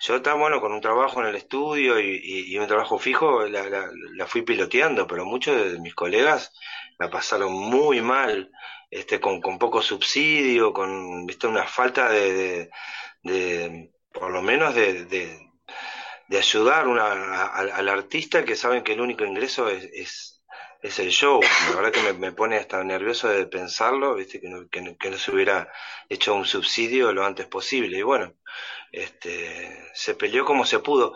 Yo 0.00 0.16
estaba, 0.16 0.38
bueno, 0.40 0.60
con 0.60 0.72
un 0.72 0.80
trabajo 0.80 1.20
en 1.20 1.28
el 1.28 1.36
estudio 1.36 2.00
y, 2.00 2.56
un 2.58 2.66
trabajo 2.66 2.98
fijo, 2.98 3.46
la, 3.46 4.26
fui 4.26 4.42
piloteando, 4.42 5.06
pero 5.06 5.26
muchos 5.26 5.72
de 5.72 5.78
mis 5.78 5.94
colegas 5.94 6.52
la 6.98 7.10
pasaron 7.10 7.52
muy 7.52 8.00
mal, 8.00 8.50
este, 8.90 9.20
con, 9.20 9.40
poco 9.58 9.82
subsidio, 9.82 10.72
con, 10.72 11.26
viste, 11.26 11.46
una 11.46 11.66
falta 11.66 12.08
de 12.08 12.70
por 14.12 14.30
lo 14.30 14.42
menos 14.42 14.74
de, 14.74 15.04
de, 15.04 16.38
ayudar 16.38 16.86
una, 16.88 17.46
al, 17.46 17.88
artista 17.88 18.44
que 18.44 18.56
saben 18.56 18.82
que 18.82 18.92
el 18.92 19.00
único 19.00 19.24
ingreso 19.24 19.68
es, 19.68 20.36
es, 20.82 20.98
el 20.98 21.10
show. 21.10 21.40
La 21.70 21.80
verdad 21.80 21.92
que 21.92 22.12
me, 22.14 22.32
pone 22.32 22.56
hasta 22.56 22.82
nervioso 22.84 23.28
de 23.28 23.46
pensarlo, 23.46 24.14
¿viste? 24.14 24.40
Que, 24.40 24.48
no, 24.48 24.68
que, 24.68 25.10
no, 25.10 25.18
se 25.18 25.30
hubiera 25.30 25.70
hecho 26.08 26.34
un 26.34 26.46
subsidio 26.46 27.12
lo 27.12 27.24
antes 27.24 27.46
posible. 27.46 27.98
Y 27.98 28.02
bueno, 28.02 28.34
este, 28.92 29.90
se 29.94 30.14
peleó 30.14 30.44
como 30.44 30.64
se 30.64 30.78
pudo. 30.78 31.14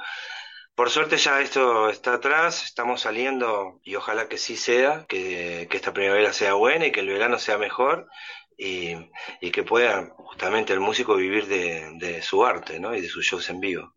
Por 0.74 0.90
suerte 0.90 1.18
ya 1.18 1.40
esto 1.40 1.88
está 1.88 2.14
atrás, 2.14 2.64
estamos 2.64 3.03
saliendo 3.03 3.80
y 3.84 3.95
ojalá 3.95 4.28
que 4.28 4.38
sí 4.38 4.57
sea, 4.57 5.07
que, 5.09 5.68
que 5.70 5.76
esta 5.76 5.92
primavera 5.92 6.32
sea 6.32 6.55
buena 6.55 6.86
y 6.86 6.92
que 6.92 7.01
el 7.01 7.09
verano 7.09 7.38
sea 7.38 7.59
mejor 7.59 8.09
y, 8.57 8.94
y 9.40 9.50
que 9.50 9.62
pueda 9.62 10.14
justamente 10.16 10.72
el 10.72 10.80
músico 10.80 11.16
vivir 11.16 11.46
de, 11.46 11.90
de, 11.98 12.22
su 12.22 12.44
arte 12.44 12.78
¿no? 12.78 12.94
y 12.94 13.00
de 13.00 13.09
sus 13.09 13.24
shows 13.24 13.48
en 13.50 13.61
vivo. 13.61 13.94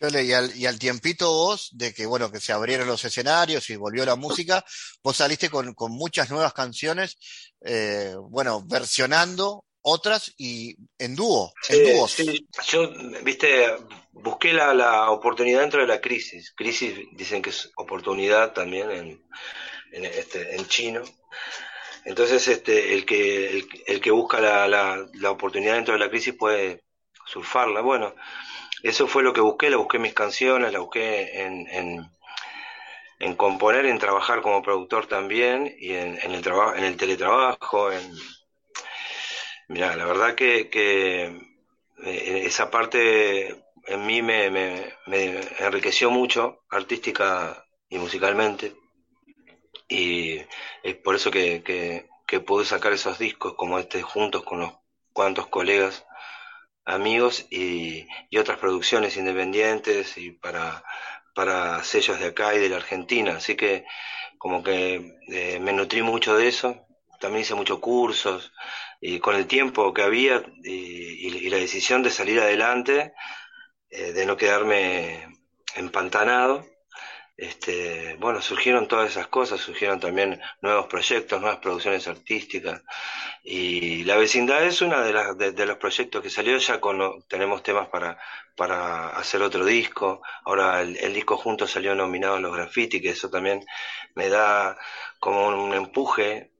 Y 0.00 0.32
al, 0.32 0.56
y 0.56 0.64
al, 0.64 0.78
tiempito 0.78 1.30
vos, 1.30 1.68
de 1.72 1.92
que 1.92 2.06
bueno, 2.06 2.32
que 2.32 2.40
se 2.40 2.54
abrieron 2.54 2.88
los 2.88 3.04
escenarios 3.04 3.68
y 3.68 3.76
volvió 3.76 4.06
la 4.06 4.16
música, 4.16 4.64
vos 5.02 5.16
saliste 5.16 5.50
con, 5.50 5.74
con 5.74 5.92
muchas 5.92 6.30
nuevas 6.30 6.54
canciones, 6.54 7.18
eh, 7.62 8.14
bueno, 8.30 8.62
versionando 8.66 9.66
otras 9.82 10.32
y 10.38 10.76
en 10.98 11.14
dúo, 11.16 11.52
en 11.68 11.84
dúos. 11.84 12.12
Sí. 12.12 12.46
Yo, 12.66 12.90
viste, 13.22 13.76
busqué 14.12 14.52
la, 14.52 14.72
la, 14.74 15.10
oportunidad 15.10 15.60
dentro 15.60 15.80
de 15.80 15.86
la 15.86 16.00
crisis. 16.00 16.52
Crisis 16.56 16.98
dicen 17.12 17.42
que 17.42 17.50
es 17.50 17.70
oportunidad 17.76 18.52
también 18.52 18.90
en, 18.90 19.24
en, 19.92 20.04
este, 20.04 20.56
en 20.56 20.66
chino. 20.66 21.02
Entonces, 22.04 22.48
este, 22.48 22.94
el 22.94 23.04
que, 23.04 23.66
el, 23.86 24.00
que 24.00 24.10
busca 24.10 24.40
la, 24.40 24.66
la, 24.68 25.30
oportunidad 25.30 25.74
dentro 25.74 25.94
de 25.94 26.00
la 26.00 26.10
crisis 26.10 26.34
puede 26.34 26.82
surfarla. 27.26 27.80
Bueno, 27.82 28.14
eso 28.82 29.06
fue 29.06 29.22
lo 29.22 29.32
que 29.32 29.40
busqué, 29.40 29.70
la 29.70 29.76
busqué 29.76 29.98
mis 29.98 30.14
canciones, 30.14 30.72
la 30.72 30.80
busqué 30.80 31.42
en, 31.42 31.66
en, 31.68 32.10
en 33.18 33.34
componer, 33.36 33.86
en 33.86 33.98
trabajar 33.98 34.40
como 34.42 34.62
productor 34.62 35.06
también, 35.06 35.74
y 35.78 35.94
en, 35.94 36.18
en 36.22 36.32
el 36.32 36.42
trabajo, 36.42 36.74
en 36.74 36.84
el 36.84 36.96
teletrabajo, 36.96 37.92
en 37.92 38.16
mira, 39.70 39.96
la 39.96 40.04
verdad 40.04 40.34
que, 40.34 40.68
que 40.68 41.26
eh, 42.04 42.42
esa 42.44 42.70
parte 42.70 43.64
en 43.86 44.06
mí 44.06 44.20
me, 44.20 44.50
me, 44.50 45.40
enriqueció 45.58 46.10
mucho, 46.10 46.64
artística 46.68 47.64
y 47.88 47.98
musicalmente, 47.98 48.74
y 49.90 50.40
es 50.82 50.96
por 50.96 51.16
eso 51.16 51.30
que, 51.30 51.62
que, 51.62 52.40
pude 52.40 52.64
sacar 52.64 52.92
esos 52.92 53.18
discos 53.18 53.54
como 53.54 53.78
este 53.78 54.02
juntos 54.02 54.44
con 54.44 54.58
unos 54.58 54.74
cuantos 55.12 55.48
colegas 55.48 56.06
amigos 56.84 57.46
y, 57.50 58.06
y, 58.30 58.38
otras 58.38 58.58
producciones 58.58 59.16
independientes 59.16 60.16
y 60.16 60.30
para, 60.30 60.84
para 61.34 61.82
sellos 61.84 62.20
de 62.20 62.28
acá 62.28 62.54
y 62.54 62.58
de 62.60 62.68
la 62.68 62.76
Argentina. 62.76 63.36
Así 63.36 63.56
que 63.56 63.84
como 64.38 64.62
que 64.62 65.18
eh, 65.28 65.58
me 65.60 65.72
nutrí 65.72 66.02
mucho 66.02 66.36
de 66.36 66.48
eso. 66.48 66.86
También 67.20 67.42
hice 67.42 67.54
muchos 67.54 67.80
cursos 67.80 68.52
y 69.00 69.18
con 69.18 69.34
el 69.36 69.46
tiempo 69.46 69.92
que 69.92 70.02
había 70.02 70.42
y, 70.62 71.26
y 71.46 71.50
la 71.50 71.56
decisión 71.58 72.02
de 72.02 72.10
salir 72.10 72.40
adelante, 72.40 73.12
eh, 73.90 74.12
de 74.12 74.26
no 74.26 74.36
quedarme 74.36 75.26
empantanado, 75.74 76.64
este, 77.40 78.16
bueno, 78.20 78.42
surgieron 78.42 78.86
todas 78.86 79.10
esas 79.12 79.28
cosas, 79.28 79.60
surgieron 79.60 79.98
también 79.98 80.38
nuevos 80.60 80.86
proyectos, 80.88 81.40
nuevas 81.40 81.58
producciones 81.58 82.06
artísticas. 82.06 82.82
Y 83.42 84.04
La 84.04 84.16
Vecindad 84.16 84.62
es 84.62 84.82
uno 84.82 85.00
de, 85.00 85.12
las, 85.14 85.38
de, 85.38 85.66
los 85.66 85.78
proyectos 85.78 86.22
que 86.22 86.28
salió, 86.28 86.58
ya 86.58 86.80
con, 86.80 87.24
tenemos 87.28 87.62
temas 87.62 87.88
para, 87.88 88.18
hacer 89.16 89.40
otro 89.40 89.64
disco. 89.64 90.20
Ahora 90.44 90.82
el, 90.82 91.14
disco 91.14 91.38
junto 91.38 91.66
salió 91.66 91.94
nominado 91.94 92.34
a 92.34 92.40
los 92.40 92.54
graffiti, 92.54 93.00
que 93.00 93.10
eso 93.10 93.30
también 93.30 93.64
me 94.14 94.28
da 94.28 94.76
como 95.18 95.48
un, 95.48 95.54
un 95.54 95.72
empuje 95.74 96.52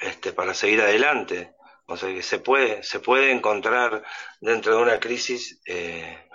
este, 0.00 0.32
para 0.32 0.52
seguir 0.52 0.80
adelante. 0.80 1.54
O 1.86 1.96
sea 1.96 2.12
que 2.12 2.22
se 2.24 2.40
puede, 2.40 2.82
se 2.82 2.98
puede 2.98 3.30
encontrar 3.30 4.02
dentro 4.40 4.76
de 4.76 4.82
una 4.82 4.98
crisis. 4.98 5.60
Eh, 5.64 6.28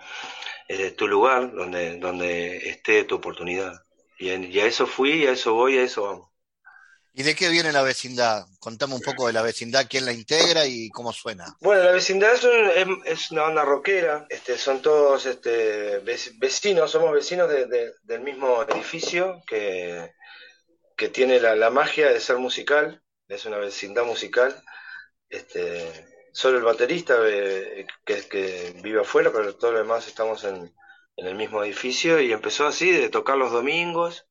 eh, 0.67 0.91
tu 0.91 1.07
lugar 1.07 1.51
donde, 1.53 1.97
donde 1.97 2.69
esté 2.69 3.03
tu 3.03 3.15
oportunidad. 3.15 3.73
Y, 4.17 4.29
en, 4.29 4.51
y, 4.51 4.59
a 4.59 4.65
eso 4.65 4.87
fui, 4.87 5.25
a 5.25 5.31
eso 5.31 5.53
voy, 5.53 5.77
a 5.77 5.83
eso 5.83 6.03
vamos. 6.03 6.29
¿Y 7.15 7.21
de 7.21 7.35
qué 7.35 7.49
viene 7.49 7.71
la 7.71 7.83
vecindad? 7.83 8.47
Contame 8.59 8.95
un 8.95 9.01
poco 9.01 9.27
de 9.27 9.33
la 9.33 9.43
vecindad, 9.43 9.85
quién 9.87 10.05
la 10.05 10.13
integra 10.13 10.65
y 10.65 10.89
cómo 10.89 11.13
suena. 11.13 11.45
Bueno, 11.61 11.83
la 11.83 11.91
vecindad 11.91 12.33
es, 12.33 12.43
un, 12.43 13.03
es, 13.05 13.29
una 13.29 13.43
banda 13.43 13.63
rockera, 13.63 14.25
este, 14.29 14.57
son 14.57 14.81
todos 14.81 15.27
este, 15.27 15.99
vecinos, 15.99 16.89
somos 16.89 17.11
vecinos 17.11 17.49
de, 17.49 17.67
de, 17.67 17.93
del 18.01 18.21
mismo 18.21 18.63
edificio 18.63 19.43
que, 19.45 20.11
que 20.97 21.09
tiene 21.09 21.39
la, 21.39 21.55
la, 21.55 21.69
magia 21.69 22.11
de 22.11 22.19
ser 22.19 22.37
musical, 22.37 23.03
es 23.27 23.45
una 23.45 23.57
vecindad 23.57 24.05
musical. 24.05 24.63
Este, 25.29 26.12
solo 26.33 26.57
el 26.57 26.63
baterista 26.63 27.15
eh, 27.25 27.85
que, 28.03 28.27
que, 28.27 28.75
vive 28.83 29.01
afuera, 29.01 29.31
pero 29.31 29.55
todos 29.55 29.75
los 29.75 29.83
demás 29.83 30.07
estamos 30.07 30.43
en, 30.43 30.73
en, 31.15 31.27
el 31.27 31.35
mismo 31.35 31.63
edificio 31.63 32.19
y 32.19 32.33
empezó 32.33 32.67
así, 32.67 32.91
de 32.91 33.09
tocar 33.09 33.37
los 33.37 33.51
domingos 33.51 34.27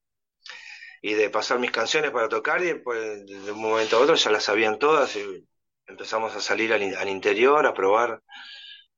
y 1.01 1.15
de 1.15 1.31
pasar 1.31 1.59
mis 1.61 1.71
canciones 1.71 2.11
para 2.11 2.29
tocar 2.29 2.61
y 2.63 2.67
después 2.67 3.25
de 3.27 3.53
un 3.53 3.61
momento 3.63 3.97
a 3.97 4.01
otro 4.01 4.17
ya 4.17 4.31
las 4.31 4.45
sabían 4.45 4.79
todas 4.79 5.17
y 5.17 5.47
empezamos 5.87 6.35
a 6.37 6.41
salir 6.41 6.73
al, 6.73 6.95
al 6.97 7.09
interior 7.09 7.67
a 7.67 7.75
probar 7.75 8.23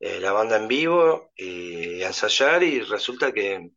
eh, 0.00 0.18
la 0.20 0.32
banda 0.32 0.56
en 0.56 0.68
vivo 0.68 1.32
y, 1.36 1.98
y, 1.98 2.02
a 2.02 2.08
ensayar 2.08 2.62
y 2.62 2.80
resulta 2.80 3.32
que, 3.32 3.70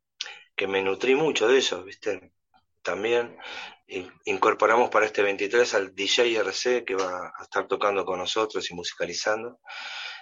que 0.55 0.67
me 0.67 0.81
nutrí 0.81 1.15
mucho 1.15 1.47
de 1.47 1.57
eso, 1.59 1.83
¿viste? 1.83 2.31
También 2.81 3.37
incorporamos 4.25 4.89
para 4.89 5.05
este 5.05 5.21
23 5.21 5.73
al 5.75 5.95
DJ 5.95 6.37
RC 6.37 6.83
que 6.85 6.95
va 6.95 7.33
a 7.37 7.43
estar 7.43 7.67
tocando 7.67 8.05
con 8.05 8.19
nosotros 8.19 8.69
y 8.69 8.73
musicalizando. 8.73 9.59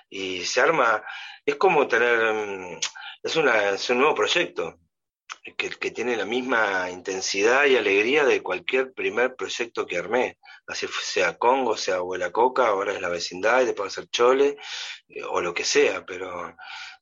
Y 0.10 0.46
se 0.46 0.62
arma, 0.62 1.04
es 1.46 1.56
como 1.56 1.88
tener, 1.88 2.34
mm, 2.34 2.80
es, 3.24 3.36
una, 3.36 3.72
es 3.72 3.90
un 3.90 4.00
nuevo 4.00 4.16
proyecto 4.16 4.80
que, 5.58 5.70
que 5.70 5.92
tiene 5.92 6.16
la 6.16 6.26
misma 6.26 6.90
intensidad 6.92 7.66
y 7.66 7.76
alegría 7.76 8.26
de 8.26 8.42
cualquier 8.42 8.94
primer 8.94 9.36
proyecto 9.36 9.86
que 9.86 9.98
armé, 9.98 10.38
así 10.68 10.88
sea 11.02 11.38
Congo, 11.38 11.78
sea 11.78 11.96
Abuela 11.96 12.32
Coca, 12.32 12.68
ahora 12.68 12.94
es 12.94 13.02
la 13.02 13.10
vecindad 13.10 13.62
y 13.62 13.66
después 13.66 13.86
va 13.86 13.88
a 13.88 13.96
ser 13.96 14.10
Chole, 14.10 14.58
eh, 15.08 15.24
o 15.24 15.42
lo 15.42 15.54
que 15.54 15.64
sea, 15.64 16.06
pero 16.06 16.56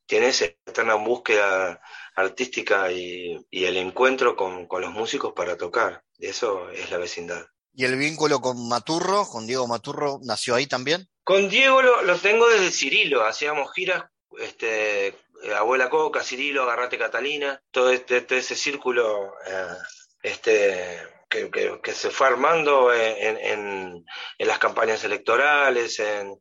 tiene 0.06 0.28
esa 0.28 0.46
eterna 0.46 0.94
búsqueda 0.94 1.80
artística 2.14 2.92
y, 2.92 3.38
y 3.50 3.64
el 3.64 3.76
encuentro 3.76 4.36
con, 4.36 4.66
con, 4.66 4.82
los 4.82 4.92
músicos 4.92 5.32
para 5.34 5.56
tocar. 5.56 6.03
Eso 6.18 6.70
es 6.70 6.90
la 6.90 6.98
vecindad. 6.98 7.46
¿Y 7.72 7.84
el 7.84 7.96
vínculo 7.96 8.40
con 8.40 8.68
Maturro, 8.68 9.26
con 9.26 9.46
Diego 9.46 9.66
Maturro, 9.66 10.20
nació 10.22 10.54
ahí 10.54 10.66
también? 10.66 11.08
Con 11.24 11.48
Diego 11.48 11.82
lo, 11.82 12.02
lo 12.02 12.16
tengo 12.18 12.48
desde 12.48 12.70
Cirilo, 12.70 13.24
hacíamos 13.24 13.72
giras, 13.72 14.04
este, 14.38 15.16
Abuela 15.56 15.90
Coca, 15.90 16.22
Cirilo, 16.22 16.62
Agarrate 16.62 16.98
Catalina, 16.98 17.60
todo 17.70 17.90
este, 17.90 18.18
este 18.18 18.38
ese 18.38 18.54
círculo 18.54 19.34
eh, 19.46 19.76
este, 20.22 21.00
que, 21.28 21.50
que, 21.50 21.80
que, 21.82 21.92
se 21.92 22.10
fue 22.10 22.28
armando 22.28 22.92
en, 22.92 23.36
en, 23.38 24.04
en 24.38 24.48
las 24.48 24.58
campañas 24.58 25.02
electorales, 25.02 25.98
en, 25.98 26.38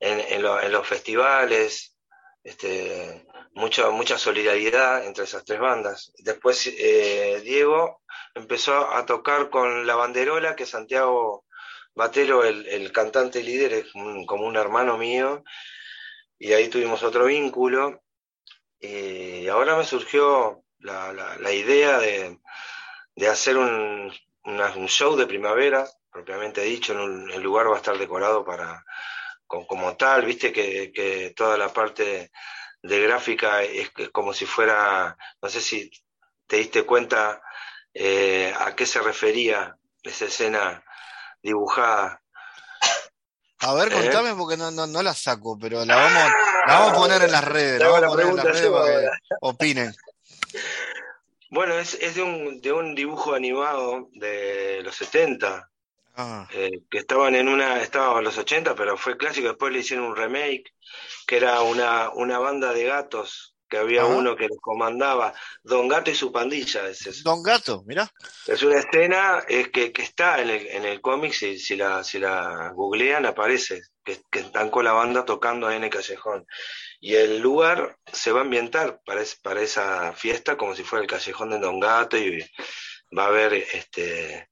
en, 0.00 0.42
lo, 0.42 0.60
en 0.60 0.72
los 0.72 0.86
festivales, 0.86 1.91
este, 2.44 3.26
mucha, 3.54 4.18
solidaridad 4.18 5.06
entre 5.06 5.24
esas 5.24 5.44
tres 5.44 5.60
bandas. 5.60 6.12
Después 6.18 6.66
eh, 6.66 7.40
Diego 7.44 8.02
empezó 8.34 8.92
a 8.92 9.06
tocar 9.06 9.50
con 9.50 9.86
La 9.86 9.94
Banderola, 9.94 10.56
que 10.56 10.66
Santiago 10.66 11.44
Batero, 11.94 12.44
el, 12.44 12.66
el 12.66 12.90
cantante 12.92 13.42
líder, 13.42 13.72
es 13.74 13.92
como 14.26 14.46
un 14.46 14.56
hermano 14.56 14.96
mío, 14.96 15.44
y 16.38 16.52
ahí 16.52 16.68
tuvimos 16.68 17.02
otro 17.02 17.26
vínculo. 17.26 18.02
Y 18.80 19.46
ahora 19.46 19.76
me 19.76 19.84
surgió 19.84 20.64
la, 20.82 21.12
la, 21.12 21.52
idea 21.52 21.98
de, 21.98 22.38
de 23.14 23.28
hacer 23.28 23.56
un, 23.56 24.12
un, 24.44 24.88
show 24.88 25.16
de 25.16 25.26
primavera, 25.26 25.86
propiamente 26.10 26.62
dicho, 26.62 26.92
en 26.92 27.30
el 27.30 27.42
lugar 27.42 27.70
va 27.70 27.74
a 27.74 27.78
estar 27.78 27.96
decorado 27.96 28.44
para 28.44 28.84
como, 29.52 29.66
como 29.66 29.96
tal, 29.98 30.24
viste 30.24 30.50
que, 30.50 30.90
que 30.92 31.34
toda 31.36 31.58
la 31.58 31.70
parte 31.70 32.32
de 32.82 33.00
gráfica 33.00 33.62
es, 33.62 33.90
es, 33.98 34.08
como 34.08 34.32
si 34.32 34.46
fuera, 34.46 35.14
no 35.42 35.48
sé 35.50 35.60
si 35.60 35.90
te 36.46 36.56
diste 36.56 36.84
cuenta 36.84 37.42
eh, 37.92 38.54
a 38.58 38.74
qué 38.74 38.86
se 38.86 39.02
refería 39.02 39.76
esa 40.02 40.24
escena 40.24 40.82
dibujada. 41.42 42.22
A 43.58 43.74
ver, 43.74 43.92
contame 43.92 44.30
¿Eh? 44.30 44.34
porque 44.38 44.56
no, 44.56 44.70
no, 44.70 44.86
no, 44.86 45.02
la 45.02 45.12
saco, 45.12 45.58
pero 45.60 45.84
la 45.84 45.96
vamos, 45.96 46.32
la 46.66 46.78
vamos 46.78 46.92
a 46.92 46.96
poner 46.96 47.22
en 47.22 47.32
las 47.32 47.44
redes, 47.44 47.78
la 47.78 47.88
vamos 47.88 48.04
a 48.04 48.08
poner 48.08 48.26
en 48.26 48.36
las 48.36 48.44
redes 48.46 48.70
para 48.70 49.00
que 49.00 49.08
opinen. 49.42 49.94
Bueno, 51.50 51.74
es, 51.74 51.92
es 52.00 52.14
de, 52.14 52.22
un, 52.22 52.62
de 52.62 52.72
un 52.72 52.94
dibujo 52.94 53.34
animado 53.34 54.08
de 54.14 54.80
los 54.82 54.96
70, 54.96 55.70
ah. 56.14 56.48
eh, 56.52 56.80
que 56.90 56.98
estaban 56.98 57.34
en 57.34 57.48
una, 57.48 57.80
estaban 57.82 58.18
en 58.18 58.24
los 58.24 58.38
80, 58.38 58.74
pero 58.74 58.96
fue 58.96 59.16
clásico, 59.16 59.48
después 59.48 59.72
le 59.72 59.80
hicieron 59.80 60.06
un 60.06 60.16
remake, 60.16 60.74
que 61.26 61.36
era 61.36 61.62
una, 61.62 62.10
una 62.10 62.38
banda 62.38 62.72
de 62.72 62.84
gatos 62.84 63.52
que 63.72 63.78
había 63.78 64.02
Ajá. 64.02 64.10
uno 64.10 64.36
que 64.36 64.48
los 64.48 64.58
comandaba, 64.60 65.32
Don 65.62 65.88
Gato 65.88 66.10
y 66.10 66.14
su 66.14 66.30
pandilla. 66.30 66.86
Es 66.90 67.06
eso. 67.06 67.22
Don 67.24 67.42
Gato, 67.42 67.82
mira. 67.86 68.06
Es 68.46 68.62
una 68.62 68.78
escena 68.78 69.42
es 69.48 69.70
que, 69.70 69.92
que 69.92 70.02
está 70.02 70.42
en 70.42 70.50
el, 70.50 70.66
en 70.66 70.84
el 70.84 71.00
cómic, 71.00 71.32
si, 71.32 71.58
si, 71.58 71.74
la, 71.74 72.04
si 72.04 72.18
la 72.18 72.70
googlean 72.74 73.24
aparece, 73.24 73.80
que, 74.04 74.20
que, 74.30 74.40
están 74.40 74.68
con 74.68 74.84
la 74.84 74.92
banda 74.92 75.24
tocando 75.24 75.66
ahí 75.66 75.78
en 75.78 75.84
el 75.84 75.90
callejón. 75.90 76.46
Y 77.00 77.14
el 77.14 77.38
lugar 77.38 77.96
se 78.12 78.30
va 78.30 78.40
a 78.40 78.42
ambientar 78.42 79.00
para, 79.06 79.22
es, 79.22 79.36
para 79.36 79.62
esa 79.62 80.12
fiesta 80.12 80.58
como 80.58 80.76
si 80.76 80.84
fuera 80.84 81.02
el 81.04 81.10
callejón 81.10 81.48
de 81.48 81.58
Don 81.58 81.80
Gato 81.80 82.18
y 82.18 82.44
va 83.16 83.24
a 83.24 83.28
haber 83.28 83.54
este 83.54 84.50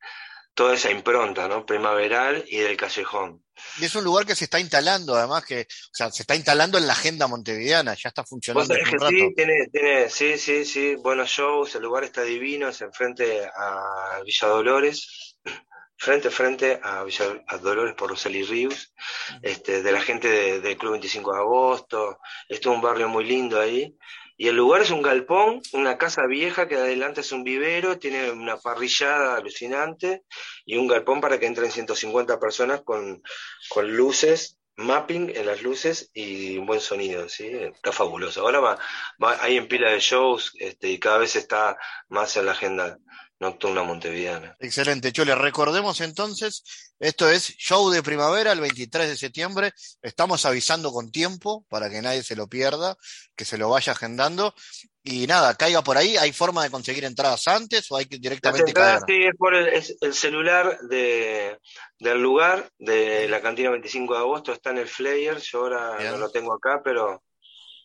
toda 0.54 0.74
esa 0.74 0.90
impronta, 0.90 1.48
¿no? 1.48 1.64
Primaveral 1.64 2.44
y 2.46 2.58
del 2.58 2.76
callejón. 2.76 3.44
Y 3.78 3.84
es 3.84 3.94
un 3.94 4.04
lugar 4.04 4.26
que 4.26 4.34
se 4.34 4.44
está 4.44 4.58
instalando, 4.58 5.14
además 5.14 5.44
que, 5.44 5.62
o 5.62 5.94
sea, 5.94 6.10
se 6.10 6.22
está 6.22 6.34
instalando 6.34 6.78
en 6.78 6.86
la 6.86 6.94
agenda 6.94 7.26
montevideana, 7.26 7.94
ya 7.94 8.08
está 8.08 8.24
funcionando. 8.24 8.74
que 8.74 8.84
sí, 9.08 9.34
tiene, 9.34 9.68
tiene, 9.72 10.08
sí, 10.08 10.38
sí, 10.38 10.64
sí, 10.64 10.94
buenos 10.96 11.28
shows, 11.28 11.74
el 11.74 11.82
lugar 11.82 12.04
está 12.04 12.22
divino, 12.22 12.68
es 12.68 12.80
enfrente 12.80 13.44
a 13.46 14.20
Villa 14.24 14.48
Dolores, 14.48 15.36
frente 15.96 16.30
frente 16.30 16.80
a, 16.82 17.04
Villa, 17.04 17.42
a 17.46 17.58
Dolores 17.58 17.94
por 17.94 18.10
Roseli 18.10 18.42
Ríos, 18.42 18.94
este, 19.42 19.82
de 19.82 19.92
la 19.92 20.00
gente 20.00 20.60
del 20.60 20.76
Club 20.76 20.92
25 20.92 21.32
de 21.32 21.38
Agosto, 21.38 22.18
es 22.48 22.64
un 22.66 22.80
barrio 22.80 23.08
muy 23.08 23.24
lindo 23.24 23.60
ahí, 23.60 23.94
y 24.40 24.48
el 24.48 24.56
lugar 24.56 24.80
es 24.80 24.90
un 24.90 25.02
galpón, 25.02 25.60
una 25.74 25.98
casa 25.98 26.24
vieja 26.24 26.66
que 26.66 26.76
adelante 26.76 27.20
es 27.20 27.30
un 27.30 27.44
vivero, 27.44 27.98
tiene 27.98 28.30
una 28.30 28.56
parrillada 28.56 29.36
alucinante 29.36 30.22
y 30.64 30.78
un 30.78 30.88
galpón 30.88 31.20
para 31.20 31.38
que 31.38 31.44
entren 31.44 31.70
150 31.70 32.40
personas 32.40 32.80
con, 32.80 33.22
con 33.68 33.94
luces, 33.94 34.58
mapping 34.76 35.30
en 35.36 35.44
las 35.44 35.60
luces 35.60 36.10
y 36.14 36.56
un 36.56 36.64
buen 36.64 36.80
sonido, 36.80 37.28
¿sí? 37.28 37.48
Está 37.48 37.92
fabuloso. 37.92 38.40
Ahora 38.40 38.60
va, 38.60 38.78
va 39.22 39.36
hay 39.42 39.58
en 39.58 39.68
pila 39.68 39.90
de 39.90 40.00
shows 40.00 40.54
este, 40.58 40.88
y 40.88 40.98
cada 40.98 41.18
vez 41.18 41.36
está 41.36 41.76
más 42.08 42.34
en 42.38 42.46
la 42.46 42.52
agenda 42.52 42.96
Nocturna 43.40 43.82
Montevideana. 43.82 44.54
Excelente, 44.58 45.12
Chole. 45.12 45.34
Recordemos 45.34 46.02
entonces, 46.02 46.62
esto 46.98 47.28
es 47.30 47.56
show 47.56 47.88
de 47.90 48.02
primavera 48.02 48.52
el 48.52 48.60
23 48.60 49.08
de 49.08 49.16
septiembre. 49.16 49.72
Estamos 50.02 50.44
avisando 50.44 50.92
con 50.92 51.10
tiempo 51.10 51.64
para 51.70 51.88
que 51.88 52.02
nadie 52.02 52.22
se 52.22 52.36
lo 52.36 52.48
pierda, 52.48 52.96
que 53.34 53.46
se 53.46 53.56
lo 53.56 53.70
vaya 53.70 53.92
agendando. 53.92 54.54
Y 55.02 55.26
nada, 55.26 55.54
caiga 55.54 55.82
por 55.82 55.96
ahí. 55.96 56.18
¿Hay 56.18 56.32
forma 56.32 56.62
de 56.62 56.70
conseguir 56.70 57.04
entradas 57.06 57.48
antes 57.48 57.90
o 57.90 57.96
hay 57.96 58.04
que 58.04 58.18
directamente 58.18 58.74
caer? 58.74 59.00
Sí, 59.06 59.22
es 59.24 59.34
por 59.38 59.54
el, 59.54 60.12
celular 60.12 60.78
de, 60.82 61.58
del 61.98 62.20
lugar, 62.20 62.70
de 62.78 63.26
la 63.26 63.40
cantina 63.40 63.70
25 63.70 64.12
de 64.12 64.20
agosto, 64.20 64.52
está 64.52 64.68
en 64.68 64.78
el 64.78 64.88
flyer. 64.88 65.38
Yo 65.38 65.60
ahora 65.60 65.96
no 66.10 66.18
lo 66.18 66.30
tengo 66.30 66.52
acá, 66.52 66.82
pero 66.84 67.22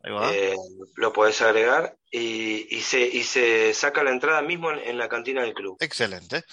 eh, 0.06 0.56
lo 0.96 1.14
podés 1.14 1.42
agregar 1.42 1.98
y, 2.12 2.76
y, 2.76 2.82
se, 2.82 3.00
y 3.02 3.24
se 3.24 3.74
saca 3.74 4.04
la 4.04 4.12
entrada 4.12 4.42
mismo 4.42 4.72
en, 4.72 4.98
la 4.98 5.10
cantina 5.10 5.42
del 5.42 5.54
club. 5.54 5.78
Excelente. 5.80 6.44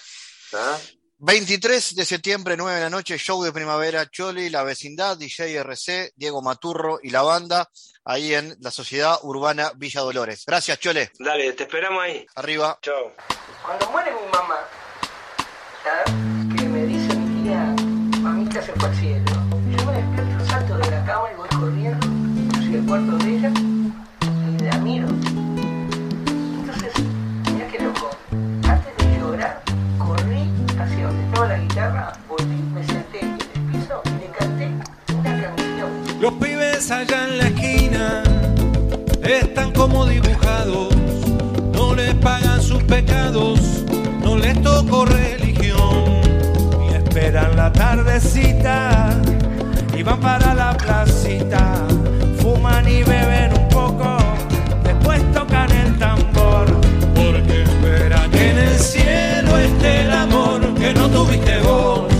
23 1.19 1.95
de 1.95 2.05
septiembre, 2.05 2.57
9 2.57 2.75
de 2.75 2.83
la 2.83 2.89
noche, 2.89 3.17
show 3.17 3.41
de 3.43 3.53
primavera, 3.53 4.09
Choli, 4.09 4.49
la 4.49 4.63
vecindad, 4.63 5.17
DJ 5.17 5.55
RC, 5.55 6.11
Diego 6.15 6.41
Maturro 6.41 6.99
y 7.01 7.11
la 7.11 7.21
banda, 7.21 7.69
ahí 8.03 8.33
en 8.33 8.57
la 8.59 8.71
Sociedad 8.71 9.17
Urbana 9.23 9.71
Villa 9.75 10.01
Dolores. 10.01 10.43
Gracias, 10.45 10.79
Chole. 10.79 11.11
Dale, 11.19 11.53
te 11.53 11.63
esperamos 11.63 12.03
ahí. 12.03 12.25
Arriba. 12.35 12.77
Chao. 12.81 13.13
Cuando 13.65 13.89
muere 13.91 14.11
mi 14.11 14.31
mamá, 14.31 14.67
que 16.57 16.63
me 16.65 16.85
dice 16.85 17.15
mi 17.15 17.43
tía, 17.43 17.75
mamita 18.19 18.61
se 18.61 18.73
fue 18.73 18.89
al 18.89 18.95
cielo, 18.95 19.22
hacia 22.83 22.95
el 22.95 23.05
cuarto 23.07 23.17
de 23.23 23.37
ella 23.37 23.51
y 24.59 24.63
la 24.63 24.77
miro. 24.79 25.07
Entonces, 26.59 26.93
mira 27.51 27.67
qué 27.67 27.83
loco. 27.83 28.09
Antes 28.67 28.97
de 28.97 29.19
llorar, 29.19 29.61
corrí 29.97 30.49
hacia 30.79 31.07
donde 31.07 31.23
estaba 31.23 31.47
la 31.47 31.57
guitarra, 31.59 32.13
volví, 32.27 32.61
me 32.73 32.83
senté 32.85 33.21
en 33.21 33.31
el 33.31 33.71
piso 33.71 34.01
y 34.05 34.09
le 34.19 34.31
canté 34.37 34.71
una 35.13 35.41
canción. 35.41 36.21
Los 36.21 36.33
pibes 36.33 36.91
allá 36.91 37.27
en 37.27 37.37
la 37.37 37.47
esquina 37.47 38.23
están 39.23 39.71
como 39.71 40.05
dibujados, 40.05 40.93
no 41.73 41.95
les 41.95 42.13
pagan 42.15 42.61
sus 42.61 42.83
pecados, 42.83 43.83
no 44.21 44.37
les 44.37 44.61
tocó 44.61 45.05
religión 45.05 46.21
y 46.89 46.95
esperan 46.95 47.55
la 47.55 47.71
tardecita 47.71 49.09
y 49.95 50.03
van 50.03 50.19
para 50.19 50.53
la 50.53 50.75
placita 50.75 51.87
fuman 52.53 52.87
y 52.87 53.03
beben 53.03 53.53
un 53.53 53.67
poco, 53.69 54.17
después 54.83 55.19
tocan 55.33 55.71
el 55.71 55.97
tambor, 55.97 56.65
porque 57.15 57.63
espera 57.63 58.27
que 58.31 58.51
en 58.51 58.57
el 58.57 58.77
cielo 58.77 59.57
esté 59.57 60.01
el 60.01 60.11
amor 60.11 60.73
que 60.75 60.93
no 60.93 61.09
tuviste 61.09 61.59
vos, 61.61 62.12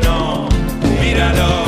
como 0.00 0.48
que 0.48 0.48
no, 0.48 0.48
míralo, 1.00 1.00
míralo, 1.00 1.59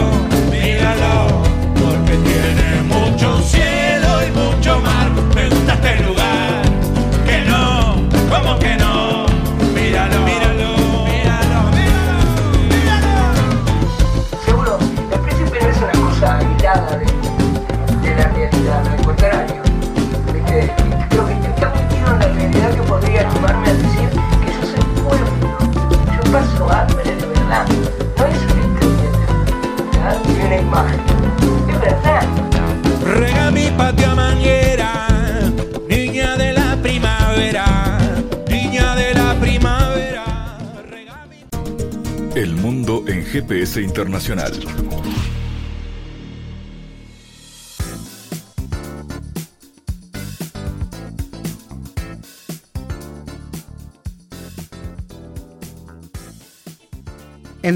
GPS 43.32 43.80
internacional. 43.80 44.52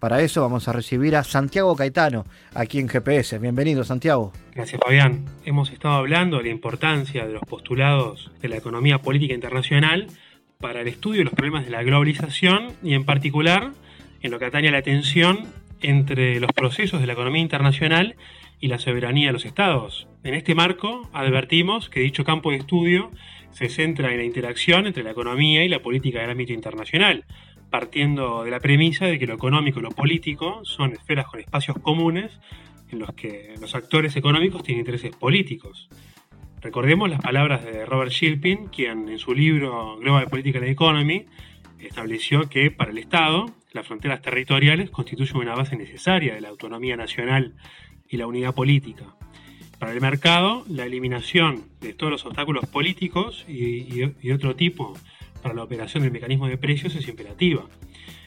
Para 0.00 0.22
eso 0.22 0.40
vamos 0.40 0.66
a 0.66 0.72
recibir 0.72 1.14
a 1.14 1.22
Santiago 1.22 1.76
Caetano, 1.76 2.24
aquí 2.54 2.78
en 2.78 2.88
GPS. 2.88 3.38
Bienvenido, 3.38 3.84
Santiago. 3.84 4.32
Gracias, 4.54 4.80
Fabián. 4.82 5.26
Hemos 5.44 5.70
estado 5.70 5.94
hablando 5.94 6.38
de 6.38 6.44
la 6.44 6.48
importancia 6.48 7.26
de 7.26 7.34
los 7.34 7.42
postulados 7.42 8.30
de 8.40 8.48
la 8.48 8.56
economía 8.56 9.02
política 9.02 9.34
internacional 9.34 10.06
para 10.58 10.80
el 10.80 10.88
estudio 10.88 11.18
de 11.18 11.24
los 11.24 11.34
problemas 11.34 11.66
de 11.66 11.70
la 11.70 11.82
globalización 11.82 12.68
y, 12.82 12.94
en 12.94 13.04
particular, 13.04 13.72
en 14.22 14.30
lo 14.30 14.38
que 14.38 14.46
atañe 14.46 14.68
a 14.68 14.72
la 14.72 14.80
tensión 14.80 15.46
entre 15.82 16.40
los 16.40 16.52
procesos 16.52 17.02
de 17.02 17.06
la 17.06 17.12
economía 17.12 17.42
internacional 17.42 18.16
y 18.58 18.68
la 18.68 18.78
soberanía 18.78 19.26
de 19.26 19.32
los 19.34 19.44
estados. 19.44 20.08
En 20.24 20.32
este 20.32 20.54
marco, 20.54 21.10
advertimos 21.12 21.90
que 21.90 22.00
dicho 22.00 22.24
campo 22.24 22.52
de 22.52 22.56
estudio 22.56 23.10
se 23.50 23.68
centra 23.68 24.12
en 24.12 24.16
la 24.16 24.24
interacción 24.24 24.86
entre 24.86 25.02
la 25.02 25.10
economía 25.10 25.62
y 25.62 25.68
la 25.68 25.80
política 25.80 26.20
del 26.20 26.30
ámbito 26.30 26.54
internacional 26.54 27.26
partiendo 27.70 28.44
de 28.44 28.50
la 28.50 28.60
premisa 28.60 29.06
de 29.06 29.18
que 29.18 29.26
lo 29.26 29.34
económico 29.34 29.78
y 29.78 29.82
lo 29.82 29.90
político 29.90 30.60
son 30.64 30.92
esferas 30.92 31.26
con 31.26 31.40
espacios 31.40 31.78
comunes 31.78 32.32
en 32.90 32.98
los 32.98 33.12
que 33.14 33.54
los 33.60 33.74
actores 33.74 34.16
económicos 34.16 34.62
tienen 34.62 34.80
intereses 34.80 35.14
políticos. 35.14 35.88
Recordemos 36.60 37.08
las 37.08 37.20
palabras 37.20 37.64
de 37.64 37.86
Robert 37.86 38.10
Shilpin, 38.10 38.66
quien 38.66 39.08
en 39.08 39.18
su 39.18 39.32
libro 39.32 39.96
Global 39.98 40.26
Political 40.28 40.64
Economy 40.64 41.26
estableció 41.78 42.48
que 42.50 42.70
para 42.70 42.90
el 42.90 42.98
Estado 42.98 43.46
las 43.72 43.86
fronteras 43.86 44.20
territoriales 44.20 44.90
constituyen 44.90 45.36
una 45.36 45.54
base 45.54 45.76
necesaria 45.76 46.34
de 46.34 46.40
la 46.40 46.48
autonomía 46.48 46.96
nacional 46.96 47.54
y 48.08 48.16
la 48.16 48.26
unidad 48.26 48.54
política. 48.54 49.04
Para 49.78 49.92
el 49.92 50.00
mercado, 50.00 50.64
la 50.68 50.84
eliminación 50.84 51.62
de 51.80 51.94
todos 51.94 52.10
los 52.10 52.26
obstáculos 52.26 52.66
políticos 52.66 53.46
y, 53.48 54.12
y 54.20 54.32
otro 54.32 54.54
tipo 54.54 54.94
para 55.42 55.54
la 55.54 55.62
operación 55.62 56.02
del 56.02 56.12
mecanismo 56.12 56.48
de 56.48 56.58
precios 56.58 56.94
es 56.94 57.08
imperativa 57.08 57.66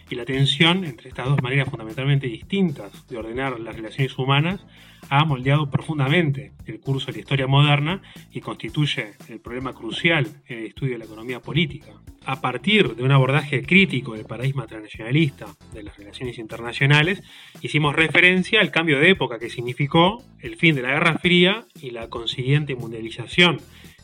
y 0.10 0.16
la 0.16 0.26
tensión 0.26 0.84
entre 0.84 1.10
estas 1.10 1.26
dos 1.26 1.42
maneras 1.42 1.70
fundamentalmente 1.70 2.28
distintas 2.28 3.08
de 3.08 3.18
ordenar 3.18 3.60
las 3.60 3.76
relaciones 3.76 4.18
humanas 4.18 4.66
ha 5.10 5.26
moldeado 5.26 5.70
profundamente 5.70 6.54
el 6.66 6.80
curso 6.80 7.08
de 7.08 7.14
la 7.14 7.20
historia 7.20 7.48
moderna 7.48 8.02
y 8.32 8.40
constituye 8.40 9.14
el 9.28 9.40
problema 9.40 9.74
crucial 9.74 10.28
en 10.48 10.60
el 10.60 10.66
estudio 10.66 10.94
de 10.94 11.00
la 11.00 11.06
economía 11.06 11.42
política. 11.42 11.92
A 12.26 12.42
partir 12.42 12.96
de 12.96 13.04
un 13.04 13.12
abordaje 13.12 13.64
crítico 13.64 14.14
del 14.14 14.26
paradigma 14.26 14.66
transnacionalista 14.66 15.48
de 15.74 15.84
las 15.84 15.98
relaciones 15.98 16.38
internacionales, 16.38 17.22
hicimos 17.62 17.96
referencia 17.96 18.62
al 18.62 18.72
cambio 18.72 19.00
de 19.00 19.10
época 19.10 19.40
que 19.40 19.50
significó 19.50 20.24
el 20.40 20.56
fin 20.56 20.76
de 20.76 20.84
la 20.84 20.92
Guerra 20.92 21.18
Fría 21.18 21.66
y 21.82 21.90
la 21.90 22.10
consiguiente 22.10 22.76
mundialización 22.76 23.60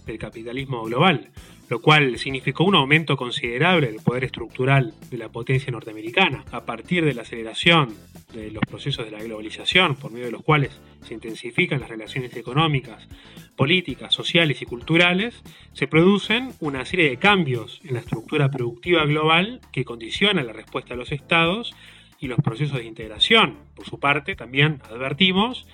del 0.05 0.17
capitalismo 0.17 0.83
global, 0.83 1.31
lo 1.69 1.79
cual 1.81 2.17
significó 2.17 2.63
un 2.63 2.75
aumento 2.75 3.15
considerable 3.15 3.87
del 3.87 4.01
poder 4.01 4.23
estructural 4.23 4.93
de 5.11 5.17
la 5.17 5.29
potencia 5.29 5.71
norteamericana. 5.71 6.43
A 6.51 6.65
partir 6.65 7.05
de 7.05 7.13
la 7.13 7.21
aceleración 7.21 7.95
de 8.33 8.49
los 8.49 8.63
procesos 8.67 9.05
de 9.05 9.11
la 9.11 9.23
globalización, 9.23 9.95
por 9.95 10.11
medio 10.11 10.25
de 10.25 10.31
los 10.31 10.43
cuales 10.43 10.79
se 11.03 11.13
intensifican 11.13 11.79
las 11.79 11.89
relaciones 11.89 12.35
económicas, 12.35 13.07
políticas, 13.55 14.13
sociales 14.13 14.61
y 14.63 14.65
culturales, 14.65 15.43
se 15.73 15.87
producen 15.87 16.53
una 16.59 16.85
serie 16.85 17.07
de 17.07 17.17
cambios 17.17 17.81
en 17.83 17.93
la 17.93 17.99
estructura 17.99 18.49
productiva 18.49 19.05
global 19.05 19.61
que 19.71 19.85
condicionan 19.85 20.47
la 20.47 20.53
respuesta 20.53 20.95
de 20.95 20.97
los 20.97 21.11
estados 21.11 21.75
y 22.19 22.27
los 22.27 22.39
procesos 22.39 22.79
de 22.79 22.85
integración. 22.85 23.57
Por 23.75 23.85
su 23.85 23.99
parte, 23.99 24.35
también 24.35 24.81
advertimos 24.89 25.67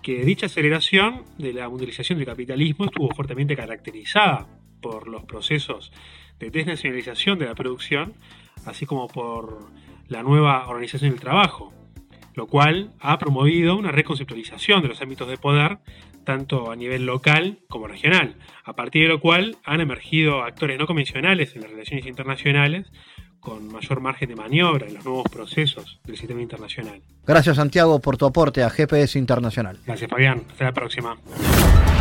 que 0.00 0.24
dicha 0.24 0.46
aceleración 0.46 1.24
de 1.38 1.52
la 1.52 1.68
mundialización 1.68 2.18
del 2.18 2.26
capitalismo 2.26 2.86
estuvo 2.86 3.12
fuertemente 3.14 3.56
caracterizada 3.56 4.46
por 4.80 5.08
los 5.08 5.24
procesos 5.24 5.92
de 6.38 6.50
desnacionalización 6.50 7.38
de 7.38 7.46
la 7.46 7.54
producción, 7.54 8.14
así 8.64 8.86
como 8.86 9.08
por 9.08 9.68
la 10.08 10.22
nueva 10.22 10.66
organización 10.68 11.10
del 11.10 11.20
trabajo, 11.20 11.72
lo 12.34 12.46
cual 12.46 12.92
ha 13.00 13.18
promovido 13.18 13.76
una 13.76 13.92
reconceptualización 13.92 14.82
de 14.82 14.88
los 14.88 15.00
ámbitos 15.02 15.28
de 15.28 15.36
poder, 15.36 15.78
tanto 16.24 16.70
a 16.70 16.76
nivel 16.76 17.06
local 17.06 17.58
como 17.68 17.88
regional, 17.88 18.36
a 18.64 18.74
partir 18.74 19.02
de 19.02 19.08
lo 19.08 19.20
cual 19.20 19.56
han 19.64 19.80
emergido 19.80 20.42
actores 20.42 20.78
no 20.78 20.86
convencionales 20.86 21.54
en 21.54 21.62
las 21.62 21.70
relaciones 21.70 22.06
internacionales, 22.06 22.90
con 23.40 23.72
mayor 23.72 24.00
margen 24.00 24.28
de 24.28 24.36
maniobra 24.36 24.86
en 24.86 24.94
los 24.94 25.04
nuevos 25.04 25.24
procesos 25.30 25.98
del 26.04 26.16
sistema 26.16 26.42
internacional. 26.42 27.00
Gracias 27.26 27.56
Santiago 27.56 27.98
por 28.00 28.16
tu 28.16 28.26
aporte 28.26 28.62
a 28.62 28.70
GPS 28.70 29.18
Internacional. 29.18 29.78
Gracias 29.86 30.10
Fabián, 30.10 30.42
hasta 30.50 30.64
la 30.64 30.72
próxima. 30.72 31.16